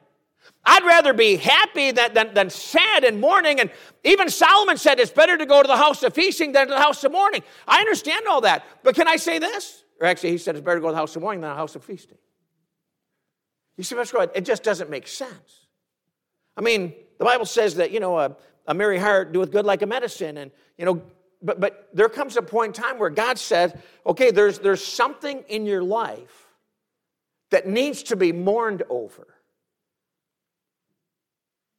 I'd 0.64 0.84
rather 0.84 1.14
be 1.14 1.38
happy 1.38 1.92
than, 1.92 2.14
than, 2.14 2.34
than, 2.36 2.50
sad 2.52 3.04
and 3.04 3.20
mourning. 3.20 3.60
And 3.60 3.72
even 4.04 4.30
Solomon 4.30 4.78
said 4.78 5.00
it's 5.00 5.12
better 5.12 5.38
to 5.38 5.46
go 5.46 5.62
to 5.62 5.68
the 5.68 5.78
house 5.78 6.04
of 6.04 6.14
feasting 6.14 6.52
than 6.52 6.68
to 6.68 6.74
the 6.74 6.80
house 6.80 7.04
of 7.04 7.12
mourning. 7.12 7.42
I 7.68 7.80
understand 7.80 8.28
all 8.28 8.42
that. 8.42 8.64
But 8.84 8.94
can 8.94 9.08
I 9.08 9.16
say 9.16 9.40
this? 9.40 9.84
Or 10.02 10.08
actually, 10.08 10.32
he 10.32 10.40
said 10.40 10.56
it's 10.56 10.66
better 10.66 10.78
to 10.78 10.82
go 10.82 10.88
to 10.88 10.94
the 10.94 10.98
house 10.98 11.16
of 11.16 11.22
mourning 11.22 11.42
than 11.42 11.52
the 11.52 11.56
house 11.56 11.76
of 11.76 11.86
feasting. 11.86 12.18
You 13.78 13.84
see, 13.84 13.96
Pastor 13.96 14.30
it 14.34 14.44
just 14.44 14.64
doesn't 14.64 14.90
make 14.90 15.08
sense. 15.08 15.68
I 16.58 16.62
mean, 16.62 16.94
the 17.20 17.26
Bible 17.26 17.46
says 17.46 17.76
that, 17.76 17.92
you 17.92 18.00
know, 18.00 18.18
a, 18.18 18.36
a 18.66 18.74
merry 18.74 18.98
heart 18.98 19.32
doeth 19.32 19.52
good 19.52 19.64
like 19.64 19.84
a 19.84 19.86
medicine. 19.86 20.38
And, 20.38 20.52
you 20.78 20.86
know, 20.86 21.04
but, 21.44 21.60
but 21.60 21.90
there 21.94 22.10
comes 22.10 22.36
a 22.36 22.42
point 22.42 22.76
in 22.76 22.84
time 22.84 22.98
where 22.98 23.12
God 23.12 23.38
says, 23.38 23.74
okay, 24.06 24.32
there's, 24.32 24.58
there's 24.58 24.84
something 24.84 25.44
in 25.48 25.68
your 25.68 25.84
life 25.84 26.48
that 27.52 27.68
needs 27.68 28.04
to 28.04 28.16
be 28.16 28.32
mourned 28.32 28.82
over. 28.90 29.28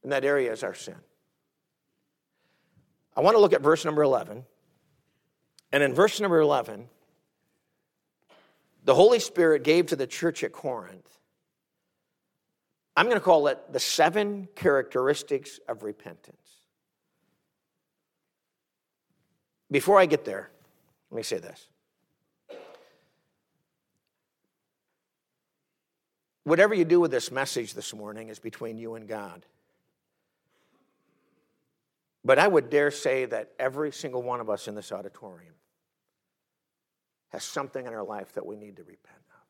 And 0.04 0.12
that 0.12 0.24
area 0.24 0.52
is 0.52 0.62
our 0.62 0.74
sin. 0.74 0.96
I 3.16 3.20
want 3.20 3.35
to 3.35 3.40
look 3.40 3.52
at 3.52 3.62
verse 3.62 3.85
number 3.85 4.02
11. 4.02 4.44
And 5.72 5.82
in 5.82 5.92
verse 5.92 6.20
number 6.20 6.40
11, 6.40 6.88
the 8.85 8.95
Holy 8.95 9.18
Spirit 9.18 9.62
gave 9.62 9.87
to 9.87 9.97
the 9.97 10.07
church 10.07 10.42
at 10.42 10.53
Corinth, 10.53 11.18
I'm 12.97 13.07
going 13.07 13.16
to 13.16 13.25
call 13.25 13.47
it 13.47 13.73
the 13.73 13.81
seven 13.81 14.49
characteristics 14.55 15.59
of 15.68 15.83
repentance. 15.83 16.37
Before 19.71 19.99
I 19.99 20.07
get 20.07 20.25
there, 20.25 20.51
let 21.11 21.16
me 21.16 21.23
say 21.23 21.38
this. 21.38 21.68
Whatever 26.45 26.75
you 26.75 26.85
do 26.85 27.01
with 27.01 27.11
this 27.11 27.31
message 27.31 27.73
this 27.73 27.95
morning 27.95 28.29
is 28.29 28.38
between 28.38 28.77
you 28.77 28.97
and 28.97 29.07
God. 29.09 29.47
But 32.25 32.38
I 32.38 32.49
would 32.49 32.68
dare 32.68 32.90
say 32.90 33.25
that 33.27 33.53
every 33.59 33.92
single 33.92 34.23
one 34.23 34.40
of 34.40 34.51
us 34.51 34.68
in 34.68 34.75
this 34.75 34.92
auditorium 34.92 35.55
has 37.33 37.42
something 37.42 37.87
in 37.87 37.92
our 37.92 38.05
life 38.05 38.33
that 38.35 38.45
we 38.45 38.57
need 38.57 38.77
to 38.77 38.83
repent 38.83 39.16
of. 39.31 39.45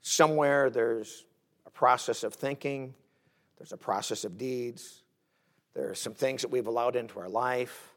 Somewhere 0.00 0.70
there's 0.70 1.26
a 1.66 1.70
process 1.70 2.24
of 2.24 2.34
thinking, 2.34 2.94
there's 3.58 3.72
a 3.72 3.76
process 3.76 4.24
of 4.24 4.38
deeds, 4.38 5.02
there 5.74 5.90
are 5.90 5.94
some 5.94 6.14
things 6.14 6.40
that 6.42 6.50
we've 6.50 6.66
allowed 6.66 6.96
into 6.96 7.20
our 7.20 7.28
life 7.28 7.94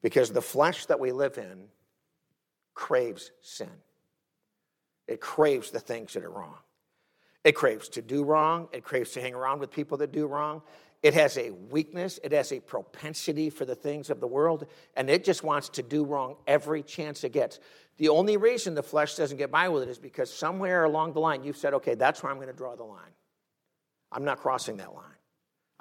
because 0.00 0.30
the 0.30 0.40
flesh 0.40 0.86
that 0.86 0.98
we 0.98 1.12
live 1.12 1.36
in 1.36 1.68
craves 2.72 3.30
sin. 3.42 3.68
It 5.06 5.20
craves 5.20 5.70
the 5.70 5.80
things 5.80 6.14
that 6.14 6.24
are 6.24 6.30
wrong. 6.30 6.56
It 7.44 7.52
craves 7.52 7.90
to 7.90 8.02
do 8.02 8.24
wrong. 8.24 8.68
It 8.72 8.84
craves 8.84 9.12
to 9.12 9.20
hang 9.20 9.34
around 9.34 9.60
with 9.60 9.70
people 9.70 9.98
that 9.98 10.12
do 10.12 10.26
wrong. 10.26 10.62
It 11.04 11.12
has 11.12 11.36
a 11.36 11.50
weakness, 11.50 12.18
it 12.24 12.32
has 12.32 12.50
a 12.50 12.60
propensity 12.60 13.50
for 13.50 13.66
the 13.66 13.74
things 13.74 14.08
of 14.08 14.20
the 14.20 14.26
world, 14.26 14.66
and 14.96 15.10
it 15.10 15.22
just 15.22 15.44
wants 15.44 15.68
to 15.68 15.82
do 15.82 16.02
wrong 16.02 16.36
every 16.46 16.82
chance 16.82 17.22
it 17.24 17.32
gets. 17.32 17.60
The 17.98 18.08
only 18.08 18.38
reason 18.38 18.74
the 18.74 18.82
flesh 18.82 19.14
doesn't 19.14 19.36
get 19.36 19.50
by 19.50 19.68
with 19.68 19.82
it 19.82 19.90
is 19.90 19.98
because 19.98 20.32
somewhere 20.32 20.84
along 20.84 21.12
the 21.12 21.20
line 21.20 21.44
you've 21.44 21.58
said, 21.58 21.74
okay, 21.74 21.94
that's 21.94 22.22
where 22.22 22.32
I'm 22.32 22.38
going 22.38 22.48
to 22.48 22.54
draw 22.54 22.74
the 22.74 22.84
line. 22.84 23.12
I'm 24.10 24.24
not 24.24 24.38
crossing 24.38 24.78
that 24.78 24.94
line. 24.94 25.04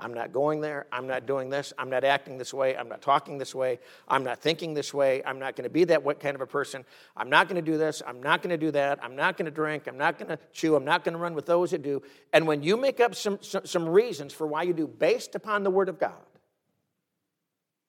I'm 0.03 0.13
not 0.13 0.33
going 0.33 0.59
there. 0.59 0.85
I'm 0.91 1.07
not 1.07 1.25
doing 1.25 1.49
this. 1.49 1.71
I'm 1.77 1.89
not 1.89 2.03
acting 2.03 2.37
this 2.37 2.53
way. 2.53 2.75
I'm 2.75 2.89
not 2.89 3.01
talking 3.01 3.37
this 3.37 3.55
way. 3.55 3.79
I'm 4.05 4.25
not 4.25 4.39
thinking 4.39 4.73
this 4.73 4.93
way. 4.93 5.23
I'm 5.25 5.39
not 5.39 5.55
going 5.55 5.63
to 5.63 5.69
be 5.69 5.85
that 5.85 6.03
what 6.03 6.19
kind 6.19 6.35
of 6.35 6.41
a 6.41 6.45
person. 6.45 6.83
I'm 7.15 7.29
not 7.29 7.47
going 7.47 7.55
to 7.55 7.71
do 7.71 7.77
this. 7.77 8.01
I'm 8.05 8.21
not 8.21 8.41
going 8.41 8.49
to 8.49 8.57
do 8.57 8.69
that. 8.71 8.99
I'm 9.01 9.15
not 9.15 9.37
going 9.37 9.45
to 9.45 9.51
drink. 9.51 9.87
I'm 9.87 9.97
not 9.97 10.19
going 10.19 10.27
to 10.27 10.37
chew. 10.51 10.75
I'm 10.75 10.83
not 10.83 11.05
going 11.05 11.13
to 11.13 11.19
run 11.19 11.33
with 11.33 11.45
those 11.45 11.71
that 11.71 11.83
do. 11.83 12.03
And 12.33 12.45
when 12.45 12.61
you 12.63 12.75
make 12.75 12.99
up 12.99 13.15
some, 13.15 13.39
some, 13.41 13.65
some 13.65 13.87
reasons 13.87 14.33
for 14.33 14.45
why 14.45 14.63
you 14.63 14.73
do 14.73 14.87
based 14.87 15.35
upon 15.35 15.63
the 15.63 15.71
Word 15.71 15.87
of 15.87 15.99
God, 15.99 16.11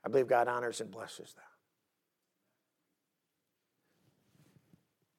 I 0.05 0.09
believe 0.09 0.29
God 0.29 0.46
honors 0.46 0.81
and 0.81 0.92
blesses 0.92 1.35
that. 1.35 1.42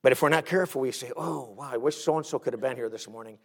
But 0.02 0.14
if 0.14 0.22
we're 0.22 0.30
not 0.30 0.46
careful, 0.46 0.82
we 0.82 0.92
say, 0.92 1.12
oh, 1.18 1.56
wow, 1.58 1.70
I 1.74 1.78
wish 1.78 1.98
so 1.98 2.16
and 2.16 2.26
so 2.26 2.40
could 2.40 2.54
have 2.54 2.62
been 2.62 2.78
here 2.78 2.90
this 2.90 3.10
morning. 3.10 3.38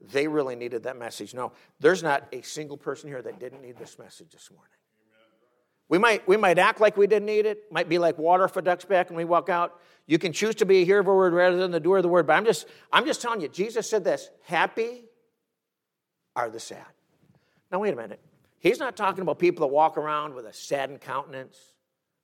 They 0.00 0.28
really 0.28 0.54
needed 0.54 0.84
that 0.84 0.96
message. 0.96 1.34
No, 1.34 1.52
there's 1.80 2.02
not 2.02 2.28
a 2.32 2.42
single 2.42 2.76
person 2.76 3.08
here 3.08 3.20
that 3.20 3.40
didn't 3.40 3.62
need 3.62 3.78
this 3.78 3.98
message 3.98 4.30
this 4.30 4.50
morning. 4.50 4.70
We 5.88 5.98
might, 5.98 6.26
we 6.28 6.36
might 6.36 6.58
act 6.58 6.80
like 6.80 6.96
we 6.96 7.06
didn't 7.06 7.26
need 7.26 7.46
it. 7.46 7.72
Might 7.72 7.88
be 7.88 7.98
like 7.98 8.18
water 8.18 8.46
for 8.46 8.60
ducks 8.60 8.84
back 8.84 9.08
when 9.08 9.16
we 9.16 9.24
walk 9.24 9.48
out. 9.48 9.80
You 10.06 10.18
can 10.18 10.32
choose 10.32 10.54
to 10.56 10.66
be 10.66 10.82
a 10.82 10.84
hearer 10.84 11.00
of 11.00 11.06
the 11.06 11.12
word 11.12 11.32
rather 11.32 11.56
than 11.56 11.70
the 11.70 11.80
doer 11.80 11.96
of 11.96 12.02
the 12.02 12.08
word. 12.08 12.26
But 12.26 12.34
I'm 12.34 12.44
just, 12.44 12.66
I'm 12.92 13.06
just 13.06 13.22
telling 13.22 13.40
you, 13.40 13.48
Jesus 13.48 13.88
said 13.88 14.04
this 14.04 14.30
happy 14.42 15.06
are 16.36 16.50
the 16.50 16.60
sad. 16.60 16.84
Now, 17.72 17.80
wait 17.80 17.92
a 17.92 17.96
minute. 17.96 18.20
He's 18.60 18.78
not 18.78 18.96
talking 18.96 19.22
about 19.22 19.38
people 19.38 19.66
that 19.66 19.72
walk 19.72 19.96
around 19.96 20.34
with 20.34 20.46
a 20.46 20.52
saddened 20.52 21.00
countenance, 21.00 21.56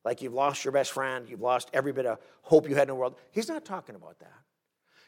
like 0.05 0.21
you've 0.21 0.35
lost 0.35 0.65
your 0.65 0.73
best 0.73 0.93
friend, 0.93 1.29
you've 1.29 1.41
lost 1.41 1.71
every 1.73 1.93
bit 1.93 2.07
of 2.07 2.19
hope 2.43 2.69
you 2.69 2.75
had 2.75 2.83
in 2.83 2.89
the 2.89 2.95
world. 2.95 3.17
He's 3.31 3.49
not 3.49 3.65
talking 3.65 3.95
about 3.95 4.19
that. 4.21 4.44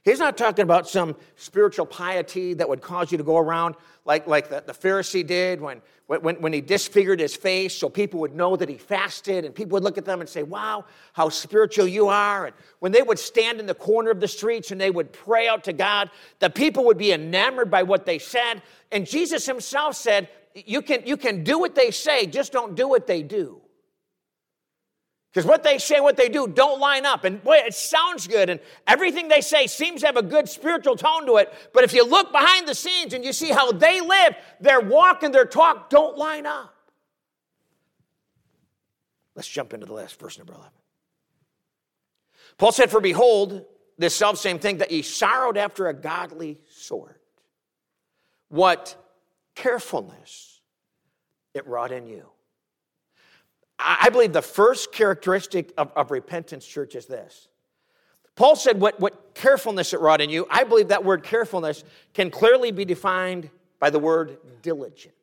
He's 0.07 0.21
not 0.21 0.39
talking 0.39 0.63
about 0.63 0.89
some 0.89 1.17
spiritual 1.35 1.85
piety 1.85 2.55
that 2.55 2.69
would 2.69 2.81
cause 2.81 3.11
you 3.11 3.19
to 3.19 3.25
go 3.25 3.39
around 3.39 3.75
like, 4.05 4.29
like 4.29 4.49
the, 4.49 4.63
the 4.65 4.73
Pharisee 4.73 5.27
did 5.27 5.61
when, 5.61 5.83
when, 6.07 6.41
when 6.41 6.53
he 6.53 6.61
disfigured 6.61 7.19
his 7.19 7.35
face 7.35 7.75
so 7.75 7.89
people 7.89 8.21
would 8.21 8.33
know 8.33 8.55
that 8.55 8.69
he 8.69 8.77
fasted 8.77 9.45
and 9.45 9.53
people 9.53 9.73
would 9.73 9.83
look 9.83 9.99
at 9.99 10.05
them 10.05 10.21
and 10.21 10.31
say, 10.31 10.45
Wow, 10.45 10.85
how 11.13 11.29
spiritual 11.29 11.89
you 11.89 12.07
are. 12.07 12.47
And 12.47 12.55
when 12.79 12.93
they 12.93 13.03
would 13.03 13.19
stand 13.19 13.59
in 13.59 13.67
the 13.67 13.75
corner 13.75 14.13
of 14.13 14.21
the 14.21 14.29
streets 14.29 14.71
and 14.71 14.81
they 14.81 14.93
would 14.93 15.13
pray 15.13 15.49
out 15.49 15.65
to 15.65 15.73
God, 15.73 16.09
the 16.39 16.51
people 16.51 16.85
would 16.85 16.99
be 16.99 17.11
enamored 17.11 17.69
by 17.69 17.83
what 17.83 18.07
they 18.07 18.21
said. 18.21 18.63
And 18.93 19.09
Jesus 19.09 19.45
himself 19.45 19.97
said, 19.97 20.29
You 20.55 20.83
can, 20.83 21.05
you 21.05 21.17
can 21.17 21.43
do 21.43 21.59
what 21.59 21.75
they 21.75 21.91
say, 21.91 22.27
just 22.27 22.53
don't 22.53 22.77
do 22.77 22.87
what 22.87 23.09
they 23.09 23.25
do. 23.25 23.61
Because 25.37 25.47
what 25.47 25.63
they 25.63 25.77
say, 25.77 26.01
what 26.01 26.17
they 26.17 26.31
do, 26.31 26.49
don't 26.49 26.81
line 26.81 27.05
up. 27.05 27.25
And 27.25 27.45
boy, 27.45 27.57
it 27.57 27.75
sounds 27.75 28.27
good, 28.27 28.49
and 28.49 28.59
everything 28.87 29.29
they 29.29 29.43
say 29.43 29.67
seems 29.67 30.01
to 30.01 30.07
have 30.07 30.17
a 30.17 30.23
good 30.23 30.49
spiritual 30.49 30.97
tone 30.97 31.27
to 31.27 31.37
it. 31.37 31.53
But 31.75 31.85
if 31.85 31.93
you 31.93 32.07
look 32.07 32.33
behind 32.33 32.67
the 32.67 32.75
scenes 32.75 33.13
and 33.13 33.23
you 33.23 33.35
see 33.35 33.51
how 33.51 33.71
they 33.71 34.01
live, 34.01 34.35
their 34.63 34.81
walk 34.81 35.23
and 35.25 35.35
their 35.35 35.45
talk 35.45 35.91
don't 35.91 36.17
line 36.17 36.47
up. 36.47 36.75
Let's 39.35 39.47
jump 39.47 39.75
into 39.75 39.85
the 39.85 39.93
last 39.93 40.19
verse, 40.19 40.39
number 40.39 40.55
11. 40.55 40.71
Paul 42.57 42.73
said, 42.73 42.91
For 42.91 43.03
behold, 43.03 43.67
this 43.99 44.17
self 44.17 44.39
same 44.39 44.59
thing 44.59 44.79
that 44.79 44.91
ye 44.91 45.03
sorrowed 45.03 45.59
after 45.59 45.89
a 45.89 45.93
godly 45.93 46.63
sort. 46.71 47.21
What 48.49 48.97
carefulness 49.55 50.63
it 51.53 51.67
wrought 51.67 51.93
in 51.93 52.07
you. 52.07 52.31
I 53.79 54.09
believe 54.11 54.33
the 54.33 54.43
first 54.43 54.93
characteristic 54.93 55.73
of, 55.77 55.93
of 55.97 56.11
repentance, 56.11 56.67
church, 56.67 56.95
is 56.95 57.07
this. 57.07 57.49
Paul 58.35 58.55
said, 58.55 58.81
what, 58.81 59.01
what 59.01 59.35
carefulness 59.35 59.93
it 59.93 60.01
wrought 60.01 60.21
in 60.21 60.31
you. 60.31 60.47
I 60.51 60.65
believe 60.65 60.89
that 60.89 61.05
word 61.05 61.23
carefulness 61.23 61.85
can 62.15 62.31
clearly 62.31 62.71
be 62.71 62.85
defined 62.85 63.51
by 63.81 63.91
the 63.91 63.99
word 63.99 64.39
diligent. 64.63 65.15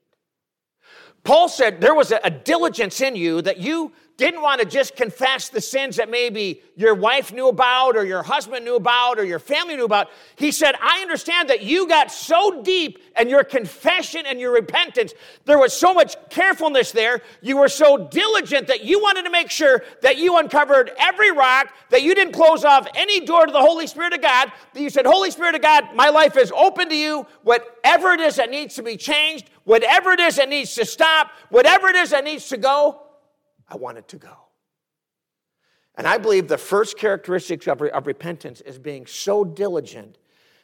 Paul 1.23 1.47
said 1.47 1.79
there 1.79 1.95
was 1.95 2.11
a, 2.11 2.29
diligence 2.29 2.99
in 2.99 3.15
you 3.15 3.41
that 3.41 3.57
you 3.57 3.93
didn't 4.17 4.41
want 4.41 4.61
to 4.61 4.67
just 4.67 4.95
confess 4.95 5.49
the 5.49 5.61
sins 5.61 5.95
that 5.95 6.09
maybe 6.09 6.61
your 6.75 6.93
wife 6.93 7.33
knew 7.33 7.47
about 7.47 7.97
or 7.97 8.05
your 8.05 8.21
husband 8.21 8.63
knew 8.63 8.75
about 8.75 9.17
or 9.17 9.23
your 9.23 9.39
family 9.39 9.75
knew 9.75 9.85
about. 9.85 10.09
He 10.35 10.51
said, 10.51 10.75
I 10.81 11.01
understand 11.01 11.49
that 11.49 11.63
you 11.63 11.87
got 11.87 12.11
so 12.11 12.61
deep 12.61 12.99
in 13.17 13.27
your 13.27 13.43
confession 13.43 14.25
and 14.27 14.39
your 14.39 14.51
repentance. 14.51 15.13
There 15.45 15.57
was 15.57 15.73
so 15.73 15.93
much 15.93 16.15
carefulness 16.29 16.91
there. 16.91 17.21
You 17.41 17.57
were 17.57 17.69
so 17.69 18.07
diligent 18.09 18.67
that 18.67 18.83
you 18.83 18.99
wanted 18.99 19.23
to 19.23 19.31
make 19.31 19.49
sure 19.49 19.83
that 20.01 20.17
you 20.17 20.37
uncovered 20.37 20.91
every 20.99 21.31
rock, 21.31 21.73
that 21.89 22.03
you 22.03 22.13
didn't 22.13 22.33
close 22.33 22.63
off 22.63 22.87
any 22.95 23.25
door 23.25 23.45
to 23.45 23.51
the 23.51 23.61
Holy 23.61 23.87
Spirit 23.87 24.13
of 24.13 24.21
God. 24.21 24.51
That 24.73 24.81
you 24.81 24.91
said, 24.91 25.05
Holy 25.07 25.31
Spirit 25.31 25.55
of 25.55 25.61
God, 25.61 25.95
my 25.95 26.09
life 26.09 26.37
is 26.37 26.51
open 26.55 26.89
to 26.89 26.95
you. 26.95 27.25
Whatever 27.41 28.11
it 28.11 28.19
is 28.19 28.35
that 28.35 28.51
needs 28.51 28.75
to 28.75 28.83
be 28.83 28.95
changed, 28.95 29.49
whatever 29.63 30.11
it 30.11 30.19
is 30.19 30.35
that 30.37 30.49
needs 30.49 30.75
to 30.75 30.85
stop, 30.85 31.31
whatever 31.49 31.87
it 31.87 31.95
is 31.95 32.11
that 32.11 32.23
needs 32.23 32.49
to 32.49 32.57
go, 32.57 33.01
I 33.67 33.77
want 33.77 33.97
it 33.97 34.07
to 34.09 34.17
go. 34.17 34.35
And 35.95 36.07
I 36.07 36.17
believe 36.17 36.47
the 36.47 36.57
first 36.57 36.97
characteristics 36.97 37.67
of, 37.67 37.81
of 37.81 38.07
repentance 38.07 38.61
is 38.61 38.79
being 38.79 39.05
so 39.05 39.43
diligent 39.43 40.17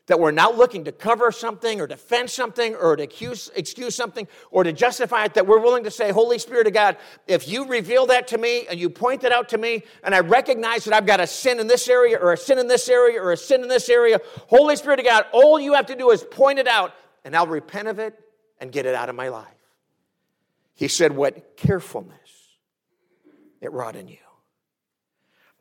that 0.08 0.20
we're 0.20 0.32
not 0.32 0.58
looking 0.58 0.84
to 0.86 0.92
cover 0.92 1.32
something 1.32 1.80
or 1.80 1.86
defend 1.86 2.32
something 2.32 2.76
or 2.76 2.96
to 2.96 3.04
excuse, 3.04 3.52
excuse 3.56 3.96
something 3.96 4.28
or 4.50 4.64
to 4.64 4.74
justify 4.74 5.26
it, 5.26 5.36
that 5.36 5.46
we're 5.46 5.60
willing 5.60 5.84
to 5.84 5.92
say, 5.92 6.12
Holy 6.12 6.40
Spirit 6.40 6.66
of 6.66 6.74
God, 6.74 6.98
if 7.28 7.48
you 7.48 7.68
reveal 7.68 8.08
that 8.08 8.28
to 8.30 8.40
me 8.40 8.66
and 8.68 8.80
you 8.80 8.90
point 8.90 9.24
it 9.24 9.32
out 9.32 9.48
to 9.50 9.60
me 9.60 9.84
and 10.04 10.16
I 10.16 10.22
recognize 10.22 10.84
that 10.86 10.96
I've 10.96 11.06
got 11.06 11.20
a 11.20 11.28
sin 11.28 11.60
in 11.60 11.68
this 11.68 11.88
area 11.88 12.18
or 12.18 12.34
a 12.34 12.38
sin 12.38 12.58
in 12.58 12.68
this 12.68 12.90
area 12.90 13.22
or 13.22 13.34
a 13.34 13.38
sin 13.38 13.62
in 13.62 13.68
this 13.68 13.88
area, 13.88 14.20
Holy 14.48 14.76
Spirit 14.76 15.00
of 15.00 15.06
God, 15.06 15.26
all 15.32 15.60
you 15.60 15.76
have 15.76 15.86
to 15.86 15.96
do 15.96 16.10
is 16.10 16.24
point 16.24 16.58
it 16.58 16.68
out 16.68 16.92
and 17.24 17.36
I'll 17.36 17.46
repent 17.46 17.88
of 17.88 18.00
it 18.00 18.20
and 18.60 18.72
get 18.72 18.86
it 18.86 18.96
out 18.96 19.10
of 19.10 19.16
my 19.16 19.30
life. 19.30 19.48
He 20.76 20.88
said, 20.88 21.16
What 21.16 21.58
carefulness 21.58 22.20
it 23.62 23.72
wrought 23.72 23.96
in 23.96 24.08
you. 24.08 24.18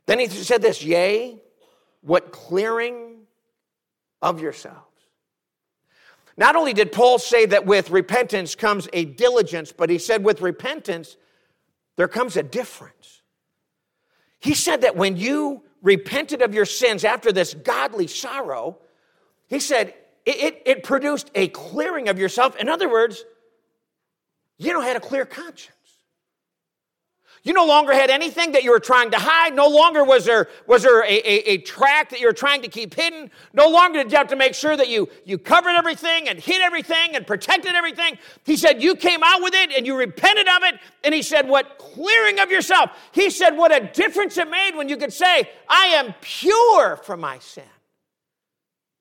Then 0.07 0.19
he 0.19 0.29
said 0.29 0.63
this, 0.63 0.83
yea, 0.83 1.43
what 2.01 2.33
clearing 2.33 3.17
of 4.23 4.41
yourselves. 4.41 4.85
Not 6.37 6.55
only 6.55 6.73
did 6.73 6.93
Paul 6.93 7.19
say 7.19 7.47
that 7.47 7.67
with 7.67 7.91
repentance 7.91 8.55
comes 8.55 8.89
a 8.93 9.05
diligence, 9.05 9.73
but 9.73 9.91
he 9.91 9.99
said 9.99 10.25
with 10.25 10.41
repentance, 10.41 11.17
there 11.97 12.09
comes 12.09 12.37
a 12.37 12.43
difference. 12.45 13.23
He 14.39 14.55
said 14.55 14.83
that 14.83 14.95
when 14.95 15.17
you 15.17 15.65
repented 15.83 16.43
of 16.43 16.55
your 16.55 16.65
sins 16.65 17.05
after 17.05 17.33
this 17.33 17.55
godly 17.55 18.07
sorrow, 18.07 18.79
he 19.49 19.59
said 19.59 19.95
it, 20.29 20.37
it, 20.37 20.63
it 20.67 20.83
produced 20.83 21.31
a 21.35 21.49
clearing 21.49 22.11
of 22.11 22.19
yourself. 22.19 22.55
In 22.57 22.69
other 22.69 22.89
words, 22.89 23.25
you 24.59 24.75
know, 24.75 24.83
had 24.83 24.97
a 24.97 25.01
clear 25.01 25.25
conscience. 25.25 25.73
You 27.45 27.55
no 27.55 27.65
longer 27.65 27.95
had 27.95 28.11
anything 28.11 28.53
that 28.53 28.63
you 28.63 28.71
were 28.71 28.81
trying 28.81 29.11
to 29.13 29.17
hide. 29.19 29.55
No 29.55 29.69
longer 29.69 30.05
was 30.05 30.27
there, 30.27 30.49
was 30.67 30.83
there 30.83 31.03
a, 31.03 31.07
a, 31.07 31.53
a, 31.53 31.59
track 31.59 32.11
that 32.11 32.21
you 32.21 32.27
were 32.27 32.35
trying 32.35 32.61
to 32.61 32.69
keep 32.69 32.93
hidden. 32.93 33.31
No 33.55 33.69
longer 33.69 34.03
did 34.03 34.13
you 34.13 34.19
have 34.19 34.29
to 34.29 34.37
make 34.37 34.55
sure 34.55 34.77
that 34.77 34.89
you, 34.89 35.09
you 35.25 35.39
covered 35.39 35.71
everything 35.71 36.29
and 36.29 36.39
hid 36.39 36.61
everything 36.61 37.15
and 37.15 37.27
protected 37.27 37.75
everything. 37.75 38.19
He 38.45 38.59
said, 38.59 38.83
You 38.83 38.97
came 38.97 39.23
out 39.23 39.41
with 39.41 39.55
it 39.55 39.71
and 39.71 39.87
you 39.87 39.97
repented 39.97 40.47
of 40.47 40.63
it. 40.65 40.75
And 41.05 41.15
he 41.15 41.23
said, 41.23 41.49
What 41.49 41.79
clearing 41.79 42.39
of 42.39 42.51
yourself. 42.51 42.91
He 43.13 43.31
said, 43.31 43.57
What 43.57 43.75
a 43.75 43.87
difference 43.87 44.37
it 44.37 44.51
made 44.51 44.73
when 44.75 44.91
you 44.91 44.99
could 44.99 45.13
say, 45.13 45.49
I 45.69 45.87
am 45.87 46.15
pure 46.21 46.97
from 46.97 47.21
my 47.21 47.39
sin. 47.39 47.65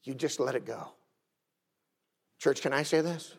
You 0.03 0.13
just 0.13 0.39
let 0.39 0.55
it 0.55 0.65
go. 0.65 0.91
Church, 2.39 2.62
can 2.62 2.73
I 2.73 2.84
say 2.84 3.02
this? 3.02 3.36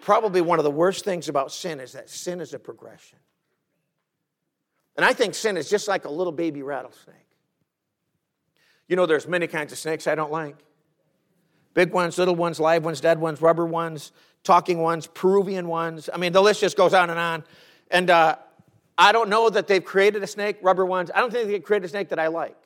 Probably 0.00 0.40
one 0.40 0.58
of 0.58 0.64
the 0.64 0.70
worst 0.70 1.04
things 1.04 1.28
about 1.28 1.52
sin 1.52 1.80
is 1.80 1.92
that 1.92 2.10
sin 2.10 2.40
is 2.40 2.52
a 2.54 2.58
progression. 2.58 3.18
And 4.96 5.04
I 5.04 5.12
think 5.12 5.34
sin 5.34 5.56
is 5.56 5.68
just 5.68 5.88
like 5.88 6.04
a 6.04 6.10
little 6.10 6.32
baby 6.32 6.62
rattlesnake. 6.62 7.16
You 8.86 8.96
know, 8.96 9.06
there's 9.06 9.26
many 9.26 9.46
kinds 9.46 9.72
of 9.72 9.78
snakes 9.78 10.06
I 10.06 10.14
don't 10.14 10.30
like 10.30 10.56
big 11.74 11.92
ones, 11.92 12.16
little 12.16 12.36
ones, 12.36 12.60
live 12.60 12.84
ones, 12.84 13.00
dead 13.00 13.18
ones, 13.18 13.42
rubber 13.42 13.66
ones, 13.66 14.12
talking 14.44 14.78
ones, 14.78 15.08
Peruvian 15.08 15.68
ones. 15.68 16.08
I 16.12 16.16
mean, 16.16 16.32
the 16.32 16.40
list 16.40 16.60
just 16.60 16.76
goes 16.76 16.94
on 16.94 17.10
and 17.10 17.18
on. 17.18 17.44
And 17.90 18.08
uh, 18.10 18.36
I 18.96 19.12
don't 19.12 19.28
know 19.28 19.50
that 19.50 19.66
they've 19.66 19.84
created 19.84 20.22
a 20.22 20.26
snake, 20.26 20.58
rubber 20.62 20.86
ones. 20.86 21.10
I 21.14 21.18
don't 21.18 21.32
think 21.32 21.48
they 21.48 21.60
created 21.60 21.86
a 21.86 21.88
snake 21.88 22.10
that 22.10 22.18
I 22.18 22.28
like. 22.28 22.56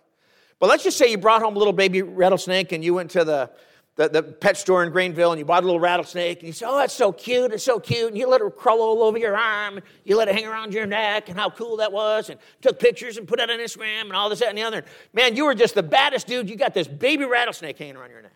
But 0.58 0.68
let's 0.68 0.84
just 0.84 0.98
say 0.98 1.10
you 1.10 1.18
brought 1.18 1.40
home 1.40 1.56
a 1.56 1.58
little 1.58 1.72
baby 1.72 2.02
rattlesnake 2.02 2.72
and 2.72 2.84
you 2.84 2.94
went 2.94 3.10
to 3.12 3.24
the 3.24 3.50
the, 3.98 4.08
the 4.08 4.22
pet 4.22 4.56
store 4.56 4.84
in 4.84 4.92
Greenville 4.92 5.32
and 5.32 5.40
you 5.40 5.44
bought 5.44 5.64
a 5.64 5.66
little 5.66 5.80
rattlesnake 5.80 6.38
and 6.38 6.46
you 6.46 6.52
said, 6.52 6.68
Oh, 6.70 6.78
that's 6.78 6.94
so 6.94 7.10
cute, 7.10 7.52
it's 7.52 7.64
so 7.64 7.80
cute. 7.80 8.06
And 8.06 8.16
you 8.16 8.28
let 8.28 8.40
it 8.40 8.56
crawl 8.56 8.80
all 8.80 9.02
over 9.02 9.18
your 9.18 9.36
arm, 9.36 9.78
and 9.78 9.82
you 10.04 10.16
let 10.16 10.28
it 10.28 10.36
hang 10.36 10.46
around 10.46 10.72
your 10.72 10.86
neck, 10.86 11.28
and 11.28 11.36
how 11.36 11.50
cool 11.50 11.76
that 11.78 11.90
was, 11.90 12.30
and 12.30 12.38
took 12.62 12.78
pictures 12.78 13.16
and 13.16 13.26
put 13.26 13.40
it 13.40 13.50
on 13.50 13.58
Instagram 13.58 14.02
and 14.02 14.12
all 14.12 14.30
this, 14.30 14.38
that, 14.38 14.50
and 14.50 14.56
the 14.56 14.62
other. 14.62 14.84
Man, 15.12 15.34
you 15.34 15.44
were 15.44 15.54
just 15.54 15.74
the 15.74 15.82
baddest 15.82 16.28
dude. 16.28 16.48
You 16.48 16.54
got 16.54 16.74
this 16.74 16.86
baby 16.86 17.24
rattlesnake 17.24 17.76
hanging 17.76 17.96
around 17.96 18.10
your 18.10 18.22
neck. 18.22 18.32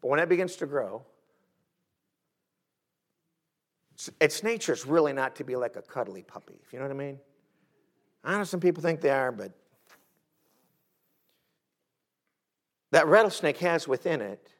But 0.00 0.08
when 0.08 0.20
it 0.20 0.28
begins 0.28 0.54
to 0.56 0.66
grow, 0.66 1.04
its 4.20 4.44
nature 4.44 4.72
is 4.72 4.86
really 4.86 5.12
not 5.12 5.34
to 5.36 5.44
be 5.44 5.56
like 5.56 5.74
a 5.74 5.82
cuddly 5.82 6.22
puppy, 6.22 6.54
if 6.64 6.72
you 6.72 6.78
know 6.78 6.84
what 6.84 6.92
I 6.92 6.98
mean. 6.98 7.18
I 8.22 8.38
know 8.38 8.44
some 8.44 8.60
people 8.60 8.80
think 8.80 9.00
they 9.00 9.10
are, 9.10 9.32
but 9.32 9.50
That 12.92 13.06
rattlesnake 13.06 13.58
has 13.58 13.86
within 13.86 14.20
it 14.20 14.52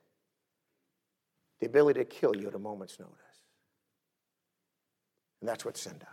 the 1.60 1.66
ability 1.66 2.00
to 2.00 2.04
kill 2.04 2.36
you 2.36 2.48
at 2.48 2.54
a 2.54 2.58
moment's 2.58 2.98
notice. 2.98 3.16
And 5.40 5.48
that's 5.48 5.64
what 5.64 5.76
sin 5.76 5.94
does. 5.98 6.08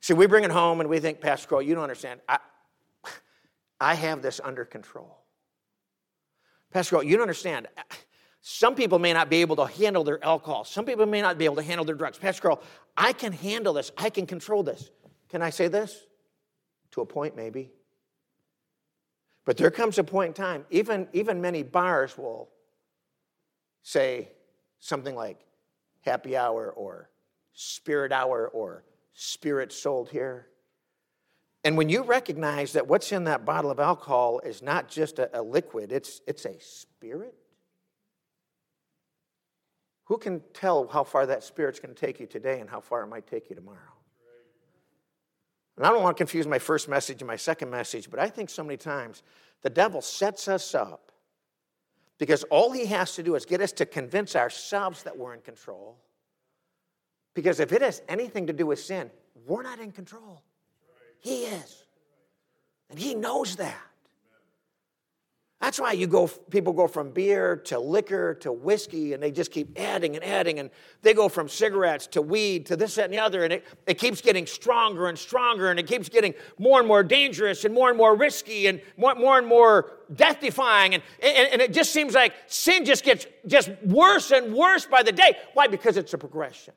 See, 0.00 0.14
we 0.14 0.26
bring 0.26 0.44
it 0.44 0.50
home 0.50 0.80
and 0.80 0.88
we 0.88 0.98
think, 0.98 1.20
Pastor 1.20 1.46
Crowell, 1.48 1.62
you 1.62 1.74
don't 1.74 1.84
understand. 1.84 2.20
I, 2.28 2.38
I 3.80 3.94
have 3.94 4.20
this 4.20 4.40
under 4.42 4.64
control. 4.64 5.16
Pastor 6.72 6.96
Crowell, 6.96 7.04
you 7.04 7.12
don't 7.16 7.22
understand. 7.22 7.68
Some 8.40 8.74
people 8.74 8.98
may 8.98 9.12
not 9.12 9.30
be 9.30 9.36
able 9.36 9.56
to 9.56 9.66
handle 9.66 10.02
their 10.02 10.22
alcohol. 10.24 10.64
Some 10.64 10.84
people 10.84 11.06
may 11.06 11.22
not 11.22 11.38
be 11.38 11.44
able 11.44 11.56
to 11.56 11.62
handle 11.62 11.84
their 11.84 11.94
drugs. 11.94 12.18
Pastor 12.18 12.42
Crowell, 12.42 12.62
I 12.96 13.12
can 13.12 13.32
handle 13.32 13.72
this. 13.72 13.92
I 13.96 14.10
can 14.10 14.26
control 14.26 14.64
this. 14.64 14.90
Can 15.28 15.42
I 15.42 15.50
say 15.50 15.68
this? 15.68 16.04
To 16.92 17.00
a 17.00 17.06
point, 17.06 17.36
maybe. 17.36 17.70
But 19.44 19.56
there 19.56 19.70
comes 19.70 19.98
a 19.98 20.04
point 20.04 20.28
in 20.28 20.34
time, 20.34 20.64
even, 20.70 21.08
even 21.12 21.40
many 21.40 21.62
bars 21.62 22.16
will 22.16 22.48
say 23.82 24.28
something 24.78 25.14
like 25.14 25.40
happy 26.02 26.36
hour 26.36 26.70
or 26.70 27.10
spirit 27.52 28.12
hour 28.12 28.48
or 28.48 28.84
spirit 29.14 29.72
sold 29.72 30.10
here. 30.10 30.46
And 31.64 31.76
when 31.76 31.88
you 31.88 32.02
recognize 32.02 32.72
that 32.72 32.88
what's 32.88 33.12
in 33.12 33.24
that 33.24 33.44
bottle 33.44 33.70
of 33.70 33.78
alcohol 33.78 34.40
is 34.40 34.62
not 34.62 34.88
just 34.88 35.18
a, 35.18 35.38
a 35.38 35.42
liquid, 35.42 35.92
it's, 35.92 36.20
it's 36.26 36.44
a 36.44 36.58
spirit, 36.60 37.34
who 40.04 40.18
can 40.18 40.42
tell 40.52 40.88
how 40.88 41.04
far 41.04 41.26
that 41.26 41.44
spirit's 41.44 41.78
going 41.78 41.94
to 41.94 42.00
take 42.00 42.20
you 42.20 42.26
today 42.26 42.60
and 42.60 42.68
how 42.68 42.80
far 42.80 43.02
it 43.02 43.06
might 43.06 43.26
take 43.26 43.48
you 43.48 43.56
tomorrow? 43.56 43.91
And 45.76 45.86
I 45.86 45.90
don't 45.90 46.02
want 46.02 46.16
to 46.16 46.20
confuse 46.20 46.46
my 46.46 46.58
first 46.58 46.88
message 46.88 47.22
and 47.22 47.26
my 47.26 47.36
second 47.36 47.70
message, 47.70 48.10
but 48.10 48.18
I 48.18 48.28
think 48.28 48.50
so 48.50 48.62
many 48.62 48.76
times 48.76 49.22
the 49.62 49.70
devil 49.70 50.02
sets 50.02 50.48
us 50.48 50.74
up 50.74 51.12
because 52.18 52.44
all 52.44 52.72
he 52.72 52.86
has 52.86 53.14
to 53.14 53.22
do 53.22 53.34
is 53.34 53.46
get 53.46 53.60
us 53.60 53.72
to 53.72 53.86
convince 53.86 54.36
ourselves 54.36 55.02
that 55.04 55.16
we're 55.16 55.34
in 55.34 55.40
control. 55.40 55.96
Because 57.34 57.60
if 57.60 57.72
it 57.72 57.80
has 57.82 58.02
anything 58.08 58.46
to 58.46 58.52
do 58.52 58.66
with 58.66 58.78
sin, 58.78 59.10
we're 59.46 59.62
not 59.62 59.80
in 59.80 59.92
control. 59.92 60.42
He 61.20 61.44
is. 61.44 61.84
And 62.90 62.98
he 62.98 63.14
knows 63.14 63.56
that. 63.56 63.91
That's 65.62 65.78
why 65.78 65.92
you 65.92 66.08
go, 66.08 66.26
people 66.26 66.72
go 66.72 66.88
from 66.88 67.12
beer 67.12 67.54
to 67.66 67.78
liquor 67.78 68.34
to 68.40 68.52
whiskey, 68.52 69.12
and 69.12 69.22
they 69.22 69.30
just 69.30 69.52
keep 69.52 69.78
adding 69.78 70.16
and 70.16 70.24
adding, 70.24 70.58
and 70.58 70.70
they 71.02 71.14
go 71.14 71.28
from 71.28 71.48
cigarettes 71.48 72.08
to 72.08 72.20
weed 72.20 72.66
to 72.66 72.74
this, 72.74 72.96
that, 72.96 73.04
and 73.04 73.14
the 73.14 73.20
other, 73.20 73.44
and 73.44 73.52
it, 73.52 73.64
it 73.86 73.96
keeps 73.96 74.20
getting 74.20 74.44
stronger 74.44 75.06
and 75.06 75.16
stronger, 75.16 75.70
and 75.70 75.78
it 75.78 75.86
keeps 75.86 76.08
getting 76.08 76.34
more 76.58 76.80
and 76.80 76.88
more 76.88 77.04
dangerous 77.04 77.64
and 77.64 77.72
more 77.72 77.90
and 77.90 77.96
more 77.96 78.16
risky 78.16 78.66
and 78.66 78.80
more, 78.96 79.14
more 79.14 79.38
and 79.38 79.46
more 79.46 79.92
death 80.16 80.40
defying, 80.40 80.94
and, 80.94 81.02
and, 81.22 81.52
and 81.52 81.62
it 81.62 81.72
just 81.72 81.92
seems 81.92 82.12
like 82.12 82.34
sin 82.48 82.84
just 82.84 83.04
gets 83.04 83.28
just 83.46 83.70
worse 83.84 84.32
and 84.32 84.52
worse 84.52 84.84
by 84.84 85.04
the 85.04 85.12
day. 85.12 85.38
Why? 85.54 85.68
Because 85.68 85.96
it's 85.96 86.12
a 86.12 86.18
progression. 86.18 86.74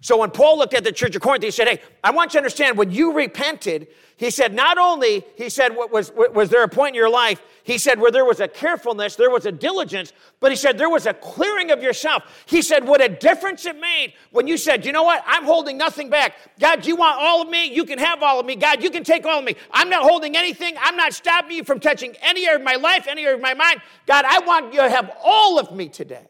So 0.00 0.16
when 0.18 0.30
Paul 0.30 0.58
looked 0.58 0.74
at 0.74 0.84
the 0.84 0.92
church 0.92 1.16
of 1.16 1.22
Corinth, 1.22 1.42
he 1.42 1.50
said, 1.50 1.68
Hey, 1.68 1.80
I 2.04 2.12
want 2.12 2.32
you 2.32 2.38
to 2.38 2.38
understand 2.38 2.78
when 2.78 2.90
you 2.90 3.12
repented, 3.12 3.88
he 4.18 4.30
said, 4.30 4.52
not 4.52 4.78
only, 4.78 5.24
he 5.36 5.48
said, 5.48 5.76
was, 5.76 6.10
was 6.12 6.50
there 6.50 6.64
a 6.64 6.68
point 6.68 6.90
in 6.90 6.94
your 6.96 7.08
life, 7.08 7.40
he 7.62 7.78
said, 7.78 8.00
where 8.00 8.10
there 8.10 8.24
was 8.24 8.40
a 8.40 8.48
carefulness, 8.48 9.14
there 9.14 9.30
was 9.30 9.46
a 9.46 9.52
diligence, 9.52 10.12
but 10.40 10.50
he 10.50 10.56
said, 10.56 10.76
there 10.76 10.90
was 10.90 11.06
a 11.06 11.14
clearing 11.14 11.70
of 11.70 11.80
yourself. 11.84 12.24
He 12.46 12.60
said, 12.60 12.84
what 12.84 13.00
a 13.00 13.08
difference 13.08 13.64
it 13.64 13.78
made 13.78 14.14
when 14.32 14.48
you 14.48 14.56
said, 14.56 14.84
you 14.84 14.90
know 14.90 15.04
what, 15.04 15.22
I'm 15.24 15.44
holding 15.44 15.78
nothing 15.78 16.10
back. 16.10 16.34
God, 16.58 16.84
you 16.84 16.96
want 16.96 17.16
all 17.20 17.42
of 17.42 17.48
me? 17.48 17.72
You 17.72 17.84
can 17.84 18.00
have 18.00 18.20
all 18.20 18.40
of 18.40 18.46
me. 18.46 18.56
God, 18.56 18.82
you 18.82 18.90
can 18.90 19.04
take 19.04 19.24
all 19.24 19.38
of 19.38 19.44
me. 19.44 19.54
I'm 19.70 19.88
not 19.88 20.02
holding 20.02 20.36
anything. 20.36 20.74
I'm 20.80 20.96
not 20.96 21.12
stopping 21.12 21.56
you 21.56 21.62
from 21.62 21.78
touching 21.78 22.16
any 22.20 22.44
area 22.44 22.58
of 22.58 22.64
my 22.64 22.74
life, 22.74 23.06
any 23.06 23.22
area 23.22 23.36
of 23.36 23.40
my 23.40 23.54
mind. 23.54 23.80
God, 24.06 24.24
I 24.26 24.40
want 24.40 24.74
you 24.74 24.80
to 24.80 24.90
have 24.90 25.12
all 25.22 25.60
of 25.60 25.70
me 25.70 25.88
today. 25.88 26.26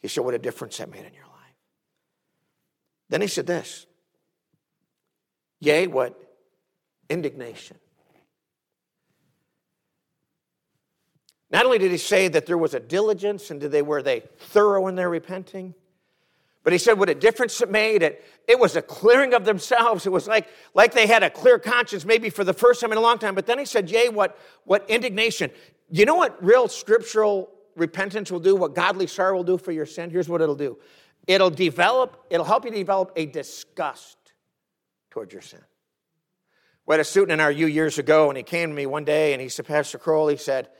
He 0.00 0.08
said, 0.08 0.24
what 0.24 0.32
a 0.32 0.38
difference 0.38 0.78
that 0.78 0.90
made 0.90 1.04
in 1.04 1.12
your 1.12 1.12
life. 1.12 1.17
Then 3.08 3.20
he 3.20 3.26
said 3.26 3.46
this 3.46 3.86
Yea, 5.60 5.86
what? 5.86 6.18
Indignation. 7.08 7.78
Not 11.50 11.64
only 11.64 11.78
did 11.78 11.90
he 11.90 11.96
say 11.96 12.28
that 12.28 12.44
there 12.44 12.58
was 12.58 12.74
a 12.74 12.80
diligence 12.80 13.50
and 13.50 13.60
did 13.60 13.72
they 13.72 13.82
were 13.82 14.02
they 14.02 14.20
thorough 14.38 14.86
in 14.86 14.94
their 14.94 15.08
repenting, 15.08 15.74
but 16.62 16.72
he 16.74 16.78
said 16.78 16.98
what 16.98 17.08
a 17.08 17.14
difference 17.14 17.58
it 17.62 17.70
made. 17.70 18.02
It, 18.02 18.22
it 18.46 18.58
was 18.58 18.76
a 18.76 18.82
clearing 18.82 19.32
of 19.32 19.46
themselves. 19.46 20.04
It 20.04 20.10
was 20.10 20.28
like, 20.28 20.48
like 20.74 20.92
they 20.92 21.06
had 21.06 21.22
a 21.22 21.30
clear 21.30 21.58
conscience, 21.58 22.04
maybe 22.04 22.28
for 22.28 22.44
the 22.44 22.52
first 22.52 22.82
time 22.82 22.92
in 22.92 22.98
a 22.98 23.00
long 23.00 23.18
time. 23.18 23.34
But 23.34 23.46
then 23.46 23.58
he 23.58 23.64
said, 23.64 23.90
Yea, 23.90 24.10
what, 24.10 24.38
what 24.64 24.88
indignation. 24.90 25.50
You 25.90 26.04
know 26.04 26.16
what 26.16 26.42
real 26.44 26.68
scriptural 26.68 27.50
repentance 27.74 28.30
will 28.30 28.40
do? 28.40 28.54
What 28.54 28.74
godly 28.74 29.06
sorrow 29.06 29.36
will 29.36 29.44
do 29.44 29.56
for 29.56 29.72
your 29.72 29.86
sin? 29.86 30.10
Here's 30.10 30.28
what 30.28 30.42
it'll 30.42 30.54
do 30.54 30.76
It'll 31.28 31.50
develop, 31.50 32.24
it'll 32.30 32.46
help 32.46 32.64
you 32.64 32.70
develop 32.70 33.12
a 33.14 33.26
disgust 33.26 34.16
towards 35.10 35.32
your 35.32 35.42
sin. 35.42 35.60
We 36.86 36.94
had 36.94 37.00
a 37.00 37.04
student 37.04 37.32
in 37.32 37.40
our 37.40 37.52
U 37.52 37.66
years 37.66 37.98
ago, 37.98 38.30
and 38.30 38.36
he 38.36 38.42
came 38.42 38.70
to 38.70 38.74
me 38.74 38.86
one 38.86 39.04
day 39.04 39.34
and 39.34 39.42
he 39.42 39.50
said, 39.50 39.66
Pastor 39.66 39.98
Crowell, 39.98 40.28
he 40.28 40.38
said, 40.38 40.70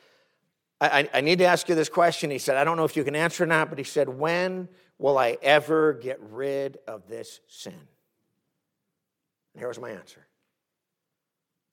I, 0.80 1.08
I, 1.12 1.20
need 1.20 1.40
to 1.40 1.44
ask 1.44 1.68
you 1.68 1.74
this 1.74 1.88
question. 1.88 2.30
He 2.30 2.38
said, 2.38 2.56
I 2.56 2.64
don't 2.64 2.76
know 2.76 2.84
if 2.84 2.96
you 2.96 3.04
can 3.04 3.16
answer 3.16 3.44
or 3.44 3.46
not, 3.46 3.68
but 3.68 3.78
he 3.78 3.84
said, 3.84 4.08
When 4.08 4.68
will 4.96 5.18
I 5.18 5.36
ever 5.42 5.92
get 5.92 6.18
rid 6.20 6.78
of 6.86 7.08
this 7.08 7.40
sin? 7.48 7.74
And 7.74 9.60
here 9.60 9.68
was 9.68 9.80
my 9.80 9.90
answer. 9.90 10.24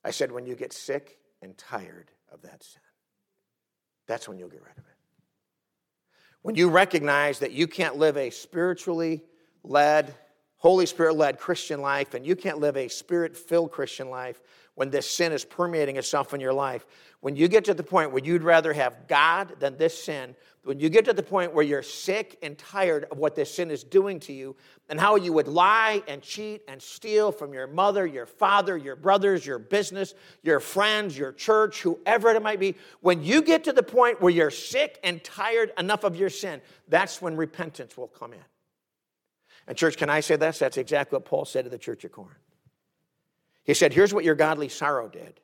I 0.04 0.10
said, 0.10 0.32
When 0.32 0.44
you 0.44 0.56
get 0.56 0.72
sick 0.72 1.18
and 1.40 1.56
tired 1.56 2.10
of 2.32 2.42
that 2.42 2.64
sin, 2.64 2.82
that's 4.08 4.28
when 4.28 4.38
you'll 4.38 4.48
get 4.48 4.62
rid 4.62 4.76
of 4.76 4.84
it. 4.84 4.95
When 6.46 6.54
you 6.54 6.68
recognize 6.68 7.40
that 7.40 7.50
you 7.50 7.66
can't 7.66 7.96
live 7.96 8.16
a 8.16 8.30
spiritually 8.30 9.24
led, 9.64 10.14
Holy 10.58 10.86
Spirit 10.86 11.16
led 11.16 11.40
Christian 11.40 11.80
life 11.80 12.14
and 12.14 12.24
you 12.24 12.36
can't 12.36 12.58
live 12.58 12.76
a 12.76 12.86
spirit 12.86 13.36
filled 13.36 13.72
Christian 13.72 14.10
life 14.10 14.40
when 14.76 14.88
this 14.88 15.10
sin 15.10 15.32
is 15.32 15.44
permeating 15.44 15.96
itself 15.96 16.34
in 16.34 16.40
your 16.40 16.52
life, 16.52 16.86
when 17.18 17.34
you 17.34 17.48
get 17.48 17.64
to 17.64 17.74
the 17.74 17.82
point 17.82 18.12
where 18.12 18.22
you'd 18.22 18.44
rather 18.44 18.72
have 18.72 19.08
God 19.08 19.58
than 19.58 19.76
this 19.76 20.04
sin, 20.04 20.36
when 20.66 20.80
you 20.80 20.88
get 20.88 21.04
to 21.04 21.12
the 21.12 21.22
point 21.22 21.54
where 21.54 21.64
you're 21.64 21.80
sick 21.80 22.38
and 22.42 22.58
tired 22.58 23.04
of 23.12 23.18
what 23.18 23.36
this 23.36 23.54
sin 23.54 23.70
is 23.70 23.84
doing 23.84 24.18
to 24.18 24.32
you, 24.32 24.56
and 24.88 24.98
how 24.98 25.14
you 25.14 25.32
would 25.32 25.46
lie 25.46 26.02
and 26.08 26.20
cheat 26.22 26.60
and 26.66 26.82
steal 26.82 27.30
from 27.30 27.54
your 27.54 27.68
mother, 27.68 28.04
your 28.04 28.26
father, 28.26 28.76
your 28.76 28.96
brothers, 28.96 29.46
your 29.46 29.60
business, 29.60 30.14
your 30.42 30.58
friends, 30.58 31.16
your 31.16 31.30
church, 31.30 31.82
whoever 31.82 32.30
it 32.30 32.42
might 32.42 32.58
be, 32.58 32.74
when 33.00 33.22
you 33.22 33.42
get 33.42 33.62
to 33.62 33.72
the 33.72 33.82
point 33.82 34.20
where 34.20 34.32
you're 34.32 34.50
sick 34.50 34.98
and 35.04 35.22
tired 35.22 35.70
enough 35.78 36.02
of 36.02 36.16
your 36.16 36.30
sin, 36.30 36.60
that's 36.88 37.22
when 37.22 37.36
repentance 37.36 37.96
will 37.96 38.08
come 38.08 38.32
in. 38.32 38.44
And, 39.68 39.78
church, 39.78 39.96
can 39.96 40.10
I 40.10 40.18
say 40.18 40.34
this? 40.34 40.58
That's 40.58 40.78
exactly 40.78 41.14
what 41.14 41.26
Paul 41.26 41.44
said 41.44 41.64
to 41.64 41.70
the 41.70 41.78
church 41.78 42.04
of 42.04 42.10
Corinth. 42.10 42.34
He 43.62 43.74
said, 43.74 43.92
Here's 43.92 44.12
what 44.12 44.24
your 44.24 44.34
godly 44.34 44.68
sorrow 44.68 45.08
did. 45.08 45.40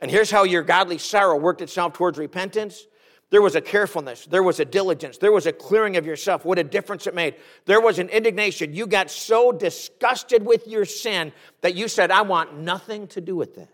And 0.00 0.10
here's 0.10 0.32
how 0.32 0.42
your 0.42 0.64
godly 0.64 0.98
sorrow 0.98 1.36
worked 1.36 1.60
itself 1.60 1.92
towards 1.92 2.18
repentance 2.18 2.86
there 3.32 3.40
was 3.40 3.54
a 3.54 3.62
carefulness. 3.62 4.26
There 4.26 4.42
was 4.42 4.60
a 4.60 4.64
diligence. 4.66 5.16
There 5.16 5.32
was 5.32 5.46
a 5.46 5.54
clearing 5.54 5.96
of 5.96 6.04
yourself. 6.04 6.44
What 6.44 6.58
a 6.58 6.64
difference 6.64 7.06
it 7.06 7.14
made. 7.14 7.36
There 7.64 7.80
was 7.80 7.98
an 7.98 8.10
indignation. 8.10 8.74
You 8.74 8.86
got 8.86 9.10
so 9.10 9.52
disgusted 9.52 10.44
with 10.44 10.68
your 10.68 10.84
sin 10.84 11.32
that 11.62 11.74
you 11.74 11.88
said, 11.88 12.10
I 12.10 12.20
want 12.22 12.58
nothing 12.58 13.06
to 13.08 13.22
do 13.22 13.34
with 13.34 13.54
this. 13.54 13.70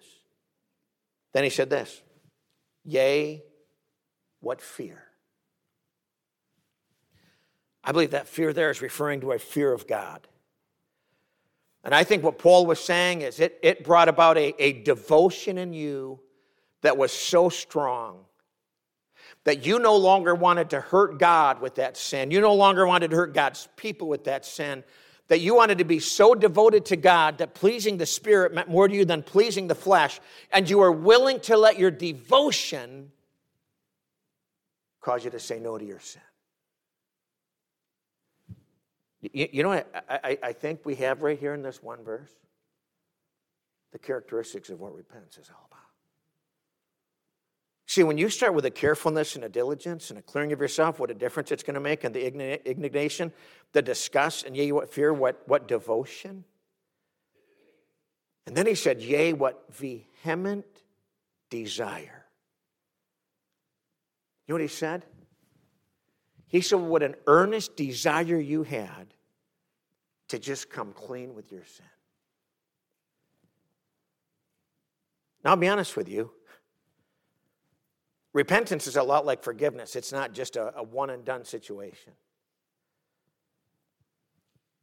Then 1.33 1.43
he 1.43 1.51
said 1.51 1.71
this 1.71 2.01
Yea, 2.85 3.43
what 4.39 4.61
fear. 4.61 5.03
I 7.83 7.91
believe 7.91 8.13
that 8.13 8.29
fear 8.29 8.53
there 8.53 8.71
is 8.71 8.81
referring 8.81 9.23
to 9.23 9.33
a 9.33 9.41
fear 9.41 9.73
of 9.73 9.89
God. 9.89 10.29
And 11.83 11.93
I 11.93 12.05
think 12.05 12.23
what 12.23 12.39
Paul 12.39 12.65
was 12.65 12.79
saying 12.79 13.23
is 13.23 13.41
it, 13.41 13.59
it 13.65 13.83
brought 13.83 14.09
about 14.09 14.39
a, 14.39 14.55
a 14.63 14.85
devotion 14.85 15.59
in 15.59 15.73
you 15.73 16.21
that 16.83 16.97
was 16.97 17.11
so 17.11 17.49
strong 17.49 18.25
that 19.45 19.65
you 19.65 19.79
no 19.79 19.97
longer 19.97 20.35
wanted 20.35 20.71
to 20.71 20.81
hurt 20.81 21.19
God 21.19 21.61
with 21.61 21.77
that 21.77 21.97
sin. 21.97 22.31
You 22.31 22.41
no 22.41 22.55
longer 22.55 22.87
wanted 22.87 23.11
to 23.11 23.17
hurt 23.17 23.35
God's 23.35 23.69
people 23.77 24.09
with 24.09 24.25
that 24.25 24.45
sin. 24.45 24.85
That 25.29 25.41
you 25.41 25.55
wanted 25.55 25.79
to 25.79 25.85
be 25.85 26.01
so 26.01 26.35
devoted 26.35 26.87
to 26.87 26.97
God 26.97 27.39
that 27.39 27.55
pleasing 27.55 27.99
the 27.99 28.07
Spirit 28.07 28.55
meant 28.55 28.69
more 28.69 28.89
to 28.89 28.95
you 28.95 29.05
than 29.05 29.23
pleasing 29.23 29.69
the 29.69 29.75
flesh. 29.75 30.21
And 30.53 30.69
you 30.69 30.79
were 30.79 30.93
willing 30.93 31.41
to 31.41 31.57
let 31.57 31.79
your 31.79 31.91
devotion 31.91 33.11
cause 35.01 35.25
you 35.25 35.31
to 35.31 35.39
say 35.39 35.59
no 35.59 35.77
to 35.77 35.85
your 35.85 36.01
sin. 36.01 36.23
You, 39.21 39.63
know, 39.65 39.73
I, 39.73 39.85
I, 40.09 40.39
I 40.43 40.53
think 40.53 40.85
we 40.85 40.95
have 40.97 41.23
right 41.23 41.39
here 41.39 41.53
in 41.53 41.63
this 41.63 41.83
one 41.83 42.05
verse 42.05 42.31
the 43.93 43.99
characteristics 43.99 44.71
of 44.71 44.81
what 44.81 44.95
repentance 44.95 45.39
is 45.39 45.51
all 45.51 45.67
about. 45.71 45.88
See, 47.99 48.05
when 48.05 48.17
you 48.17 48.29
start 48.29 48.55
with 48.55 48.65
a 48.65 48.71
carefulness 48.71 49.35
and 49.35 49.45
a 49.45 49.49
diligence 49.49 50.11
and 50.11 50.21
a 50.21 50.23
clearing 50.23 50.53
of 50.53 50.61
yourself, 50.61 51.01
what 51.01 51.11
a 51.11 51.15
difference 51.15 51.51
it's 51.51 51.65
going 51.65 51.75
to 51.75 51.81
make, 51.81 52.05
and 52.05 52.15
the 52.15 52.25
indignation, 52.65 53.33
the 53.73 53.83
disgust, 53.83 54.47
and 54.47 54.57
yea, 54.57 54.71
what 54.71 54.89
fear, 54.89 55.13
what, 55.13 55.43
what 55.47 55.67
devotion. 55.67 56.45
And 58.47 58.57
then 58.57 58.67
he 58.67 58.77
said, 58.77 59.03
Yea, 59.03 59.33
what 59.33 59.65
vehement 59.75 60.65
desire. 61.51 62.25
You 64.47 64.53
know 64.53 64.55
what 64.55 64.63
he 64.63 64.69
said? 64.69 65.05
He 66.47 66.61
said, 66.61 66.79
What 66.79 67.03
an 67.03 67.17
earnest 67.27 67.75
desire 67.75 68.39
you 68.39 68.63
had 68.63 69.13
to 70.29 70.39
just 70.39 70.71
come 70.71 70.93
clean 70.93 71.35
with 71.35 71.51
your 71.51 71.65
sin. 71.65 71.85
Now, 75.45 75.51
I'll 75.51 75.57
be 75.57 75.67
honest 75.67 75.97
with 75.97 76.09
you. 76.09 76.31
Repentance 78.39 78.87
is 78.87 78.95
a 78.95 79.03
lot 79.03 79.27
like 79.27 79.43
forgiveness, 79.43 79.97
it's 79.97 80.13
not 80.13 80.33
just 80.33 80.55
a, 80.55 80.73
a 80.79 80.83
one 80.85 81.11
and 81.11 81.25
done 81.25 81.45
situation. 81.45 82.13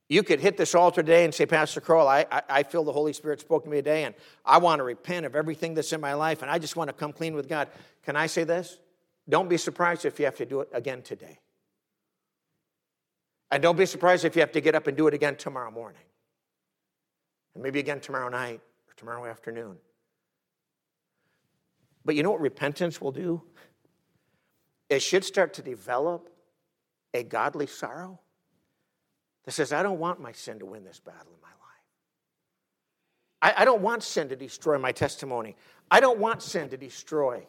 You 0.10 0.24
could 0.24 0.42
hit 0.42 0.58
this 0.58 0.76
altar 0.76 1.02
today 1.02 1.24
and 1.24 1.34
say, 1.34 1.46
Pastor 1.46 1.80
Crowell, 1.80 2.10
I, 2.10 2.26
I, 2.30 2.42
I, 2.50 2.64
feel 2.64 2.84
the 2.84 2.92
Holy 2.92 3.14
Spirit 3.14 3.40
spoke 3.40 3.64
to 3.64 3.70
me 3.70 3.78
today, 3.78 4.04
and 4.04 4.14
I 4.44 4.58
want 4.58 4.80
to 4.80 4.84
repent 4.84 5.26
of 5.26 5.38
everything 5.38 5.74
that's 5.74 5.94
in 5.94 6.02
my 6.02 6.16
life, 6.16 6.42
and 6.42 6.52
I 6.52 6.60
just 6.60 6.76
want 6.76 6.90
to 6.90 6.94
come 6.94 7.14
clean 7.14 7.34
with 7.34 7.48
God. 7.48 7.70
Can 8.04 8.18
I 8.18 8.28
say 8.28 8.44
this? 8.44 8.78
Don't 9.30 9.48
be 9.48 9.56
surprised 9.56 10.04
if 10.04 10.20
you 10.20 10.26
have 10.26 10.36
to 10.36 10.46
do 10.46 10.60
it 10.60 10.68
again 10.74 11.02
today. 11.02 11.40
And 13.52 13.64
don't 13.64 13.78
be 13.78 13.86
surprised 13.86 14.26
if 14.26 14.36
you 14.36 14.42
have 14.42 14.52
to 14.52 14.60
get 14.60 14.76
up 14.76 14.88
and 14.88 14.98
do 14.98 15.08
it 15.08 15.14
again 15.14 15.38
tomorrow 15.38 15.72
morning. 15.72 16.04
And 17.54 17.64
maybe 17.64 17.80
again 17.80 18.02
tomorrow 18.02 18.28
night 18.28 18.60
or 18.86 18.94
tomorrow 18.98 19.26
afternoon. 19.26 19.78
But 22.06 22.16
you 22.16 22.24
know 22.24 22.32
what 22.32 22.40
repentance 22.40 23.02
will 23.02 23.12
do? 23.12 23.42
It 24.90 25.02
should 25.02 25.26
start 25.26 25.56
to 25.56 25.64
develop 25.64 26.30
a 27.14 27.24
godly 27.24 27.66
sorrow 27.66 28.20
that 29.46 29.52
says, 29.52 29.74
I 29.74 29.82
don't 29.82 30.00
want 30.00 30.22
my 30.22 30.32
sin 30.32 30.60
to 30.60 30.66
win 30.66 30.84
this 30.84 31.00
battle 31.00 31.34
in 31.34 31.42
my 31.42 31.48
life. 31.48 31.56
I, 33.58 33.62
I 33.62 33.66
don't 33.66 33.82
want 33.82 34.04
sin 34.04 34.30
to 34.30 34.36
destroy 34.36 34.78
my 34.78 34.92
testimony. 34.92 35.56
I 35.90 36.00
don't 36.00 36.20
want 36.20 36.44
sin 36.44 36.70
to 36.70 36.78
destroy 36.78 37.48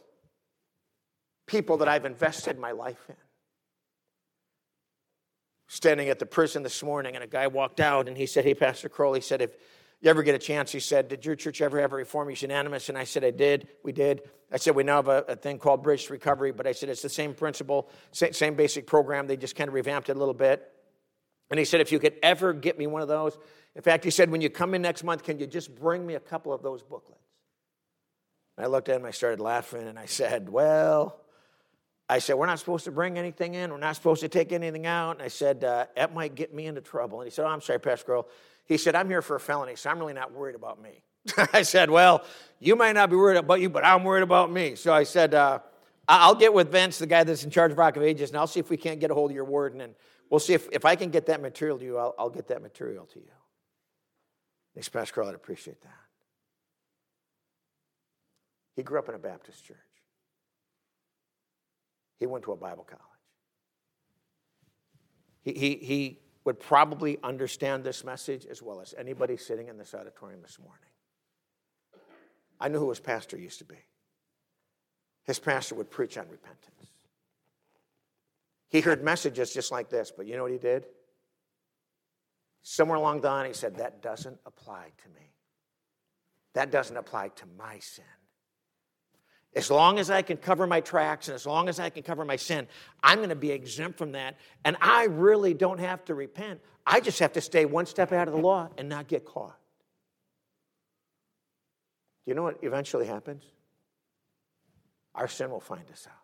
people 1.46 1.76
that 1.78 1.88
I've 1.88 2.07
invested 2.07 2.59
my 2.59 2.72
life 2.72 3.04
in. 3.09 3.16
Standing 5.68 6.09
at 6.09 6.18
the 6.18 6.26
prison 6.26 6.62
this 6.62 6.82
morning, 6.82 7.16
and 7.16 7.24
a 7.24 7.26
guy 7.26 7.48
walked 7.48 7.80
out 7.80 8.09
and 8.09 8.16
he 8.16 8.24
said, 8.24 8.44
Hey, 8.44 8.54
Pastor 8.54 8.88
Crowell, 8.88 9.14
he 9.14 9.20
said, 9.20 9.42
if, 9.42 9.50
You 10.01 10.11
ever 10.11 10.22
get 10.22 10.34
a 10.34 10.38
chance? 10.38 10.72
He 10.72 10.80
said, 10.80 11.09
Did 11.09 11.24
your 11.24 11.36
church 11.36 11.61
ever 11.61 11.80
have 11.80 11.92
a 11.92 11.97
Reformers 11.97 12.42
Unanimous? 12.42 12.88
And 12.88 12.99
I 12.99 13.05
said, 13.05 13.24
I 13.24 13.30
did. 13.30 13.68
We 13.82 13.92
did. 13.92 14.22
I 14.53 14.59
said, 14.59 14.74
We 14.74 14.84
now 14.84 14.97
have 14.97 15.09
a, 15.09 15.24
a 15.28 15.36
thing 15.36 15.59
called 15.59 15.82
Bridge 15.82 16.09
Recovery, 16.11 16.53
but 16.53 16.66
I 16.66 16.72
said, 16.72 16.88
It's 16.88 17.03
the 17.03 17.09
same 17.09 17.34
principle, 17.34 17.88
same, 18.12 18.32
same 18.32 18.55
basic 18.55 18.86
program. 18.86 19.26
They 19.26 19.36
just 19.36 19.57
kind 19.57 19.68
of 19.68 19.74
revamped 19.74 20.09
it 20.09 20.16
a 20.16 20.18
little 20.18 20.34
bit. 20.34 20.70
And 21.51 21.59
he 21.59 21.64
said, 21.64 21.80
If 21.80 21.92
you 21.92 21.99
could 21.99 22.14
ever 22.22 22.53
get 22.53 22.78
me 22.78 22.86
one 22.86 23.03
of 23.03 23.09
those, 23.09 23.38
in 23.74 23.82
fact, 23.82 24.05
he 24.05 24.11
said, 24.11 24.30
When 24.30 24.40
you 24.40 24.51
come 24.51 24.74
in 24.74 24.82
next 24.82 25.03
month, 25.03 25.22
can 25.22 25.38
you 25.38 25.47
just 25.47 25.74
bring 25.74 26.07
me 26.07 26.14
a 26.14 26.20
couple 26.20 26.53
of 26.53 26.62
those 26.62 26.82
booklets? 26.82 27.22
And 28.57 28.64
I 28.64 28.68
looked 28.68 28.88
at 28.88 28.97
him, 28.97 29.05
I 29.05 29.11
started 29.11 29.40
laughing, 29.40 29.86
and 29.86 29.99
I 29.99 30.07
said, 30.07 30.49
Well, 30.49 31.20
I 32.09 32.18
said, 32.18 32.34
We're 32.34 32.47
not 32.47 32.59
supposed 32.59 32.84
to 32.84 32.92
bring 32.92 33.18
anything 33.18 33.55
in. 33.55 33.70
We're 33.70 33.78
not 33.78 33.97
supposed 33.97 34.20
to 34.20 34.28
take 34.28 34.53
anything 34.53 34.86
out. 34.86 35.12
And 35.12 35.22
I 35.22 35.28
said, 35.28 35.64
uh, 35.64 35.86
That 35.97 36.14
might 36.14 36.34
get 36.34 36.55
me 36.55 36.66
into 36.66 36.80
trouble. 36.80 37.20
And 37.20 37.26
he 37.26 37.34
said, 37.34 37.44
Oh, 37.44 37.49
I'm 37.49 37.61
sorry, 37.61 37.80
Pastor 37.80 38.07
Girl. 38.07 38.28
He 38.66 38.76
said, 38.76 38.94
I'm 38.94 39.08
here 39.08 39.22
for 39.22 39.36
a 39.36 39.40
felony, 39.40 39.76
so 39.76 39.90
I'm 39.90 39.98
really 39.98 40.12
not 40.12 40.32
worried 40.32 40.56
about 40.56 40.82
me. 40.82 41.02
I 41.52 41.62
said, 41.62 41.90
Well, 41.90 42.24
you 42.58 42.76
might 42.76 42.92
not 42.92 43.10
be 43.10 43.16
worried 43.16 43.38
about 43.38 43.60
you, 43.60 43.70
but 43.70 43.84
I'm 43.84 44.04
worried 44.04 44.22
about 44.22 44.50
me. 44.50 44.74
So 44.74 44.92
I 44.92 45.04
said, 45.04 45.34
uh, 45.34 45.60
I'll 46.08 46.34
get 46.34 46.54
with 46.54 46.70
Vince, 46.70 46.98
the 46.98 47.06
guy 47.06 47.24
that's 47.24 47.44
in 47.44 47.50
charge 47.50 47.72
of 47.72 47.78
Rock 47.78 47.96
of 47.96 48.02
Ages, 48.02 48.30
and 48.30 48.38
I'll 48.38 48.46
see 48.46 48.60
if 48.60 48.70
we 48.70 48.76
can't 48.76 49.00
get 49.00 49.10
a 49.10 49.14
hold 49.14 49.30
of 49.30 49.34
your 49.34 49.44
warden. 49.44 49.80
And 49.80 49.94
we'll 50.30 50.40
see 50.40 50.54
if, 50.54 50.68
if 50.72 50.84
I 50.84 50.94
can 50.94 51.10
get 51.10 51.26
that 51.26 51.42
material 51.42 51.78
to 51.78 51.84
you, 51.84 51.98
I'll, 51.98 52.14
I'll 52.18 52.30
get 52.30 52.48
that 52.48 52.62
material 52.62 53.06
to 53.06 53.18
you. 53.18 53.30
Thanks, 54.74 54.88
Pastor 54.88 55.14
Carl. 55.14 55.28
I'd 55.28 55.34
appreciate 55.34 55.80
that. 55.82 55.90
He 58.76 58.82
grew 58.82 58.98
up 58.98 59.08
in 59.08 59.14
a 59.14 59.18
Baptist 59.18 59.64
church. 59.64 59.76
He 62.18 62.26
went 62.26 62.44
to 62.44 62.52
a 62.52 62.56
Bible 62.56 62.84
college. 62.84 63.02
He, 65.42 65.52
he, 65.52 65.74
he 65.76 66.18
would 66.47 66.61
probably 66.61 67.18
understand 67.24 67.82
this 67.82 68.05
message 68.05 68.47
as 68.47 68.62
well 68.62 68.80
as 68.80 68.94
anybody 68.97 69.36
sitting 69.36 69.66
in 69.66 69.76
this 69.76 69.92
auditorium 69.94 70.40
this 70.40 70.59
morning. 70.61 70.88
I 72.61 72.68
knew 72.68 72.78
who 72.78 72.88
his 72.88 73.01
pastor 73.01 73.36
used 73.36 73.59
to 73.59 73.64
be. 73.64 73.74
His 75.24 75.40
pastor 75.40 75.74
would 75.74 75.90
preach 75.90 76.16
on 76.16 76.28
repentance. 76.30 76.92
He 78.68 78.80
heard 78.80 79.03
messages 79.03 79.53
just 79.53 79.72
like 79.72 79.90
this, 79.90 80.12
but 80.16 80.26
you 80.26 80.36
know 80.36 80.44
what 80.44 80.53
he 80.53 80.59
did? 80.59 80.86
Somewhere 82.62 82.97
along 82.97 83.22
the 83.22 83.28
line, 83.28 83.47
he 83.47 83.53
said, 83.53 83.76
That 83.76 84.01
doesn't 84.01 84.38
apply 84.47 84.92
to 85.03 85.09
me. 85.09 85.32
That 86.55 86.70
doesn't 86.70 86.97
apply 86.97 87.28
to 87.28 87.44
my 87.59 87.80
sin. 87.80 88.05
As 89.57 89.70
long 89.70 89.98
as 89.98 90.11
I 90.11 90.20
can 90.20 90.36
cover 90.36 90.66
my 90.66 90.82
tracks 90.82 91.28
and 91.28 91.34
as 91.34 91.46
long 91.46 91.70
as 91.70 91.80
I 91.80 91.88
can 91.88 92.02
cover 92.02 92.26
my 92.26 92.36
sin, 92.36 92.68
I'm 93.02 93.18
going 93.18 93.30
to 93.30 93.34
be 93.34 93.50
exempt 93.50 93.96
from 93.96 94.12
that. 94.12 94.36
And 94.66 94.76
I 94.82 95.04
really 95.04 95.54
don't 95.54 95.80
have 95.80 96.04
to 96.04 96.14
repent. 96.14 96.61
I 96.86 97.00
just 97.00 97.18
have 97.20 97.32
to 97.32 97.40
stay 97.40 97.64
one 97.64 97.86
step 97.86 98.12
out 98.12 98.28
of 98.28 98.34
the 98.34 98.40
law 98.40 98.68
and 98.76 98.88
not 98.88 99.09
get 99.09 99.24
caught. 99.24 99.57
Do 102.24 102.30
you 102.30 102.34
know 102.34 102.42
what 102.42 102.59
eventually 102.62 103.07
happens? 103.07 103.44
Our 105.14 105.26
sin 105.26 105.50
will 105.50 105.61
find 105.61 105.90
us 105.90 106.07
out. 106.07 106.18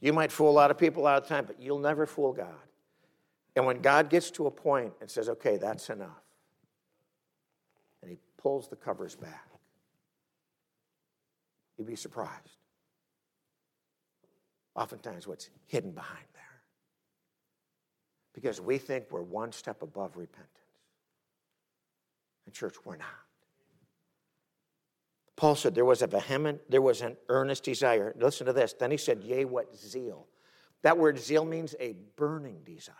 You 0.00 0.12
might 0.12 0.30
fool 0.30 0.50
a 0.50 0.52
lot 0.52 0.70
of 0.70 0.76
people 0.76 1.06
out 1.06 1.22
of 1.22 1.28
time, 1.28 1.46
but 1.46 1.60
you'll 1.60 1.78
never 1.78 2.04
fool 2.04 2.34
God. 2.34 2.54
And 3.56 3.64
when 3.64 3.80
God 3.80 4.10
gets 4.10 4.30
to 4.32 4.46
a 4.46 4.50
point 4.50 4.92
and 5.00 5.10
says, 5.10 5.30
okay, 5.30 5.56
that's 5.56 5.88
enough, 5.88 6.22
and 8.02 8.10
He 8.10 8.18
pulls 8.36 8.68
the 8.68 8.76
covers 8.76 9.16
back, 9.16 9.48
You'd 11.78 11.86
be 11.86 11.96
surprised. 11.96 12.58
Oftentimes, 14.74 15.26
what's 15.26 15.48
hidden 15.66 15.92
behind 15.92 16.26
there. 16.34 16.42
Because 18.34 18.60
we 18.60 18.78
think 18.78 19.06
we're 19.10 19.22
one 19.22 19.52
step 19.52 19.82
above 19.82 20.16
repentance. 20.16 20.52
In 22.46 22.52
church, 22.52 22.74
we're 22.84 22.96
not. 22.96 23.06
Paul 25.36 25.54
said 25.54 25.74
there 25.74 25.84
was 25.84 26.02
a 26.02 26.08
vehement, 26.08 26.60
there 26.68 26.82
was 26.82 27.00
an 27.00 27.16
earnest 27.28 27.62
desire. 27.62 28.12
Listen 28.18 28.46
to 28.46 28.52
this. 28.52 28.72
Then 28.72 28.90
he 28.90 28.96
said, 28.96 29.22
Yea, 29.22 29.44
what 29.44 29.76
zeal. 29.76 30.26
That 30.82 30.98
word 30.98 31.18
zeal 31.18 31.44
means 31.44 31.74
a 31.78 31.94
burning 32.16 32.60
desire. 32.64 32.94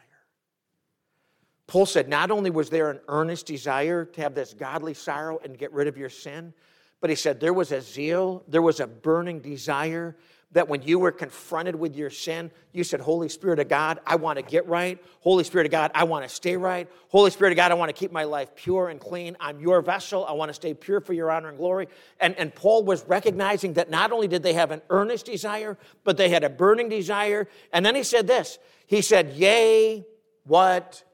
Paul 1.66 1.84
said, 1.84 2.08
not 2.08 2.30
only 2.30 2.50
was 2.50 2.70
there 2.70 2.90
an 2.90 3.00
earnest 3.08 3.46
desire 3.46 4.04
to 4.04 4.20
have 4.22 4.34
this 4.34 4.54
godly 4.54 4.94
sorrow 4.94 5.38
and 5.44 5.58
get 5.58 5.72
rid 5.72 5.86
of 5.86 5.98
your 5.98 6.08
sin, 6.08 6.54
but 7.00 7.10
he 7.10 7.16
said 7.16 7.40
there 7.40 7.54
was 7.54 7.72
a 7.72 7.80
zeal, 7.80 8.44
there 8.48 8.62
was 8.62 8.80
a 8.80 8.86
burning 8.86 9.40
desire 9.40 10.16
that 10.52 10.66
when 10.66 10.80
you 10.82 10.98
were 10.98 11.12
confronted 11.12 11.76
with 11.76 11.94
your 11.94 12.08
sin, 12.08 12.50
you 12.72 12.82
said, 12.82 13.00
Holy 13.00 13.28
Spirit 13.28 13.58
of 13.58 13.68
God, 13.68 14.00
I 14.06 14.16
want 14.16 14.38
to 14.38 14.42
get 14.42 14.66
right. 14.66 14.98
Holy 15.20 15.44
Spirit 15.44 15.66
of 15.66 15.70
God, 15.70 15.90
I 15.94 16.04
want 16.04 16.26
to 16.26 16.34
stay 16.34 16.56
right. 16.56 16.88
Holy 17.08 17.30
Spirit 17.30 17.52
of 17.52 17.56
God, 17.56 17.70
I 17.70 17.74
want 17.74 17.90
to 17.90 17.92
keep 17.92 18.12
my 18.12 18.24
life 18.24 18.56
pure 18.56 18.88
and 18.88 18.98
clean. 18.98 19.36
I'm 19.40 19.60
your 19.60 19.82
vessel. 19.82 20.24
I 20.24 20.32
want 20.32 20.48
to 20.48 20.54
stay 20.54 20.72
pure 20.72 21.00
for 21.02 21.12
your 21.12 21.30
honor 21.30 21.50
and 21.50 21.58
glory. 21.58 21.88
And, 22.18 22.34
and 22.36 22.54
Paul 22.54 22.84
was 22.84 23.04
recognizing 23.04 23.74
that 23.74 23.90
not 23.90 24.10
only 24.10 24.26
did 24.26 24.42
they 24.42 24.54
have 24.54 24.70
an 24.70 24.80
earnest 24.88 25.26
desire, 25.26 25.76
but 26.02 26.16
they 26.16 26.30
had 26.30 26.44
a 26.44 26.50
burning 26.50 26.88
desire. 26.88 27.46
And 27.70 27.84
then 27.84 27.94
he 27.94 28.02
said 28.02 28.26
this 28.26 28.58
He 28.86 29.02
said, 29.02 29.34
Yea, 29.34 30.06
what 30.44 31.04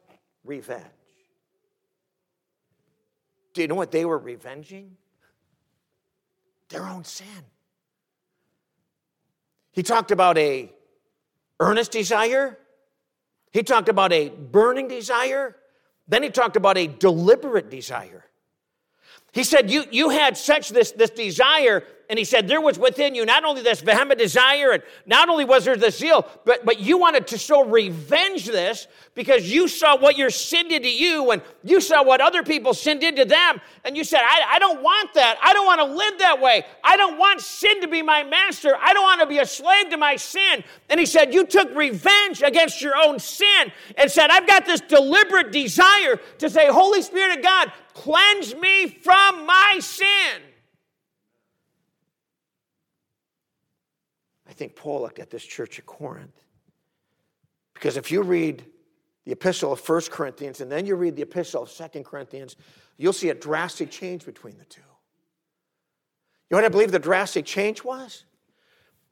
revenge? 0.45 0.85
Do 3.53 3.62
you 3.62 3.68
know 3.68 3.74
what 3.74 3.91
they 3.91 4.05
were 4.05 4.18
revenging? 4.18 4.97
Their 6.69 6.87
own 6.87 7.05
sin. 7.05 7.27
He 9.73 9.83
talked 9.83 10.11
about 10.11 10.39
a 10.39 10.71
earnest 11.61 11.93
desire. 11.93 12.59
He 13.53 13.62
talked 13.62 13.89
about 13.89 14.12
a 14.12 14.29
burning 14.29 14.89
desire. 14.89 15.57
Then 16.07 16.23
he 16.23 16.31
talked 16.31 16.57
about 16.57 16.77
a 16.77 16.87
deliberate 16.87 17.71
desire. 17.71 18.25
He 19.33 19.43
said, 19.43 19.71
You, 19.71 19.85
you 19.91 20.11
had 20.11 20.37
such 20.37 20.69
this, 20.69 20.93
this 20.93 21.11
desire 21.11 21.85
and 22.09 22.18
he 22.18 22.24
said, 22.24 22.46
There 22.46 22.61
was 22.61 22.78
within 22.78 23.14
you 23.14 23.24
not 23.24 23.44
only 23.44 23.62
this 23.62 23.80
vehement 23.80 24.18
desire, 24.18 24.72
and 24.72 24.82
not 25.07 25.28
only 25.28 25.44
was 25.44 25.64
there 25.64 25.76
the 25.76 25.90
zeal, 25.90 26.28
but, 26.44 26.64
but 26.64 26.78
you 26.78 26.98
wanted 26.98 27.26
to 27.28 27.38
so 27.38 27.64
revenge 27.64 28.46
this 28.46 28.86
because 29.14 29.50
you 29.50 29.68
saw 29.68 29.96
what 29.96 30.18
your 30.18 30.30
sin 30.30 30.68
did 30.68 30.82
to 30.82 30.90
you, 30.90 31.30
and 31.30 31.40
you 31.62 31.80
saw 31.80 32.05
what 32.05 32.20
other 32.20 32.42
people 32.42 32.74
sin 32.74 32.98
did 32.98 33.16
to 33.16 33.24
them. 33.24 33.61
And 33.84 33.96
you 33.96 34.05
said, 34.05 34.20
I, 34.22 34.55
I 34.55 34.59
don't 34.59 34.82
want 34.82 35.14
that. 35.14 35.38
I 35.42 35.52
don't 35.52 35.66
want 35.66 35.80
to 35.80 35.86
live 35.86 36.18
that 36.18 36.40
way. 36.40 36.64
I 36.82 36.96
don't 36.96 37.18
want 37.18 37.40
sin 37.40 37.80
to 37.80 37.88
be 37.88 38.02
my 38.02 38.22
master. 38.22 38.76
I 38.78 38.92
don't 38.92 39.05
want 39.05 39.20
to 39.20 39.26
be 39.26 39.38
a 39.38 39.46
slave 39.46 39.90
to 39.90 39.96
my 39.96 40.16
sin. 40.16 40.62
And 40.90 41.00
he 41.00 41.07
said, 41.07 41.32
You 41.32 41.46
took 41.46 41.74
revenge 41.74 42.42
against 42.42 42.82
your 42.82 42.94
own 42.96 43.18
sin 43.18 43.72
and 43.96 44.11
said, 44.11 44.30
I've 44.30 44.46
got 44.46 44.66
this 44.66 44.80
deliberate 44.82 45.52
desire 45.52 46.20
to 46.38 46.50
say, 46.50 46.68
Holy 46.68 47.02
Spirit 47.02 47.38
of 47.38 47.42
God, 47.42 47.72
cleanse 47.94 48.55
me 48.55 48.88
from 48.88 49.46
my 49.46 49.78
sin. 49.80 50.53
I 54.55 54.57
think 54.57 54.76
Paul 54.76 55.00
looked 55.00 55.18
at 55.18 55.30
this 55.30 55.42
church 55.42 55.80
at 55.80 55.86
Corinth. 55.86 56.44
Because 57.74 57.96
if 57.96 58.12
you 58.12 58.22
read 58.22 58.64
the 59.24 59.32
epistle 59.32 59.72
of 59.72 59.88
1 59.88 60.02
Corinthians 60.12 60.61
and 60.61 60.70
then 60.70 60.86
you 60.86 60.94
read 60.94 61.16
the 61.16 61.22
epistle 61.22 61.64
of 61.64 61.72
2 61.72 62.05
Corinthians, 62.05 62.55
you'll 62.96 63.12
see 63.12 63.30
a 63.30 63.34
drastic 63.34 63.90
change 63.90 64.24
between 64.24 64.57
the 64.57 64.64
two. 64.66 64.80
You 66.48 66.52
know 66.52 66.59
what 66.59 66.66
I 66.66 66.68
believe 66.68 66.92
the 66.92 67.00
drastic 67.00 67.44
change 67.44 67.82
was? 67.82 68.26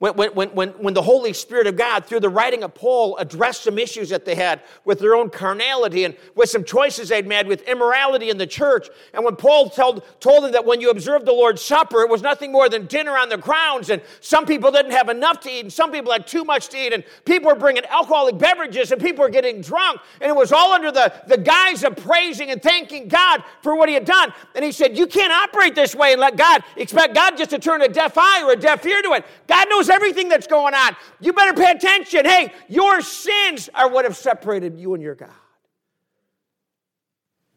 When, 0.03 0.33
when, 0.35 0.49
when, 0.49 0.71
when 0.71 0.95
the 0.95 1.03
Holy 1.03 1.33
Spirit 1.33 1.69
of 1.69 1.77
God, 1.77 2.07
through 2.07 2.19
the 2.19 2.29
writing 2.29 2.65
of 2.65 2.75
Paul, 2.75 3.17
addressed 3.19 3.63
some 3.63 3.79
issues 3.79 4.09
that 4.09 4.25
they 4.25 4.35
had 4.35 4.61
with 4.85 4.99
their 4.99 5.15
own 5.15 5.31
carnality 5.31 6.03
and 6.03 6.17
with 6.35 6.51
some 6.51 6.65
choices 6.65 7.11
they'd 7.11 7.25
made 7.25 7.47
with 7.47 7.63
immorality 7.69 8.29
in 8.29 8.37
the 8.37 8.47
church. 8.49 8.89
And 9.15 9.25
when 9.25 9.37
Paul 9.37 9.71
told, 9.71 10.03
told 10.19 10.43
them 10.43 10.51
that 10.51 10.65
when 10.65 10.81
you 10.81 10.91
observed 10.91 11.25
the 11.25 11.33
Lord's 11.33 11.63
Supper, 11.63 12.01
it 12.01 12.11
was 12.11 12.21
nothing 12.21 12.51
more 12.51 12.69
than 12.69 12.87
dinner 12.87 13.17
on 13.17 13.29
the 13.29 13.37
grounds, 13.37 13.91
and 13.91 14.03
some 14.19 14.45
people 14.45 14.73
didn't 14.73 14.91
have 14.91 15.09
enough 15.09 15.39
to 15.43 15.51
eat, 15.53 15.61
and 15.61 15.73
some 15.73 15.93
people 15.93 16.11
had 16.11 16.27
too 16.27 16.43
much 16.43 16.67
to 16.71 16.79
eat, 16.79 16.93
and 16.93 17.05
people 17.25 17.49
were 17.49 17.57
bringing 17.57 17.85
alcoholic 17.85 18.37
beverages, 18.39 18.91
and 18.91 19.01
people 19.01 19.23
were 19.23 19.31
getting 19.31 19.61
drunk, 19.61 20.01
and 20.21 20.29
it 20.29 20.35
was 20.35 20.51
all 20.51 20.73
under 20.73 20.91
the, 20.91 21.13
the 21.29 21.39
guise 21.39 21.85
of 21.85 21.95
praising 21.95 22.51
and 22.51 22.61
thanking 22.61 23.07
God 23.07 23.45
for 23.63 23.77
what 23.77 23.89
he 23.89 23.95
had 23.95 24.05
done. 24.05 24.33
And 24.57 24.65
he 24.65 24.73
said, 24.73 24.99
You 24.99 25.07
can't 25.07 25.33
operate 25.33 25.77
this 25.77 25.95
way 25.95 26.11
and 26.11 26.21
let 26.21 26.35
God 26.35 26.65
expect 26.77 27.15
God 27.15 27.39
just 27.39 27.51
to 27.51 27.61
turn 27.61 27.83
a 27.83 27.89
deaf 27.89 28.15
eye 28.17 28.43
or 28.43 28.51
a 28.51 28.57
deaf 28.57 28.85
ear 28.85 29.01
to 29.01 29.13
it. 29.13 29.25
God 29.47 29.69
knows 29.71 29.91
everything 29.93 30.28
that's 30.28 30.47
going 30.47 30.74
on. 30.74 30.97
You 31.20 31.32
better 31.32 31.55
pay 31.55 31.70
attention. 31.70 32.24
Hey, 32.24 32.53
your 32.68 33.01
sins 33.01 33.68
are 33.74 33.88
what 33.88 34.05
have 34.05 34.16
separated 34.16 34.78
you 34.78 34.95
and 34.95 35.03
your 35.03 35.14
God. 35.14 35.30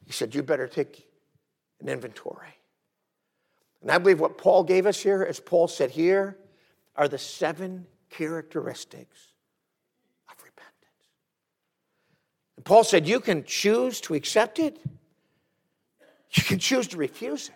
He 0.06 0.12
said, 0.12 0.36
You 0.36 0.44
better 0.44 0.68
take 0.68 1.08
an 1.82 1.90
inventory. 1.90 2.56
And 3.82 3.92
I 3.92 3.98
believe 3.98 4.20
what 4.20 4.38
Paul 4.38 4.64
gave 4.64 4.86
us 4.86 5.02
here, 5.02 5.24
as 5.24 5.40
Paul 5.40 5.68
said 5.68 5.92
here, 5.92 6.38
are 6.96 7.08
the 7.08 7.18
seven 7.18 7.86
characteristics 8.10 9.34
of 10.30 10.36
repentance. 10.44 10.74
And 12.56 12.66
Paul 12.66 12.84
said, 12.84 13.08
You 13.08 13.20
can 13.20 13.44
choose 13.44 14.02
to 14.02 14.14
accept 14.14 14.60
it, 14.60 14.80
you 16.32 16.44
can 16.44 16.60
choose 16.60 16.88
to 16.90 16.98
refuse 16.98 17.50
it, 17.50 17.56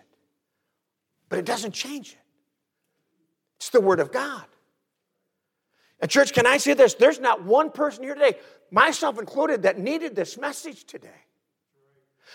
but 1.28 1.38
it 1.38 1.44
doesn't 1.44 1.72
change 1.72 2.12
it. 2.12 2.18
It's 3.56 3.70
the 3.70 3.80
Word 3.80 4.00
of 4.00 4.10
God. 4.10 4.44
And, 6.00 6.10
church, 6.10 6.32
can 6.32 6.46
I 6.46 6.56
say 6.56 6.74
this? 6.74 6.94
There's 6.94 7.20
not 7.20 7.44
one 7.44 7.70
person 7.70 8.04
here 8.04 8.14
today, 8.14 8.38
myself 8.70 9.18
included, 9.18 9.62
that 9.62 9.78
needed 9.78 10.16
this 10.16 10.38
message 10.38 10.84
today. 10.84 11.08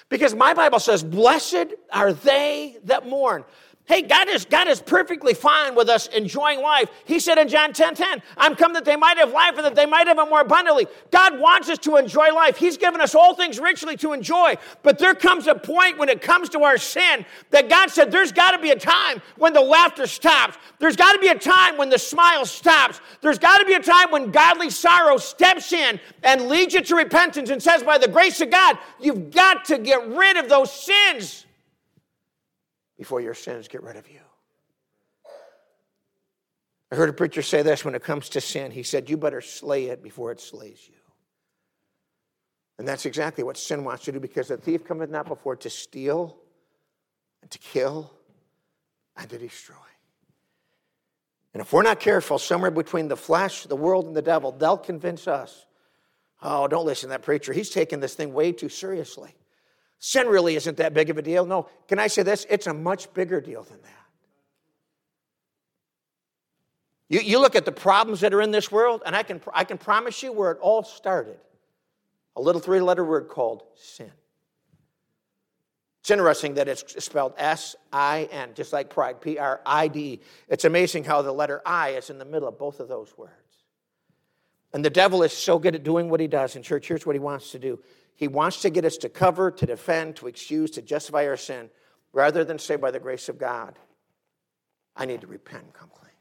Because 0.09 0.35
my 0.35 0.53
Bible 0.53 0.79
says, 0.79 1.03
Blessed 1.03 1.73
are 1.91 2.13
they 2.13 2.77
that 2.83 3.07
mourn. 3.07 3.43
Hey, 3.87 4.01
God 4.01 4.27
is, 4.29 4.45
God 4.45 4.67
is 4.67 4.81
perfectly 4.81 5.35
fine 5.35 5.75
with 5.75 5.89
us 5.89 6.07
enjoying 6.07 6.59
life. 6.59 6.89
He 7.05 7.19
said 7.19 7.37
in 7.37 7.47
John 7.47 7.71
10 7.71 7.93
10, 7.93 8.23
I'm 8.35 8.55
come 8.55 8.73
that 8.73 8.83
they 8.83 8.95
might 8.95 9.19
have 9.19 9.31
life 9.31 9.57
and 9.57 9.65
that 9.65 9.75
they 9.75 9.85
might 9.85 10.07
have 10.07 10.17
it 10.17 10.27
more 10.27 10.41
abundantly. 10.41 10.87
God 11.11 11.39
wants 11.39 11.69
us 11.69 11.77
to 11.79 11.97
enjoy 11.97 12.33
life. 12.33 12.57
He's 12.57 12.77
given 12.77 12.99
us 12.99 13.13
all 13.13 13.35
things 13.35 13.59
richly 13.59 13.95
to 13.97 14.13
enjoy. 14.13 14.55
But 14.81 14.97
there 14.97 15.13
comes 15.13 15.45
a 15.45 15.53
point 15.53 15.99
when 15.99 16.09
it 16.09 16.23
comes 16.23 16.49
to 16.49 16.63
our 16.63 16.79
sin 16.79 17.27
that 17.51 17.69
God 17.69 17.91
said 17.91 18.11
there's 18.11 18.31
got 18.31 18.51
to 18.51 18.59
be 18.59 18.71
a 18.71 18.75
time 18.75 19.21
when 19.37 19.53
the 19.53 19.61
laughter 19.61 20.07
stops. 20.07 20.57
There's 20.79 20.95
got 20.95 21.11
to 21.13 21.19
be 21.19 21.27
a 21.27 21.37
time 21.37 21.77
when 21.77 21.89
the 21.89 21.99
smile 21.99 22.47
stops. 22.47 22.99
There's 23.21 23.37
got 23.37 23.59
to 23.59 23.65
be 23.65 23.73
a 23.73 23.83
time 23.83 24.09
when 24.09 24.31
godly 24.31 24.71
sorrow 24.71 25.17
steps 25.17 25.71
in 25.73 25.99
and 26.23 26.47
leads 26.47 26.73
you 26.73 26.81
to 26.81 26.95
repentance 26.95 27.51
and 27.51 27.61
says, 27.61 27.83
by 27.83 27.99
the 27.99 28.07
grace 28.07 28.41
of 28.41 28.49
God, 28.49 28.79
you've 28.99 29.29
got 29.29 29.63
to 29.65 29.77
get 29.77 30.07
rid 30.07 30.37
of 30.37 30.49
those 30.49 30.73
sins 30.73 31.44
before 32.97 33.21
your 33.21 33.33
sins 33.33 33.67
get 33.67 33.83
rid 33.83 33.95
of 33.95 34.09
you. 34.09 34.21
I 36.91 36.95
heard 36.95 37.09
a 37.09 37.13
preacher 37.13 37.41
say 37.41 37.61
this 37.61 37.83
when 37.83 37.95
it 37.95 38.03
comes 38.03 38.29
to 38.29 38.41
sin. 38.41 38.71
He 38.71 38.83
said, 38.83 39.09
You 39.09 39.17
better 39.17 39.41
slay 39.41 39.85
it 39.85 40.03
before 40.03 40.31
it 40.31 40.39
slays 40.39 40.79
you. 40.87 40.95
And 42.77 42.87
that's 42.87 43.05
exactly 43.05 43.43
what 43.43 43.57
sin 43.57 43.83
wants 43.83 44.05
to 44.05 44.11
do 44.11 44.19
because 44.19 44.49
the 44.49 44.57
thief 44.57 44.83
cometh 44.83 45.09
not 45.09 45.27
before 45.27 45.55
to 45.57 45.69
steal 45.69 46.37
and 47.41 47.49
to 47.51 47.57
kill 47.59 48.11
and 49.17 49.29
to 49.29 49.37
destroy. 49.37 49.75
And 51.53 51.61
if 51.61 51.71
we're 51.71 51.83
not 51.83 52.01
careful, 52.01 52.37
somewhere 52.37 52.71
between 52.71 53.07
the 53.07 53.15
flesh, 53.15 53.63
the 53.63 53.77
world, 53.77 54.07
and 54.07 54.15
the 54.15 54.21
devil, 54.21 54.51
they'll 54.51 54.77
convince 54.77 55.25
us. 55.27 55.65
Oh, 56.41 56.67
don't 56.67 56.85
listen 56.85 57.07
to 57.07 57.11
that 57.11 57.21
preacher. 57.21 57.53
He's 57.53 57.69
taking 57.69 58.01
this 58.01 58.13
thing 58.13 58.33
way 58.33 58.51
too 58.51 58.67
seriously. 58.67 59.33
Sin 60.07 60.27
really 60.27 60.55
isn't 60.55 60.77
that 60.77 60.93
big 60.93 61.09
of 61.09 61.17
a 61.17 61.21
deal. 61.23 61.47
No, 61.47 61.67
can 61.87 61.97
I 61.97 62.05
say 62.05 62.21
this? 62.21 62.45
It's 62.47 62.67
a 62.67 62.73
much 62.75 63.11
bigger 63.15 63.41
deal 63.41 63.63
than 63.63 63.81
that. 63.81 64.05
You, 67.09 67.21
you 67.21 67.39
look 67.39 67.55
at 67.55 67.65
the 67.65 67.71
problems 67.71 68.19
that 68.19 68.31
are 68.31 68.41
in 68.41 68.51
this 68.51 68.71
world, 68.71 69.01
and 69.03 69.15
I 69.15 69.23
can, 69.23 69.41
I 69.51 69.63
can 69.63 69.79
promise 69.79 70.21
you 70.21 70.31
where 70.31 70.51
it 70.51 70.59
all 70.61 70.83
started 70.83 71.39
a 72.35 72.41
little 72.41 72.61
three 72.61 72.81
letter 72.81 73.03
word 73.03 73.29
called 73.29 73.63
sin. 73.73 74.11
It's 76.01 76.11
interesting 76.11 76.53
that 76.53 76.67
it's 76.67 77.03
spelled 77.03 77.33
S 77.35 77.75
I 77.91 78.29
N, 78.31 78.51
just 78.53 78.73
like 78.73 78.91
pride, 78.91 79.21
P 79.21 79.39
R 79.39 79.59
I 79.65 79.87
D. 79.87 80.21
It's 80.49 80.65
amazing 80.65 81.05
how 81.05 81.23
the 81.23 81.31
letter 81.31 81.63
I 81.65 81.93
is 81.93 82.11
in 82.11 82.19
the 82.19 82.25
middle 82.25 82.47
of 82.47 82.59
both 82.59 82.79
of 82.79 82.87
those 82.87 83.11
words. 83.17 83.31
And 84.71 84.85
the 84.85 84.91
devil 84.91 85.23
is 85.23 85.33
so 85.33 85.57
good 85.57 85.73
at 85.73 85.81
doing 85.83 86.11
what 86.11 86.19
he 86.19 86.27
does 86.27 86.55
in 86.55 86.61
church. 86.61 86.87
Here's 86.87 87.07
what 87.07 87.15
he 87.15 87.19
wants 87.19 87.49
to 87.53 87.57
do 87.57 87.79
he 88.15 88.27
wants 88.27 88.61
to 88.61 88.69
get 88.69 88.85
us 88.85 88.97
to 88.97 89.09
cover, 89.09 89.51
to 89.51 89.65
defend, 89.65 90.15
to 90.17 90.27
excuse, 90.27 90.71
to 90.71 90.81
justify 90.81 91.27
our 91.27 91.37
sin, 91.37 91.69
rather 92.13 92.43
than 92.43 92.57
say, 92.57 92.77
by 92.77 92.91
the 92.91 92.99
grace 92.99 93.27
of 93.29 93.37
God, 93.37 93.77
I 94.95 95.05
need 95.05 95.21
to 95.21 95.27
repent 95.27 95.63
and 95.63 95.73
come 95.73 95.89
clean. 95.93 96.11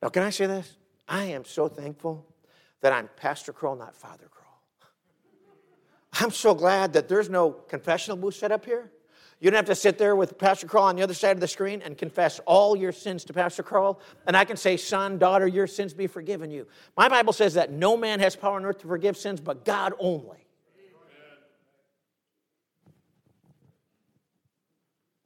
Now, 0.00 0.08
can 0.08 0.22
I 0.22 0.30
say 0.30 0.46
this? 0.46 0.76
I 1.08 1.24
am 1.24 1.44
so 1.44 1.68
thankful 1.68 2.26
that 2.80 2.92
I'm 2.92 3.08
Pastor 3.16 3.52
Crowell, 3.52 3.76
not 3.76 3.96
Father 3.96 4.28
Crowell. 4.30 4.60
I'm 6.20 6.30
so 6.30 6.54
glad 6.54 6.92
that 6.92 7.08
there's 7.08 7.28
no 7.28 7.50
confessional 7.50 8.16
booth 8.16 8.36
set 8.36 8.52
up 8.52 8.64
here. 8.64 8.92
You 9.38 9.50
don't 9.50 9.56
have 9.56 9.66
to 9.66 9.74
sit 9.74 9.98
there 9.98 10.16
with 10.16 10.38
Pastor 10.38 10.66
Crowell 10.66 10.86
on 10.86 10.96
the 10.96 11.02
other 11.02 11.12
side 11.12 11.32
of 11.32 11.40
the 11.40 11.48
screen 11.48 11.82
and 11.82 11.98
confess 11.98 12.40
all 12.46 12.74
your 12.74 12.92
sins 12.92 13.22
to 13.24 13.34
Pastor 13.34 13.62
Crowell. 13.62 14.00
And 14.26 14.34
I 14.34 14.46
can 14.46 14.56
say, 14.56 14.78
Son, 14.78 15.18
daughter, 15.18 15.46
your 15.46 15.66
sins 15.66 15.92
be 15.92 16.06
forgiven 16.06 16.50
you. 16.50 16.66
My 16.96 17.08
Bible 17.08 17.34
says 17.34 17.54
that 17.54 17.70
no 17.70 17.96
man 17.96 18.18
has 18.20 18.34
power 18.34 18.56
on 18.56 18.64
earth 18.64 18.78
to 18.78 18.86
forgive 18.86 19.16
sins 19.16 19.40
but 19.40 19.64
God 19.64 19.92
only. 19.98 20.46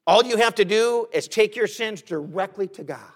All 0.07 0.25
you 0.25 0.39
have 0.39 0.57
to 0.57 0.65
do 0.65 1.07
is 1.13 1.29
take 1.29 1.55
your 1.55 1.69
sins 1.69 2.03
directly 2.03 2.67
to 2.69 2.83
God. 2.83 3.13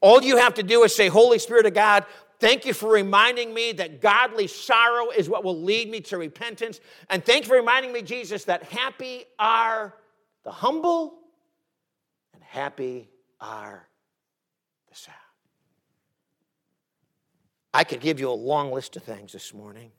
All 0.00 0.20
you 0.22 0.38
have 0.38 0.54
to 0.54 0.64
do 0.64 0.82
is 0.82 0.94
say, 0.94 1.06
Holy 1.08 1.38
Spirit 1.38 1.66
of 1.66 1.74
God, 1.74 2.04
Thank 2.44 2.66
you 2.66 2.74
for 2.74 2.92
reminding 2.92 3.54
me 3.54 3.72
that 3.72 4.02
godly 4.02 4.48
sorrow 4.48 5.08
is 5.08 5.30
what 5.30 5.44
will 5.44 5.62
lead 5.62 5.88
me 5.88 6.02
to 6.02 6.18
repentance. 6.18 6.78
And 7.08 7.24
thank 7.24 7.44
you 7.44 7.48
for 7.48 7.56
reminding 7.56 7.90
me, 7.90 8.02
Jesus, 8.02 8.44
that 8.44 8.64
happy 8.64 9.24
are 9.38 9.94
the 10.44 10.50
humble 10.50 11.20
and 12.34 12.42
happy 12.42 13.08
are 13.40 13.88
the 14.90 14.94
sad. 14.94 15.14
I 17.72 17.82
could 17.82 18.00
give 18.00 18.20
you 18.20 18.28
a 18.28 18.32
long 18.32 18.72
list 18.72 18.94
of 18.96 19.04
things 19.04 19.32
this 19.32 19.54
morning 19.54 19.90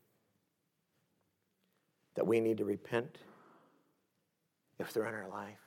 that 2.13 2.27
we 2.27 2.39
need 2.41 2.59
to 2.59 2.63
repent 2.63 3.17
if 4.77 4.93
they're 4.93 5.07
in 5.07 5.15
our 5.15 5.29
life. 5.29 5.57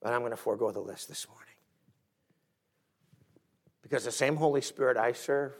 But 0.00 0.12
I'm 0.12 0.20
going 0.20 0.30
to 0.30 0.36
forego 0.36 0.70
the 0.70 0.78
list 0.78 1.08
this 1.08 1.26
morning. 1.26 1.49
Because 3.90 4.04
the 4.04 4.12
same 4.12 4.36
Holy 4.36 4.60
Spirit 4.60 4.96
I 4.96 5.10
serve, 5.10 5.52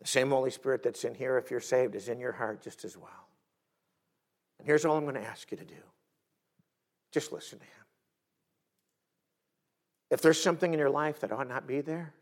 the 0.00 0.06
same 0.06 0.30
Holy 0.30 0.50
Spirit 0.50 0.82
that's 0.82 1.04
in 1.04 1.14
here, 1.14 1.36
if 1.36 1.50
you're 1.50 1.60
saved, 1.60 1.94
is 1.94 2.08
in 2.08 2.18
your 2.18 2.32
heart 2.32 2.62
just 2.62 2.86
as 2.86 2.96
well. 2.96 3.28
And 4.58 4.66
here's 4.66 4.86
all 4.86 4.96
I'm 4.96 5.04
going 5.04 5.14
to 5.14 5.20
ask 5.20 5.50
you 5.50 5.58
to 5.58 5.64
do 5.64 5.74
just 7.12 7.32
listen 7.32 7.58
to 7.58 7.64
Him. 7.64 7.72
If 10.10 10.22
there's 10.22 10.40
something 10.40 10.72
in 10.72 10.78
your 10.78 10.90
life 10.90 11.20
that 11.20 11.32
ought 11.32 11.48
not 11.48 11.66
be 11.66 11.82
there, 11.82 12.14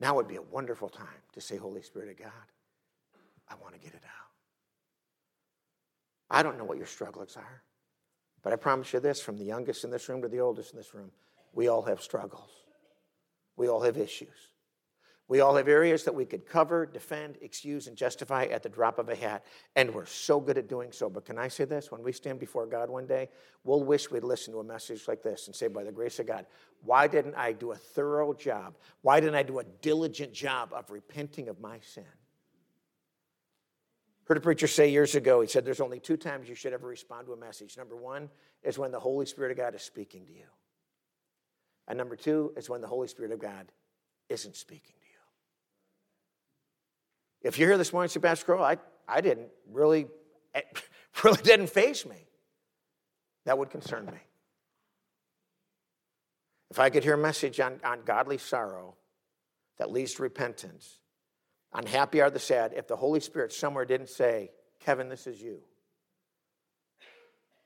now 0.00 0.16
would 0.16 0.28
be 0.28 0.36
a 0.36 0.42
wonderful 0.42 0.88
time 0.88 1.06
to 1.34 1.40
say, 1.40 1.56
Holy 1.56 1.82
Spirit 1.82 2.10
of 2.10 2.18
God, 2.18 2.32
I 3.48 3.54
want 3.62 3.74
to 3.74 3.80
get 3.80 3.92
it 3.92 4.02
out. 4.04 4.30
I 6.30 6.42
don't 6.42 6.58
know 6.58 6.64
what 6.64 6.78
your 6.78 6.86
struggles 6.86 7.36
are, 7.36 7.62
but 8.42 8.52
I 8.52 8.56
promise 8.56 8.92
you 8.92 8.98
this 8.98 9.20
from 9.20 9.36
the 9.36 9.44
youngest 9.44 9.84
in 9.84 9.90
this 9.90 10.08
room 10.08 10.22
to 10.22 10.28
the 10.28 10.40
oldest 10.40 10.72
in 10.72 10.78
this 10.78 10.94
room, 10.94 11.12
we 11.52 11.68
all 11.68 11.82
have 11.82 12.00
struggles. 12.00 12.50
We 13.58 13.68
all 13.68 13.80
have 13.82 13.98
issues. 13.98 14.48
We 15.28 15.40
all 15.40 15.56
have 15.56 15.68
areas 15.68 16.04
that 16.04 16.14
we 16.14 16.24
could 16.24 16.46
cover, 16.46 16.86
defend, 16.86 17.36
excuse, 17.42 17.86
and 17.86 17.94
justify 17.94 18.44
at 18.44 18.62
the 18.62 18.70
drop 18.70 18.98
of 18.98 19.10
a 19.10 19.14
hat. 19.14 19.44
And 19.76 19.92
we're 19.92 20.06
so 20.06 20.40
good 20.40 20.56
at 20.56 20.70
doing 20.70 20.90
so. 20.90 21.10
But 21.10 21.26
can 21.26 21.36
I 21.36 21.48
say 21.48 21.66
this? 21.66 21.92
When 21.92 22.02
we 22.02 22.12
stand 22.12 22.38
before 22.38 22.64
God 22.64 22.88
one 22.88 23.06
day, 23.06 23.28
we'll 23.64 23.82
wish 23.82 24.10
we'd 24.10 24.24
listen 24.24 24.54
to 24.54 24.60
a 24.60 24.64
message 24.64 25.06
like 25.06 25.22
this 25.22 25.46
and 25.46 25.54
say, 25.54 25.68
by 25.68 25.84
the 25.84 25.92
grace 25.92 26.18
of 26.18 26.26
God, 26.26 26.46
why 26.82 27.08
didn't 27.08 27.34
I 27.34 27.52
do 27.52 27.72
a 27.72 27.76
thorough 27.76 28.32
job? 28.32 28.78
Why 29.02 29.20
didn't 29.20 29.34
I 29.34 29.42
do 29.42 29.58
a 29.58 29.64
diligent 29.82 30.32
job 30.32 30.70
of 30.72 30.90
repenting 30.90 31.48
of 31.48 31.60
my 31.60 31.78
sin? 31.80 32.04
Heard 34.24 34.38
a 34.38 34.40
preacher 34.40 34.66
say 34.66 34.90
years 34.90 35.14
ago, 35.14 35.42
he 35.42 35.48
said, 35.48 35.64
There's 35.64 35.80
only 35.80 36.00
two 36.00 36.16
times 36.16 36.48
you 36.48 36.54
should 36.54 36.72
ever 36.72 36.86
respond 36.86 37.26
to 37.26 37.32
a 37.32 37.36
message. 37.36 37.76
Number 37.76 37.96
one 37.96 38.30
is 38.62 38.78
when 38.78 38.92
the 38.92 39.00
Holy 39.00 39.26
Spirit 39.26 39.50
of 39.50 39.56
God 39.58 39.74
is 39.74 39.82
speaking 39.82 40.26
to 40.26 40.32
you. 40.32 40.44
And 41.88 41.96
number 41.96 42.16
two 42.16 42.52
is 42.56 42.68
when 42.68 42.82
the 42.82 42.86
Holy 42.86 43.08
Spirit 43.08 43.32
of 43.32 43.40
God 43.40 43.66
isn't 44.28 44.56
speaking 44.56 44.94
to 45.00 45.06
you. 45.06 45.08
If 47.48 47.58
you're 47.58 47.70
here 47.70 47.78
this 47.78 47.92
morning, 47.92 48.10
say, 48.10 48.20
Pastor 48.20 48.44
Crowell, 48.44 48.64
I, 48.64 48.76
I 49.08 49.22
didn't 49.22 49.48
really, 49.72 50.06
it 50.54 50.66
eh, 50.76 50.80
really 51.24 51.42
didn't 51.42 51.70
face 51.70 52.04
me. 52.04 52.28
That 53.46 53.56
would 53.56 53.70
concern 53.70 54.04
me. 54.04 54.20
If 56.70 56.78
I 56.78 56.90
could 56.90 57.02
hear 57.02 57.14
a 57.14 57.18
message 57.18 57.58
on, 57.58 57.80
on 57.82 58.00
godly 58.04 58.36
sorrow 58.36 58.94
that 59.78 59.90
leads 59.90 60.14
to 60.14 60.22
repentance, 60.22 60.98
on 61.72 61.86
happy 61.86 62.20
are 62.20 62.28
the 62.28 62.38
sad, 62.38 62.74
if 62.76 62.86
the 62.86 62.96
Holy 62.96 63.20
Spirit 63.20 63.52
somewhere 63.52 63.86
didn't 63.86 64.10
say, 64.10 64.50
Kevin, 64.80 65.08
this 65.08 65.26
is 65.26 65.40
you. 65.40 65.60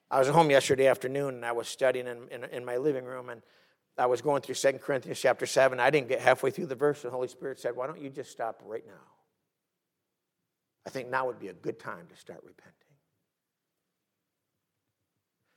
I 0.08 0.20
was 0.20 0.28
at 0.28 0.34
home 0.34 0.50
yesterday 0.50 0.86
afternoon 0.86 1.36
and 1.36 1.44
I 1.44 1.52
was 1.52 1.66
studying 1.66 2.06
in, 2.06 2.28
in, 2.30 2.44
in 2.44 2.64
my 2.64 2.76
living 2.76 3.04
room 3.04 3.28
and 3.28 3.42
I 3.98 4.06
was 4.06 4.22
going 4.22 4.42
through 4.42 4.54
2 4.54 4.78
Corinthians 4.78 5.20
chapter 5.20 5.46
7. 5.46 5.78
I 5.78 5.90
didn't 5.90 6.08
get 6.08 6.20
halfway 6.20 6.50
through 6.50 6.66
the 6.66 6.74
verse, 6.74 7.04
and 7.04 7.12
the 7.12 7.16
Holy 7.16 7.28
Spirit 7.28 7.58
said, 7.58 7.76
Why 7.76 7.86
don't 7.86 8.00
you 8.00 8.10
just 8.10 8.30
stop 8.30 8.62
right 8.64 8.86
now? 8.86 8.92
I 10.86 10.90
think 10.90 11.08
now 11.08 11.26
would 11.26 11.38
be 11.38 11.48
a 11.48 11.52
good 11.52 11.78
time 11.78 12.06
to 12.08 12.16
start 12.16 12.40
repenting. 12.44 12.72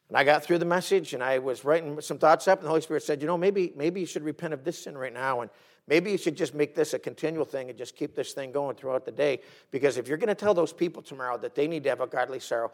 And 0.09 0.17
I 0.17 0.23
got 0.23 0.43
through 0.43 0.59
the 0.59 0.65
message 0.65 1.13
and 1.13 1.23
I 1.23 1.39
was 1.39 1.65
writing 1.65 1.99
some 2.01 2.19
thoughts 2.19 2.47
up, 2.47 2.59
and 2.59 2.65
the 2.65 2.69
Holy 2.69 2.81
Spirit 2.81 3.03
said, 3.03 3.21
You 3.21 3.27
know, 3.27 3.37
maybe, 3.37 3.73
maybe 3.75 4.01
you 4.01 4.05
should 4.05 4.23
repent 4.23 4.53
of 4.53 4.63
this 4.63 4.83
sin 4.83 4.97
right 4.97 5.13
now, 5.13 5.41
and 5.41 5.49
maybe 5.87 6.11
you 6.11 6.17
should 6.17 6.35
just 6.35 6.53
make 6.53 6.75
this 6.75 6.93
a 6.93 6.99
continual 6.99 7.45
thing 7.45 7.69
and 7.69 7.77
just 7.77 7.95
keep 7.95 8.15
this 8.15 8.33
thing 8.33 8.51
going 8.51 8.75
throughout 8.75 9.05
the 9.05 9.11
day. 9.11 9.39
Because 9.71 9.97
if 9.97 10.07
you're 10.07 10.17
going 10.17 10.27
to 10.27 10.35
tell 10.35 10.53
those 10.53 10.73
people 10.73 11.01
tomorrow 11.01 11.37
that 11.37 11.55
they 11.55 11.67
need 11.67 11.83
to 11.83 11.89
have 11.89 12.01
a 12.01 12.07
godly 12.07 12.39
sorrow, 12.39 12.71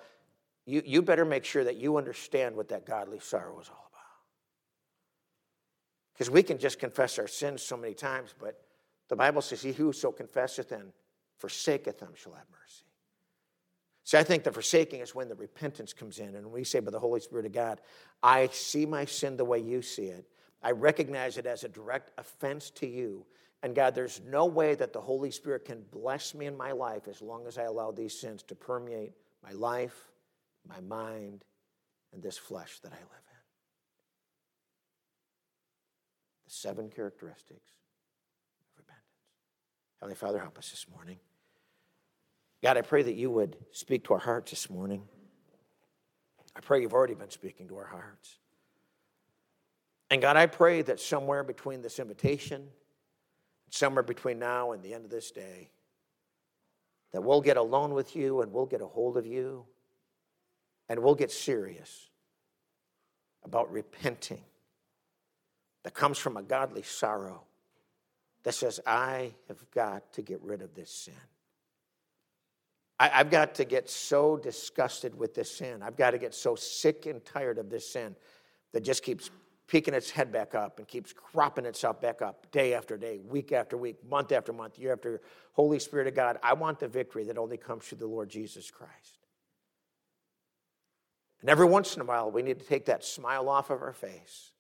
you, 0.66 0.82
you 0.86 1.02
better 1.02 1.26
make 1.26 1.46
sure 1.46 1.64
that 1.64 1.78
you 1.78 1.98
understand 1.98 2.56
what 2.56 2.70
that 2.70 2.86
godly 2.86 3.20
sorrow 3.20 3.60
is 3.60 3.70
all 3.70 3.90
about. 3.90 3.91
Because 6.22 6.30
we 6.30 6.44
can 6.44 6.60
just 6.60 6.78
confess 6.78 7.18
our 7.18 7.26
sins 7.26 7.64
so 7.64 7.76
many 7.76 7.96
times, 7.96 8.36
but 8.40 8.62
the 9.10 9.16
Bible 9.16 9.42
says, 9.42 9.60
He 9.60 9.72
who 9.72 9.92
so 9.92 10.12
confesseth 10.12 10.72
and 10.72 10.94
forsaketh 11.40 11.98
them 11.98 12.12
shall 12.14 12.34
have 12.34 12.46
mercy. 12.52 12.84
See, 14.04 14.20
I 14.20 14.24
think 14.24 14.44
the 14.44 14.52
forsaking 14.52 15.00
is 15.00 15.16
when 15.16 15.30
the 15.30 15.34
repentance 15.34 15.94
comes 15.94 16.20
in, 16.20 16.36
and 16.36 16.52
we 16.52 16.64
say 16.64 16.80
by 16.80 16.92
the 16.92 17.00
Holy 17.00 17.22
Spirit 17.22 17.48
of 17.48 17.54
God, 17.54 17.82
I 18.22 18.50
see 18.52 18.86
my 18.86 19.04
sin 19.04 19.36
the 19.36 19.46
way 19.46 19.62
you 19.62 19.82
see 19.82 20.10
it. 20.10 20.28
I 20.62 20.74
recognize 20.74 21.40
it 21.40 21.48
as 21.48 21.64
a 21.64 21.70
direct 21.70 22.12
offense 22.20 22.70
to 22.76 22.86
you, 22.86 23.26
And 23.64 23.74
God, 23.74 23.96
there's 23.96 24.22
no 24.28 24.46
way 24.46 24.76
that 24.76 24.94
the 24.94 25.02
Holy 25.02 25.32
Spirit 25.32 25.66
can 25.66 25.84
bless 25.92 26.36
me 26.36 26.46
in 26.46 26.56
my 26.56 26.72
life 26.72 27.08
as 27.08 27.24
long 27.24 27.48
as 27.48 27.58
I 27.58 27.64
allow 27.64 27.90
these 27.90 28.14
sins 28.14 28.44
to 28.44 28.54
permeate 28.54 29.14
my 29.44 29.54
life, 29.54 30.12
my 30.70 30.82
mind, 30.82 31.46
and 32.14 32.22
this 32.22 32.38
flesh 32.38 32.78
that 32.82 32.92
I 32.92 32.98
live 32.98 33.08
in. 33.10 33.32
The 36.41 36.41
seven 36.52 36.90
characteristics 36.90 37.72
of 38.60 38.78
repentance. 38.78 39.06
Heavenly 40.00 40.16
Father, 40.16 40.40
help 40.40 40.58
us 40.58 40.70
this 40.70 40.86
morning. 40.94 41.18
God, 42.62 42.78
I 42.78 42.82
pray 42.82 43.04
that 43.04 43.14
you 43.14 43.32
would 43.32 43.56
speak 43.72 44.04
to 44.06 44.14
our 44.14 44.20
hearts 44.20 44.52
this 44.52 44.70
morning. 44.70 45.04
I 46.56 46.60
pray 46.60 46.82
you've 46.82 46.94
already 46.94 47.14
been 47.14 47.30
speaking 47.30 47.70
to 47.70 47.78
our 47.78 47.86
hearts. 47.86 48.38
And 50.10 50.22
God, 50.22 50.36
I 50.36 50.46
pray 50.46 50.82
that 50.82 51.00
somewhere 51.00 51.44
between 51.44 51.82
this 51.82 52.00
invitation, 52.00 52.68
somewhere 53.70 54.04
between 54.04 54.38
now 54.38 54.74
and 54.74 54.84
the 54.84 54.94
end 54.94 55.06
of 55.06 55.12
this 55.12 55.32
day, 55.32 55.70
that 57.14 57.24
we'll 57.24 57.42
get 57.42 57.56
alone 57.56 57.94
with 57.94 58.16
you 58.16 58.42
and 58.42 58.52
we'll 58.52 58.66
get 58.66 58.82
a 58.82 58.86
hold 58.86 59.16
of 59.16 59.26
you 59.26 59.66
and 60.90 61.00
we'll 61.00 61.16
get 61.16 61.32
serious 61.32 62.10
about 63.44 63.72
repenting 63.72 64.44
that 65.84 65.94
comes 65.94 66.18
from 66.18 66.38
a 66.38 66.44
godly 66.44 66.84
sorrow 66.84 67.44
that 68.44 68.54
says, 68.54 68.80
I 68.86 69.34
have 69.48 69.70
got 69.72 70.14
to 70.14 70.22
get 70.22 70.42
rid 70.42 70.62
of 70.62 70.74
this 70.74 70.92
sin. 70.92 71.14
I, 73.00 73.08
have 73.08 73.32
got 73.32 73.56
to 73.56 73.66
get 73.66 73.90
so 73.90 74.38
disgusted 74.38 75.18
with 75.18 75.34
this 75.34 75.50
sin. 75.50 75.82
I've 75.82 75.98
got 75.98 76.12
to 76.12 76.20
get 76.20 76.36
so 76.36 76.56
sick 76.56 77.08
and 77.08 77.24
tired 77.26 77.58
of 77.58 77.70
this 77.70 77.90
sin 77.92 78.16
that 78.74 78.82
just 78.82 79.02
keeps 79.02 79.32
peeking 79.68 79.94
its 79.94 80.12
head 80.12 80.32
back 80.32 80.54
up 80.54 80.78
and 80.78 80.88
keeps 80.88 81.14
cropping 81.14 81.66
itself 81.66 82.00
back 82.00 82.22
up 82.22 82.52
day 82.52 82.74
after 82.74 82.98
day, 82.98 83.20
week 83.28 83.54
after 83.54 83.78
week, 83.78 83.98
month 84.08 84.32
after 84.32 84.54
month, 84.54 84.78
year 84.78 84.94
after 84.94 85.10
year. 85.10 85.22
Holy 85.54 85.80
Spirit 85.80 86.08
of 86.08 86.14
God, 86.14 86.38
I 86.44 86.54
want 86.54 86.80
the 86.80 86.88
victory 86.88 87.24
that 87.24 87.38
only 87.38 87.58
comes 87.58 87.86
through 87.86 88.00
the 88.00 88.08
Lord 88.08 88.30
Jesus 88.30 88.70
Christ. 88.70 89.18
And 91.42 91.50
every 91.50 91.66
once 91.66 91.96
in 91.96 92.02
a 92.02 92.06
while, 92.06 92.30
we 92.30 92.44
need 92.44 92.60
to 92.60 92.66
take 92.66 92.86
that 92.86 93.04
smile 93.04 93.50
off 93.50 93.70
of 93.72 93.82
our 93.82 93.94
face. 93.94 94.51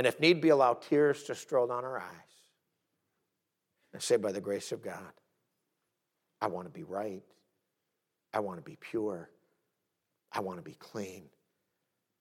And 0.00 0.06
if 0.06 0.18
need 0.18 0.40
be, 0.40 0.48
allow 0.48 0.72
tears 0.72 1.24
to 1.24 1.34
stroll 1.34 1.66
down 1.66 1.84
our 1.84 1.98
eyes. 1.98 2.06
And 3.92 4.00
say, 4.00 4.16
by 4.16 4.32
the 4.32 4.40
grace 4.40 4.72
of 4.72 4.80
God, 4.80 5.12
I 6.40 6.46
want 6.46 6.66
to 6.66 6.72
be 6.72 6.84
right. 6.84 7.22
I 8.32 8.40
want 8.40 8.56
to 8.56 8.62
be 8.62 8.78
pure. 8.80 9.28
I 10.32 10.40
want 10.40 10.56
to 10.56 10.62
be 10.62 10.72
clean. 10.72 11.24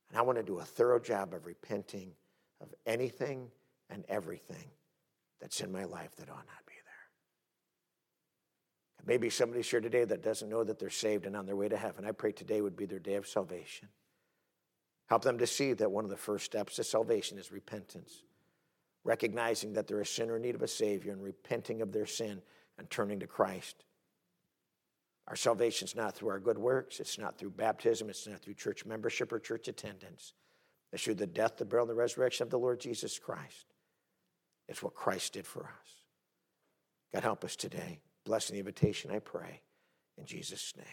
And 0.09 0.17
I 0.17 0.23
want 0.23 0.37
to 0.37 0.43
do 0.43 0.59
a 0.59 0.65
thorough 0.65 0.99
job 0.99 1.33
of 1.33 1.45
repenting 1.45 2.11
of 2.59 2.67
anything 2.85 3.49
and 3.89 4.03
everything 4.09 4.71
that's 5.39 5.61
in 5.61 5.71
my 5.71 5.85
life 5.85 6.13
that 6.17 6.29
ought 6.29 6.35
not 6.35 6.65
be 6.65 6.73
there. 6.83 7.07
Maybe 9.05 9.29
somebody's 9.29 9.69
here 9.69 9.79
today 9.79 10.03
that 10.03 10.21
doesn't 10.21 10.49
know 10.49 10.65
that 10.65 10.79
they're 10.79 10.89
saved 10.89 11.25
and 11.25 11.33
on 11.33 11.45
their 11.45 11.55
way 11.55 11.69
to 11.69 11.77
heaven. 11.77 12.03
I 12.03 12.11
pray 12.11 12.33
today 12.33 12.59
would 12.59 12.75
be 12.75 12.87
their 12.87 12.99
day 12.99 13.15
of 13.15 13.25
salvation. 13.25 13.87
Help 15.09 15.23
them 15.23 15.39
to 15.39 15.47
see 15.47 15.73
that 15.73 15.91
one 15.91 16.03
of 16.03 16.11
the 16.11 16.17
first 16.17 16.45
steps 16.45 16.75
to 16.75 16.83
salvation 16.83 17.39
is 17.39 17.51
repentance, 17.51 18.23
recognizing 19.03 19.73
that 19.73 19.87
they're 19.87 20.01
a 20.01 20.05
sinner 20.05 20.35
in 20.35 20.43
need 20.43 20.55
of 20.55 20.61
a 20.61 20.67
Savior 20.67 21.11
and 21.11 21.23
repenting 21.23 21.81
of 21.81 21.91
their 21.91 22.05
sin 22.05 22.41
and 22.77 22.89
turning 22.89 23.19
to 23.19 23.27
Christ. 23.27 23.83
Our 25.27 25.35
salvation 25.35 25.87
is 25.87 25.95
not 25.95 26.15
through 26.15 26.29
our 26.29 26.39
good 26.39 26.57
works, 26.57 26.99
it's 26.99 27.17
not 27.17 27.37
through 27.37 27.51
baptism, 27.51 28.09
it's 28.09 28.27
not 28.27 28.41
through 28.41 28.53
church 28.53 28.85
membership 28.85 29.31
or 29.33 29.39
church 29.39 29.67
attendance. 29.67 30.33
It's 30.91 31.03
through 31.03 31.15
the 31.15 31.27
death, 31.27 31.57
the 31.57 31.65
burial, 31.65 31.87
and 31.87 31.91
the 31.91 31.99
resurrection 31.99 32.43
of 32.43 32.49
the 32.49 32.59
Lord 32.59 32.79
Jesus 32.79 33.17
Christ. 33.19 33.65
It's 34.67 34.83
what 34.83 34.93
Christ 34.93 35.33
did 35.33 35.47
for 35.47 35.63
us. 35.63 35.91
God 37.13 37.23
help 37.23 37.43
us 37.43 37.55
today. 37.55 37.99
Bless 38.25 38.49
the 38.49 38.59
invitation, 38.59 39.11
I 39.11 39.19
pray. 39.19 39.61
In 40.17 40.25
Jesus' 40.25 40.73
name. 40.77 40.85